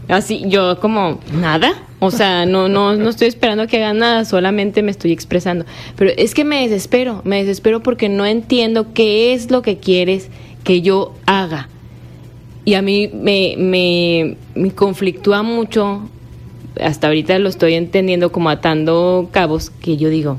así, 0.08 0.42
yo 0.46 0.80
como, 0.80 1.20
nada. 1.32 1.72
O 2.00 2.10
sea, 2.10 2.44
no, 2.46 2.68
no, 2.68 2.96
no 2.96 3.10
estoy 3.10 3.28
esperando 3.28 3.66
que 3.66 3.76
haga 3.76 3.92
nada, 3.92 4.24
solamente 4.24 4.82
me 4.82 4.90
estoy 4.90 5.12
expresando. 5.12 5.64
Pero 5.96 6.10
es 6.16 6.34
que 6.34 6.44
me 6.44 6.62
desespero, 6.62 7.20
me 7.24 7.44
desespero 7.44 7.82
porque 7.82 8.08
no 8.08 8.26
entiendo 8.26 8.92
qué 8.94 9.32
es 9.32 9.50
lo 9.50 9.62
que 9.62 9.76
quieres 9.76 10.28
que 10.64 10.80
yo 10.80 11.14
haga. 11.26 11.68
Y 12.64 12.74
a 12.74 12.82
mí 12.82 13.08
me, 13.12 13.54
me, 13.58 14.36
me 14.54 14.70
conflictúa 14.72 15.42
mucho, 15.42 16.08
hasta 16.80 17.08
ahorita 17.08 17.38
lo 17.38 17.48
estoy 17.48 17.74
entendiendo 17.74 18.32
como 18.32 18.48
atando 18.48 19.28
cabos, 19.30 19.70
que 19.70 19.96
yo 19.96 20.08
digo, 20.08 20.38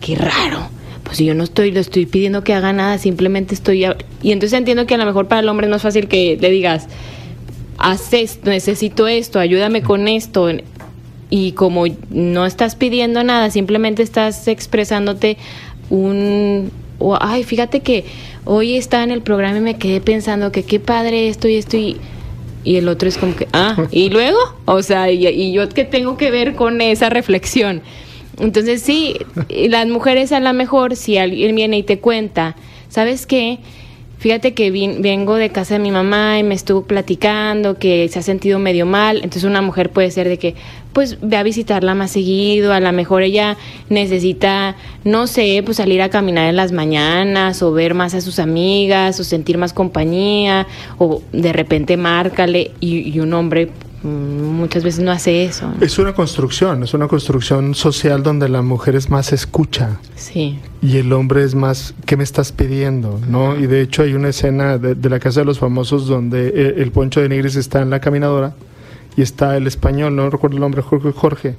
qué 0.00 0.16
raro 0.16 0.77
pues 1.08 1.16
si 1.16 1.24
yo 1.24 1.32
no 1.34 1.42
estoy, 1.42 1.70
le 1.70 1.80
estoy 1.80 2.04
pidiendo 2.04 2.44
que 2.44 2.52
haga 2.52 2.74
nada, 2.74 2.98
simplemente 2.98 3.54
estoy... 3.54 3.86
Y 4.22 4.32
entonces 4.32 4.58
entiendo 4.58 4.86
que 4.86 4.94
a 4.94 4.98
lo 4.98 5.06
mejor 5.06 5.26
para 5.26 5.40
el 5.40 5.48
hombre 5.48 5.66
no 5.66 5.76
es 5.76 5.80
fácil 5.80 6.06
que 6.06 6.36
le 6.38 6.50
digas, 6.50 6.86
haz 7.78 8.12
esto, 8.12 8.50
necesito 8.50 9.08
esto, 9.08 9.38
ayúdame 9.38 9.80
con 9.80 10.06
esto. 10.06 10.50
Y 11.30 11.52
como 11.52 11.86
no 12.10 12.44
estás 12.44 12.76
pidiendo 12.76 13.24
nada, 13.24 13.48
simplemente 13.48 14.02
estás 14.02 14.48
expresándote 14.48 15.38
un... 15.88 16.70
ay, 17.20 17.42
fíjate 17.42 17.80
que 17.80 18.04
hoy 18.44 18.76
estaba 18.76 19.02
en 19.02 19.10
el 19.10 19.22
programa 19.22 19.56
y 19.56 19.62
me 19.62 19.78
quedé 19.78 20.02
pensando 20.02 20.52
que 20.52 20.62
qué 20.62 20.78
padre 20.78 21.28
esto 21.28 21.48
y 21.48 21.54
esto 21.54 21.78
y... 21.78 21.96
Y 22.64 22.76
el 22.76 22.88
otro 22.88 23.08
es 23.08 23.16
como 23.16 23.34
que, 23.34 23.48
ah, 23.54 23.86
¿y 23.90 24.10
luego? 24.10 24.36
O 24.66 24.82
sea, 24.82 25.10
y, 25.10 25.26
y 25.26 25.52
yo 25.52 25.70
qué 25.70 25.84
tengo 25.84 26.18
que 26.18 26.30
ver 26.30 26.54
con 26.54 26.82
esa 26.82 27.08
reflexión. 27.08 27.80
Entonces 28.40 28.82
sí, 28.82 29.16
las 29.48 29.86
mujeres 29.88 30.32
a 30.32 30.40
lo 30.40 30.52
mejor 30.52 30.96
si 30.96 31.18
alguien 31.18 31.54
viene 31.54 31.78
y 31.78 31.82
te 31.82 31.98
cuenta, 31.98 32.56
¿sabes 32.88 33.26
qué? 33.26 33.58
Fíjate 34.18 34.52
que 34.52 34.72
vengo 34.72 35.36
de 35.36 35.50
casa 35.50 35.74
de 35.74 35.80
mi 35.80 35.92
mamá 35.92 36.40
y 36.40 36.42
me 36.42 36.56
estuvo 36.56 36.82
platicando 36.82 37.78
que 37.78 38.08
se 38.08 38.18
ha 38.18 38.22
sentido 38.22 38.58
medio 38.58 38.84
mal. 38.84 39.18
Entonces 39.18 39.44
una 39.44 39.62
mujer 39.62 39.90
puede 39.90 40.10
ser 40.10 40.28
de 40.28 40.38
que, 40.38 40.56
pues 40.92 41.18
ve 41.20 41.36
a 41.36 41.44
visitarla 41.44 41.94
más 41.94 42.10
seguido. 42.10 42.72
A 42.72 42.80
lo 42.80 42.92
mejor 42.92 43.22
ella 43.22 43.56
necesita, 43.90 44.74
no 45.04 45.28
sé, 45.28 45.62
pues 45.64 45.76
salir 45.76 46.02
a 46.02 46.08
caminar 46.08 46.48
en 46.48 46.56
las 46.56 46.72
mañanas 46.72 47.62
o 47.62 47.72
ver 47.72 47.94
más 47.94 48.14
a 48.14 48.20
sus 48.20 48.40
amigas 48.40 49.20
o 49.20 49.24
sentir 49.24 49.56
más 49.56 49.72
compañía 49.72 50.66
o 50.98 51.22
de 51.30 51.52
repente 51.52 51.96
márcale 51.96 52.72
y, 52.80 53.20
un 53.20 53.32
hombre 53.34 53.70
muchas 54.02 54.84
veces 54.84 55.04
no 55.04 55.10
hace 55.10 55.44
eso. 55.44 55.72
Es 55.80 55.98
una 55.98 56.14
construcción, 56.14 56.82
es 56.82 56.94
una 56.94 57.08
construcción 57.08 57.74
social 57.74 58.22
donde 58.22 58.48
la 58.48 58.62
mujer 58.62 58.96
es 58.96 59.10
más 59.10 59.32
escucha. 59.32 59.98
Sí. 60.14 60.58
Y 60.82 60.98
el 60.98 61.12
hombre 61.12 61.44
es 61.44 61.54
más, 61.54 61.94
¿qué 62.06 62.16
me 62.16 62.24
estás 62.24 62.52
pidiendo? 62.52 63.20
¿no? 63.28 63.58
Y 63.58 63.66
de 63.66 63.82
hecho 63.82 64.02
hay 64.02 64.14
una 64.14 64.28
escena 64.28 64.78
de, 64.78 65.08
la 65.08 65.18
Casa 65.18 65.40
de 65.40 65.46
los 65.46 65.58
Famosos 65.58 66.06
donde 66.06 66.48
eh, 66.48 66.74
el, 66.78 66.92
Poncho 66.92 67.20
de 67.20 67.28
Nigris 67.28 67.56
está 67.56 67.82
en 67.82 67.90
la 67.90 68.00
caminadora 68.00 68.54
y 69.16 69.22
está 69.22 69.56
el 69.56 69.66
español, 69.66 70.14
no 70.14 70.30
recuerdo 70.30 70.56
el 70.56 70.60
nombre, 70.60 70.82
Jorge, 70.82 71.12
Jorge 71.12 71.56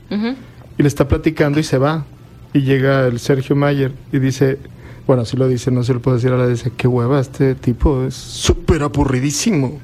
y 0.80 0.82
le 0.82 0.88
está 0.88 1.08
platicando 1.08 1.60
y 1.60 1.64
se 1.64 1.78
va. 1.78 2.06
Y 2.54 2.62
llega 2.62 3.06
el 3.06 3.20
Sergio 3.20 3.56
Mayer 3.56 3.92
y 4.12 4.18
dice, 4.18 4.58
bueno, 5.06 5.22
así 5.22 5.38
lo 5.38 5.48
dice, 5.48 5.70
no 5.70 5.84
se 5.84 5.94
lo 5.94 6.02
puedo 6.02 6.16
decir 6.16 6.32
ahora, 6.32 6.48
dice, 6.48 6.72
qué 6.76 6.88
hueva, 6.88 7.20
este 7.20 7.54
tipo 7.54 8.06
es 8.06 8.16
súper 8.16 8.82
aburridísimo. 8.82 9.80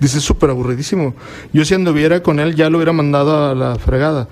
Dice, 0.00 0.20
súper 0.20 0.50
aburridísimo. 0.50 1.14
Yo 1.52 1.64
si 1.64 1.74
anduviera 1.74 2.22
con 2.22 2.40
él 2.40 2.56
ya 2.56 2.70
lo 2.70 2.78
hubiera 2.78 2.92
mandado 2.92 3.50
a 3.50 3.54
la 3.54 3.76
fregada. 3.76 4.28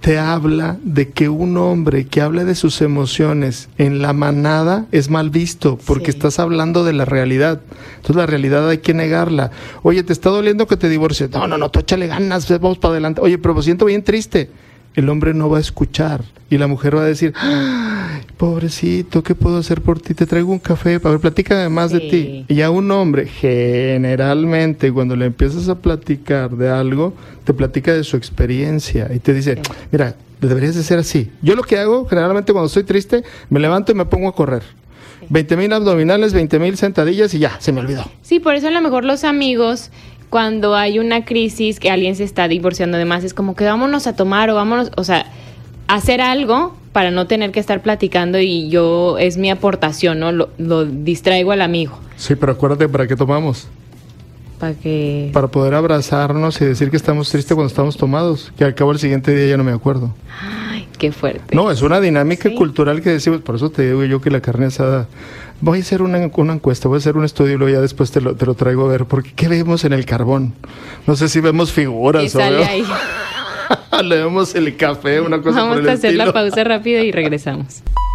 Te 0.00 0.18
habla 0.18 0.76
de 0.82 1.08
que 1.08 1.30
un 1.30 1.56
hombre 1.56 2.06
que 2.06 2.20
hable 2.20 2.44
de 2.44 2.54
sus 2.54 2.82
emociones 2.82 3.70
en 3.78 4.02
la 4.02 4.12
manada 4.12 4.84
es 4.92 5.08
mal 5.08 5.30
visto, 5.30 5.78
porque 5.86 6.10
estás 6.10 6.38
hablando 6.38 6.84
de 6.84 6.92
la 6.92 7.06
realidad. 7.06 7.62
Entonces 7.96 8.16
la 8.16 8.26
realidad 8.26 8.68
hay 8.68 8.78
que 8.78 8.92
negarla. 8.92 9.50
Oye, 9.82 10.02
¿te 10.02 10.12
está 10.12 10.28
doliendo 10.28 10.66
que 10.66 10.76
te 10.76 10.90
divorcies? 10.90 11.30
No, 11.30 11.46
no, 11.46 11.56
no, 11.56 11.70
tú 11.70 11.78
échale 11.78 12.06
ganas, 12.06 12.46
vamos 12.60 12.76
para 12.76 12.92
adelante. 12.92 13.22
Oye, 13.22 13.38
pero 13.38 13.54
me 13.54 13.62
siento 13.62 13.86
bien 13.86 14.04
triste 14.04 14.50
el 14.94 15.08
hombre 15.08 15.34
no 15.34 15.48
va 15.48 15.58
a 15.58 15.60
escuchar 15.60 16.22
y 16.50 16.58
la 16.58 16.66
mujer 16.66 16.96
va 16.96 17.02
a 17.02 17.06
decir, 17.06 17.34
pobrecito, 18.36 19.22
¿qué 19.22 19.34
puedo 19.34 19.58
hacer 19.58 19.80
por 19.80 20.00
ti? 20.00 20.14
Te 20.14 20.26
traigo 20.26 20.52
un 20.52 20.58
café, 20.58 21.00
para 21.00 21.14
ver, 21.14 21.20
platícame 21.20 21.68
más 21.68 21.90
de 21.90 22.00
ti. 22.00 22.44
Y 22.48 22.60
a 22.60 22.70
un 22.70 22.90
hombre, 22.90 23.26
generalmente, 23.26 24.92
cuando 24.92 25.16
le 25.16 25.26
empiezas 25.26 25.68
a 25.68 25.76
platicar 25.76 26.50
de 26.50 26.70
algo, 26.70 27.14
te 27.44 27.54
platica 27.54 27.92
de 27.92 28.04
su 28.04 28.16
experiencia 28.16 29.10
y 29.12 29.18
te 29.18 29.34
dice, 29.34 29.60
mira, 29.90 30.14
deberías 30.40 30.74
de 30.74 30.82
ser 30.82 30.98
así. 30.98 31.30
Yo 31.42 31.54
lo 31.54 31.62
que 31.62 31.78
hago, 31.78 32.06
generalmente 32.06 32.52
cuando 32.52 32.66
estoy 32.66 32.84
triste, 32.84 33.24
me 33.50 33.60
levanto 33.60 33.92
y 33.92 33.94
me 33.94 34.04
pongo 34.04 34.28
a 34.28 34.34
correr. 34.34 34.62
20 35.28 35.56
mil 35.56 35.72
abdominales, 35.72 36.32
20 36.32 36.58
mil 36.58 36.76
sentadillas 36.76 37.32
y 37.34 37.38
ya, 37.38 37.58
se 37.58 37.72
me 37.72 37.80
olvidó. 37.80 38.04
Sí, 38.22 38.40
por 38.40 38.54
eso 38.54 38.68
a 38.68 38.70
lo 38.70 38.80
mejor 38.80 39.04
los 39.04 39.24
amigos 39.24 39.90
cuando 40.34 40.74
hay 40.74 40.98
una 40.98 41.24
crisis 41.24 41.78
que 41.78 41.92
alguien 41.92 42.16
se 42.16 42.24
está 42.24 42.48
divorciando 42.48 42.98
de 42.98 43.04
más, 43.04 43.22
es 43.22 43.32
como 43.32 43.54
que 43.54 43.66
vámonos 43.66 44.08
a 44.08 44.16
tomar 44.16 44.50
o 44.50 44.56
vámonos, 44.56 44.90
o 44.96 45.04
sea, 45.04 45.26
hacer 45.86 46.20
algo 46.20 46.74
para 46.90 47.12
no 47.12 47.28
tener 47.28 47.52
que 47.52 47.60
estar 47.60 47.82
platicando 47.82 48.40
y 48.40 48.68
yo 48.68 49.16
es 49.16 49.36
mi 49.36 49.48
aportación, 49.48 50.18
¿no? 50.18 50.32
Lo, 50.32 50.84
distraigo 50.86 51.52
al 51.52 51.62
amigo. 51.62 51.96
Sí, 52.16 52.34
pero 52.34 52.50
acuérdate, 52.50 52.88
¿para 52.88 53.06
qué 53.06 53.14
tomamos? 53.14 53.68
Para 54.58 54.74
que... 54.74 55.30
Para 55.32 55.48
poder 55.48 55.74
abrazarnos 55.74 56.60
y 56.60 56.64
decir 56.64 56.90
que 56.90 56.96
estamos 56.96 57.30
tristes 57.30 57.54
cuando 57.54 57.68
estamos 57.68 57.96
tomados, 57.96 58.52
que 58.56 58.64
al 58.64 58.74
cabo 58.74 58.92
el 58.92 58.98
siguiente 58.98 59.34
día 59.34 59.48
ya 59.48 59.56
no 59.56 59.64
me 59.64 59.72
acuerdo. 59.72 60.14
Ay, 60.40 60.88
qué 60.98 61.12
fuerte. 61.12 61.54
No, 61.54 61.70
es 61.70 61.82
una 61.82 62.00
dinámica 62.00 62.54
cultural 62.54 63.02
que 63.02 63.10
decimos, 63.10 63.40
por 63.40 63.56
eso 63.56 63.70
te 63.70 63.82
digo 63.82 64.04
yo 64.04 64.20
que 64.20 64.30
la 64.30 64.40
carne 64.40 64.66
asada 64.66 65.08
voy 65.60 65.78
a 65.78 65.82
hacer 65.82 66.02
una, 66.02 66.18
encuesta, 66.18 66.88
voy 66.88 66.96
a 66.96 66.98
hacer 66.98 67.16
un 67.16 67.24
estudio 67.24 67.54
y 67.54 67.58
luego 67.58 67.74
ya 67.74 67.80
después 67.80 68.10
te 68.10 68.20
lo, 68.20 68.36
te 68.36 68.46
lo 68.46 68.54
traigo 68.54 68.86
a 68.86 68.88
ver, 68.88 69.06
porque 69.06 69.32
¿qué 69.34 69.48
vemos 69.48 69.84
en 69.84 69.92
el 69.92 70.04
carbón? 70.04 70.54
No 71.06 71.16
sé 71.16 71.28
si 71.28 71.40
vemos 71.40 71.72
figuras 71.72 72.34
o 72.34 72.42
ahí? 72.42 72.84
Le 74.04 74.16
vemos 74.16 74.54
el 74.54 74.76
café, 74.76 75.20
una 75.20 75.40
cosa 75.40 75.60
Vamos 75.62 75.86
a 75.88 75.92
hacer 75.92 76.14
la 76.14 76.32
pausa 76.32 76.64
rápido 76.64 77.02
y 77.02 77.12
regresamos. 77.12 77.82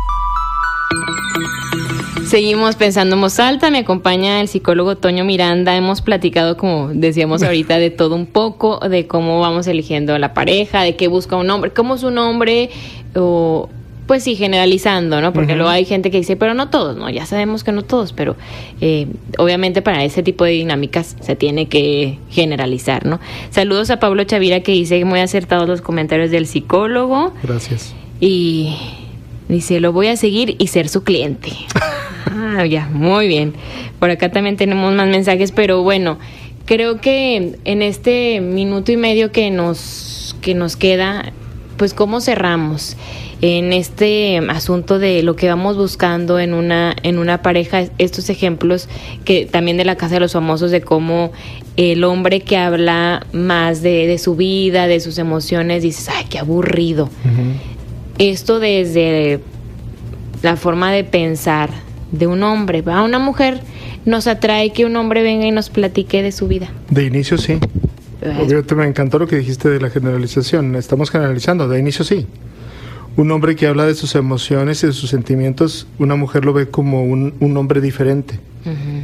Seguimos 2.29 2.75
pensando 2.75 3.15
en 3.15 3.21
voz 3.21 3.39
alta, 3.39 3.71
me 3.71 3.79
acompaña 3.79 4.39
el 4.39 4.47
psicólogo 4.47 4.95
Toño 4.95 5.25
Miranda, 5.25 5.75
hemos 5.75 6.03
platicado, 6.03 6.57
como 6.57 6.89
decíamos 6.89 7.41
ahorita, 7.41 7.79
de 7.79 7.89
todo 7.89 8.13
un 8.13 8.27
poco, 8.27 8.77
de 8.87 9.07
cómo 9.07 9.39
vamos 9.39 9.65
eligiendo 9.65 10.13
a 10.13 10.19
la 10.19 10.35
pareja, 10.35 10.83
de 10.83 10.95
qué 10.95 11.07
busca 11.07 11.35
un 11.37 11.49
hombre, 11.49 11.71
cómo 11.71 11.95
es 11.95 12.03
un 12.03 12.19
hombre, 12.19 12.69
o 13.15 13.67
pues 14.05 14.23
sí, 14.23 14.35
generalizando, 14.35 15.21
¿no? 15.21 15.33
Porque 15.33 15.55
luego 15.55 15.71
hay 15.71 15.85
gente 15.85 16.11
que 16.11 16.17
dice, 16.17 16.35
pero 16.35 16.53
no 16.53 16.69
todos, 16.69 16.95
¿no? 16.95 17.09
Ya 17.09 17.25
sabemos 17.25 17.63
que 17.63 17.71
no 17.71 17.81
todos, 17.81 18.13
pero 18.13 18.35
eh, 18.79 19.07
obviamente 19.39 19.81
para 19.81 20.03
ese 20.03 20.21
tipo 20.21 20.45
de 20.45 20.51
dinámicas 20.51 21.15
se 21.21 21.35
tiene 21.35 21.67
que 21.67 22.19
generalizar, 22.29 23.07
¿no? 23.07 23.19
Saludos 23.49 23.89
a 23.89 23.99
Pablo 23.99 24.23
Chavira 24.25 24.59
que 24.59 24.73
dice 24.73 25.03
muy 25.03 25.19
acertados 25.19 25.67
los 25.67 25.81
comentarios 25.81 26.29
del 26.29 26.45
psicólogo. 26.45 27.33
Gracias. 27.41 27.95
Y 28.19 28.77
dice, 29.47 29.79
lo 29.79 29.93
voy 29.93 30.07
a 30.07 30.15
seguir 30.15 30.57
y 30.59 30.67
ser 30.67 30.89
su 30.89 31.03
cliente. 31.03 31.53
ah, 32.57 32.65
ya, 32.65 32.87
muy 32.91 33.27
bien. 33.27 33.53
Por 33.99 34.09
acá 34.09 34.31
también 34.31 34.57
tenemos 34.57 34.93
más 34.93 35.07
mensajes, 35.07 35.51
pero 35.51 35.83
bueno, 35.83 36.17
creo 36.65 37.01
que 37.01 37.57
en 37.65 37.81
este 37.81 38.41
minuto 38.41 38.91
y 38.91 38.97
medio 38.97 39.31
que 39.31 39.51
nos, 39.51 40.35
que 40.41 40.53
nos 40.53 40.75
queda, 40.75 41.33
pues 41.77 41.93
cómo 41.93 42.21
cerramos 42.21 42.97
en 43.41 43.71
este 43.71 44.37
asunto 44.49 44.99
de 44.99 45.23
lo 45.23 45.35
que 45.35 45.47
vamos 45.47 45.77
buscando 45.77 46.39
en 46.39 46.53
una, 46.53 46.93
en 47.03 47.17
una 47.17 47.41
pareja, 47.41 47.85
estos 47.97 48.29
ejemplos 48.29 48.89
que 49.23 49.45
también 49.45 49.77
de 49.77 49.85
la 49.85 49.95
casa 49.95 50.15
de 50.15 50.19
los 50.19 50.33
famosos 50.33 50.71
de 50.71 50.81
cómo 50.81 51.31
el 51.77 52.03
hombre 52.03 52.41
que 52.41 52.57
habla 52.57 53.25
más 53.31 53.81
de, 53.81 54.17
su 54.17 54.35
vida, 54.35 54.87
de 54.87 54.99
sus 54.99 55.17
emociones, 55.17 55.83
dices, 55.83 56.09
ay, 56.09 56.25
qué 56.29 56.37
aburrido. 56.37 57.09
Esto 58.17 58.59
desde 58.59 59.39
la 60.41 60.57
forma 60.57 60.91
de 60.91 61.05
pensar 61.05 61.69
de 62.11 62.27
un 62.27 62.43
hombre, 62.43 62.83
a 62.87 63.03
una 63.03 63.19
mujer 63.19 63.61
nos 64.05 64.27
atrae 64.27 64.71
que 64.71 64.85
un 64.85 64.95
hombre 64.95 65.23
venga 65.23 65.45
y 65.45 65.51
nos 65.51 65.69
platique 65.69 66.21
de 66.23 66.31
su 66.31 66.47
vida. 66.47 66.69
De 66.89 67.05
inicio 67.05 67.37
sí. 67.37 67.59
Obviamente 68.21 68.75
me 68.75 68.85
encantó 68.85 69.19
lo 69.19 69.27
que 69.27 69.37
dijiste 69.37 69.69
de 69.69 69.79
la 69.79 69.89
generalización. 69.89 70.75
Estamos 70.75 71.09
generalizando, 71.09 71.67
de 71.67 71.79
inicio 71.79 72.03
sí. 72.03 72.27
Un 73.15 73.31
hombre 73.31 73.55
que 73.55 73.67
habla 73.67 73.85
de 73.85 73.95
sus 73.95 74.15
emociones 74.15 74.83
y 74.83 74.87
de 74.87 74.93
sus 74.93 75.09
sentimientos, 75.09 75.87
una 75.99 76.15
mujer 76.15 76.45
lo 76.45 76.53
ve 76.53 76.69
como 76.69 77.03
un, 77.03 77.33
un 77.39 77.57
hombre 77.57 77.81
diferente. 77.81 78.39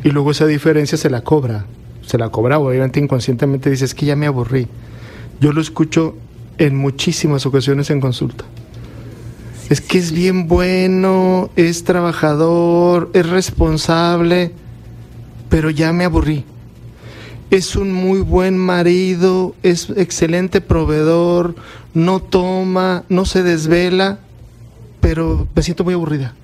Y 0.03 0.11
luego 0.11 0.31
esa 0.31 0.45
diferencia 0.45 0.97
se 0.97 1.09
la 1.09 1.21
cobra. 1.21 1.65
Se 2.05 2.17
la 2.17 2.29
cobra, 2.29 2.59
obviamente 2.59 2.99
inconscientemente 2.99 3.69
dices 3.69 3.95
que 3.95 4.05
ya 4.05 4.15
me 4.15 4.27
aburrí. 4.27 4.67
Yo 5.39 5.53
lo 5.53 5.61
escucho 5.61 6.15
en 6.57 6.75
muchísimas 6.75 7.45
ocasiones 7.45 7.89
en 7.89 7.99
consulta. 7.99 8.45
Es 9.69 9.81
que 9.81 9.97
es 9.97 10.11
bien 10.11 10.47
bueno, 10.47 11.49
es 11.55 11.83
trabajador, 11.83 13.09
es 13.13 13.27
responsable, 13.27 14.51
pero 15.49 15.71
ya 15.71 15.91
me 15.91 16.05
aburrí. 16.05 16.45
Es 17.49 17.75
un 17.75 17.91
muy 17.91 18.21
buen 18.21 18.57
marido, 18.57 19.55
es 19.63 19.89
excelente 19.89 20.61
proveedor, 20.61 21.55
no 21.95 22.19
toma, 22.19 23.05
no 23.09 23.25
se 23.25 23.41
desvela, 23.41 24.19
pero 25.01 25.47
me 25.55 25.63
siento 25.63 25.83
muy 25.83 25.95
aburrida. 25.95 26.35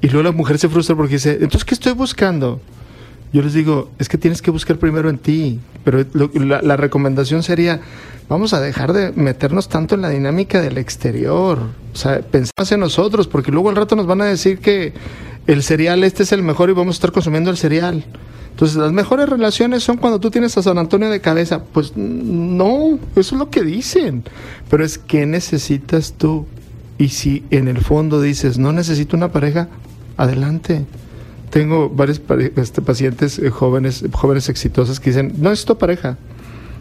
Y 0.00 0.08
luego 0.08 0.24
la 0.24 0.32
mujer 0.32 0.58
se 0.58 0.68
frustra 0.68 0.96
porque 0.96 1.14
dice, 1.14 1.34
entonces, 1.34 1.64
¿qué 1.64 1.74
estoy 1.74 1.92
buscando? 1.92 2.60
Yo 3.32 3.42
les 3.42 3.54
digo, 3.54 3.90
es 3.98 4.08
que 4.08 4.18
tienes 4.18 4.42
que 4.42 4.50
buscar 4.50 4.78
primero 4.78 5.08
en 5.10 5.18
ti, 5.18 5.60
pero 5.84 6.04
la, 6.34 6.60
la 6.60 6.76
recomendación 6.76 7.42
sería, 7.42 7.80
vamos 8.28 8.54
a 8.54 8.60
dejar 8.60 8.92
de 8.92 9.12
meternos 9.12 9.68
tanto 9.68 9.94
en 9.94 10.02
la 10.02 10.10
dinámica 10.10 10.60
del 10.60 10.78
exterior. 10.78 11.58
O 11.92 11.96
sea, 11.96 12.20
pensamos 12.20 12.72
en 12.72 12.80
nosotros, 12.80 13.26
porque 13.28 13.52
luego 13.52 13.70
al 13.70 13.76
rato 13.76 13.96
nos 13.96 14.06
van 14.06 14.20
a 14.20 14.26
decir 14.26 14.58
que 14.58 14.92
el 15.46 15.62
cereal 15.62 16.04
este 16.04 16.22
es 16.22 16.32
el 16.32 16.42
mejor 16.42 16.70
y 16.70 16.72
vamos 16.72 16.96
a 16.96 16.98
estar 16.98 17.12
consumiendo 17.12 17.50
el 17.50 17.56
cereal. 17.56 18.04
Entonces, 18.50 18.76
las 18.76 18.92
mejores 18.92 19.28
relaciones 19.28 19.82
son 19.82 19.96
cuando 19.96 20.20
tú 20.20 20.30
tienes 20.30 20.56
a 20.56 20.62
San 20.62 20.78
Antonio 20.78 21.10
de 21.10 21.20
cabeza. 21.20 21.64
Pues 21.64 21.96
no, 21.96 23.00
eso 23.16 23.34
es 23.34 23.38
lo 23.38 23.50
que 23.50 23.62
dicen. 23.62 24.22
Pero 24.70 24.84
es 24.84 24.96
que 24.96 25.26
necesitas 25.26 26.12
tú. 26.12 26.46
Y 26.96 27.08
si 27.08 27.42
en 27.50 27.66
el 27.66 27.78
fondo 27.78 28.22
dices, 28.22 28.56
no 28.56 28.72
necesito 28.72 29.16
una 29.16 29.32
pareja, 29.32 29.68
adelante. 30.16 30.84
Tengo 31.50 31.88
varios 31.88 32.22
este, 32.56 32.80
pacientes 32.80 33.40
eh, 33.40 33.50
jóvenes, 33.50 34.04
jóvenes 34.12 34.48
exitosas 34.48 35.00
que 35.00 35.10
dicen, 35.10 35.34
no 35.38 35.50
necesito 35.50 35.76
pareja. 35.76 36.16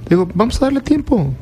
Digo, 0.10 0.30
vamos 0.34 0.62
a 0.62 0.66
darle 0.66 0.82
tiempo. 0.82 1.34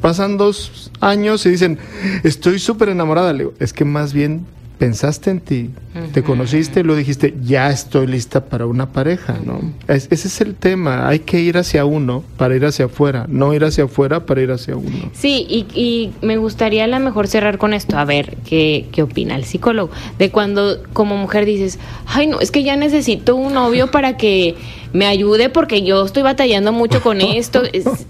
Pasan 0.00 0.36
dos 0.36 0.90
años 1.00 1.46
y 1.46 1.50
dicen, 1.50 1.78
estoy 2.22 2.58
súper 2.58 2.90
enamorada. 2.90 3.32
Le 3.32 3.40
digo, 3.40 3.54
es 3.58 3.72
que 3.72 3.84
más 3.84 4.12
bien 4.12 4.46
pensaste 4.78 5.30
en 5.30 5.40
ti, 5.40 5.70
te 6.12 6.22
conociste 6.22 6.80
y 6.80 6.82
lo 6.82 6.96
dijiste, 6.96 7.34
ya 7.42 7.70
estoy 7.70 8.06
lista 8.06 8.46
para 8.46 8.66
una 8.66 8.92
pareja, 8.92 9.38
¿no? 9.44 9.60
ese 9.86 10.14
es 10.14 10.40
el 10.40 10.54
tema, 10.54 11.08
hay 11.08 11.20
que 11.20 11.40
ir 11.40 11.56
hacia 11.56 11.84
uno 11.84 12.24
para 12.36 12.56
ir 12.56 12.64
hacia 12.64 12.86
afuera, 12.86 13.26
no 13.28 13.54
ir 13.54 13.64
hacia 13.64 13.84
afuera 13.84 14.26
para 14.26 14.42
ir 14.42 14.50
hacia 14.50 14.76
uno. 14.76 15.10
Sí, 15.12 15.46
y, 15.48 15.66
y 15.74 16.12
me 16.22 16.36
gustaría 16.38 16.84
a 16.84 16.86
lo 16.88 16.98
mejor 16.98 17.28
cerrar 17.28 17.58
con 17.58 17.72
esto, 17.72 17.96
a 17.96 18.04
ver 18.04 18.36
qué, 18.44 18.86
qué 18.90 19.02
opina 19.02 19.36
el 19.36 19.44
psicólogo, 19.44 19.92
de 20.18 20.30
cuando 20.30 20.82
como 20.92 21.16
mujer 21.16 21.44
dices, 21.44 21.78
ay 22.06 22.26
no, 22.26 22.40
es 22.40 22.50
que 22.50 22.64
ya 22.64 22.76
necesito 22.76 23.36
un 23.36 23.54
novio 23.54 23.90
para 23.90 24.16
que 24.16 24.56
me 24.92 25.06
ayude 25.06 25.50
porque 25.50 25.82
yo 25.82 26.04
estoy 26.04 26.22
batallando 26.22 26.72
mucho 26.72 27.00
con 27.02 27.20
esto. 27.20 27.62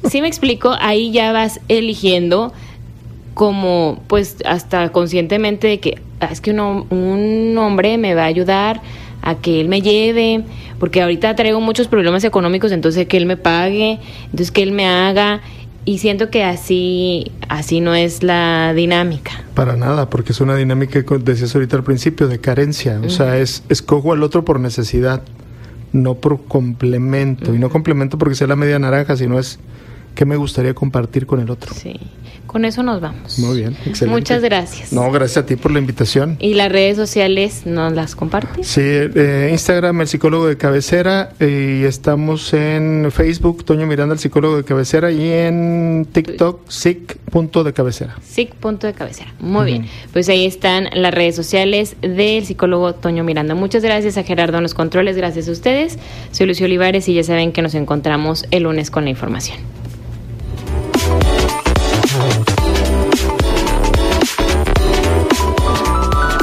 Si 0.09 0.21
me 0.23 0.29
explico, 0.29 0.75
ahí 0.81 1.13
ya 1.13 1.33
vas 1.33 1.61
eligiendo 1.69 2.53
como 3.35 4.01
pues 4.07 4.37
hasta 4.45 4.91
conscientemente 4.93 5.67
de 5.67 5.81
que 5.81 5.99
es 6.21 6.41
que 6.41 6.53
un 6.53 7.57
hombre 7.59 7.99
me 7.99 8.15
va 8.15 8.23
a 8.23 8.27
ayudar 8.27 8.81
a 9.23 9.37
que 9.37 9.61
él 9.61 9.69
me 9.69 9.81
lleve, 9.81 10.45
porque 10.79 11.01
ahorita 11.01 11.35
traigo 11.35 11.61
muchos 11.61 11.89
problemas 11.89 12.25
económicos, 12.25 12.73
entonces 12.73 13.07
que 13.07 13.17
él 13.17 13.27
me 13.27 13.37
pague, 13.37 13.99
entonces 14.25 14.51
que 14.51 14.63
él 14.63 14.73
me 14.73 14.87
haga 14.87 15.41
y 15.87 15.99
siento 15.99 16.31
que 16.31 16.45
así 16.45 17.33
así 17.49 17.81
no 17.81 17.95
es 17.95 18.23
la 18.23 18.73
dinámica. 18.75 19.33
Para 19.55 19.77
nada, 19.77 20.11
porque 20.11 20.33
es 20.33 20.41
una 20.41 20.57
dinámica 20.57 21.03
decías 21.03 21.55
ahorita 21.55 21.77
al 21.77 21.85
principio 21.85 22.29
de 22.29 22.39
carencia, 22.39 23.01
o 23.05 23.11
sea, 23.11 23.39
es 23.39 23.65
escojo 23.69 24.13
al 24.13 24.23
otro 24.23 24.45
por 24.45 24.61
necesidad, 24.61 25.23
no 25.93 26.17
por 26.17 26.45
complemento, 26.45 27.55
y 27.55 27.59
no 27.59 27.71
complemento 27.71 28.19
porque 28.19 28.35
sea 28.35 28.47
la 28.47 28.57
media 28.57 28.79
naranja, 28.79 29.17
sino 29.17 29.39
es 29.39 29.59
que 30.15 30.25
me 30.25 30.37
gustaría 30.37 30.75
compartir 30.75 31.27
con 31.27 31.41
el 31.41 31.51
otro. 31.51 31.75
Sí. 31.75 31.99
Con 32.55 32.65
eso 32.65 32.85
nos 32.85 33.01
vamos. 33.01 33.37
Muy 33.41 33.59
bien, 33.59 33.73
excelente. 33.85 34.07
Muchas 34.07 34.41
gracias. 34.41 34.93
No, 34.93 35.11
gracias 35.11 35.39
a 35.39 35.45
ti 35.45 35.57
por 35.57 35.73
la 35.73 35.81
invitación. 35.81 36.37
¿Y 36.39 36.55
las 36.55 36.71
redes 36.71 36.97
sociales 36.97 37.67
nos 37.67 37.93
las 37.93 38.15
compartes? 38.15 38.69
Sí, 38.69 38.81
eh, 38.81 39.49
Instagram, 39.51 40.03
el 40.03 40.07
psicólogo 40.07 40.47
de 40.47 40.57
cabecera, 40.57 41.33
y 41.41 41.83
estamos 41.83 42.55
en 42.55 43.11
Facebook, 43.11 43.65
Toño 43.65 43.89
Miranda, 43.89 44.13
el 44.13 44.21
psicólogo 44.21 44.57
de 44.57 44.63
cabecera, 44.63 45.11
y 45.11 45.33
en 45.33 46.07
TikTok, 46.13 46.71
SIC 46.71 47.17
punto 47.29 47.65
de 47.65 47.73
cabecera. 47.73 48.15
SIC 48.23 48.55
punto 48.55 48.87
de 48.87 48.93
cabecera. 48.93 49.35
Muy 49.41 49.67
bien. 49.67 49.87
Pues 50.13 50.29
ahí 50.29 50.47
están 50.47 50.91
las 50.95 51.13
redes 51.13 51.35
sociales 51.35 51.97
del 52.03 52.47
psicólogo 52.47 52.95
Toño 52.95 53.25
Miranda. 53.25 53.57
Muchas 53.57 53.83
gracias 53.83 54.17
a 54.17 54.23
Gerardo 54.23 54.59
en 54.59 54.63
los 54.63 54.75
controles, 54.75 55.17
gracias 55.17 55.49
a 55.49 55.51
ustedes. 55.51 55.99
Soy 56.31 56.47
Lucio 56.47 56.67
Olivares 56.67 57.09
y 57.09 57.15
ya 57.15 57.25
saben 57.25 57.51
que 57.51 57.63
nos 57.63 57.75
encontramos 57.75 58.47
el 58.53 58.63
lunes 58.63 58.93
con 58.93 59.03
la 59.03 59.11
información. 59.11 59.59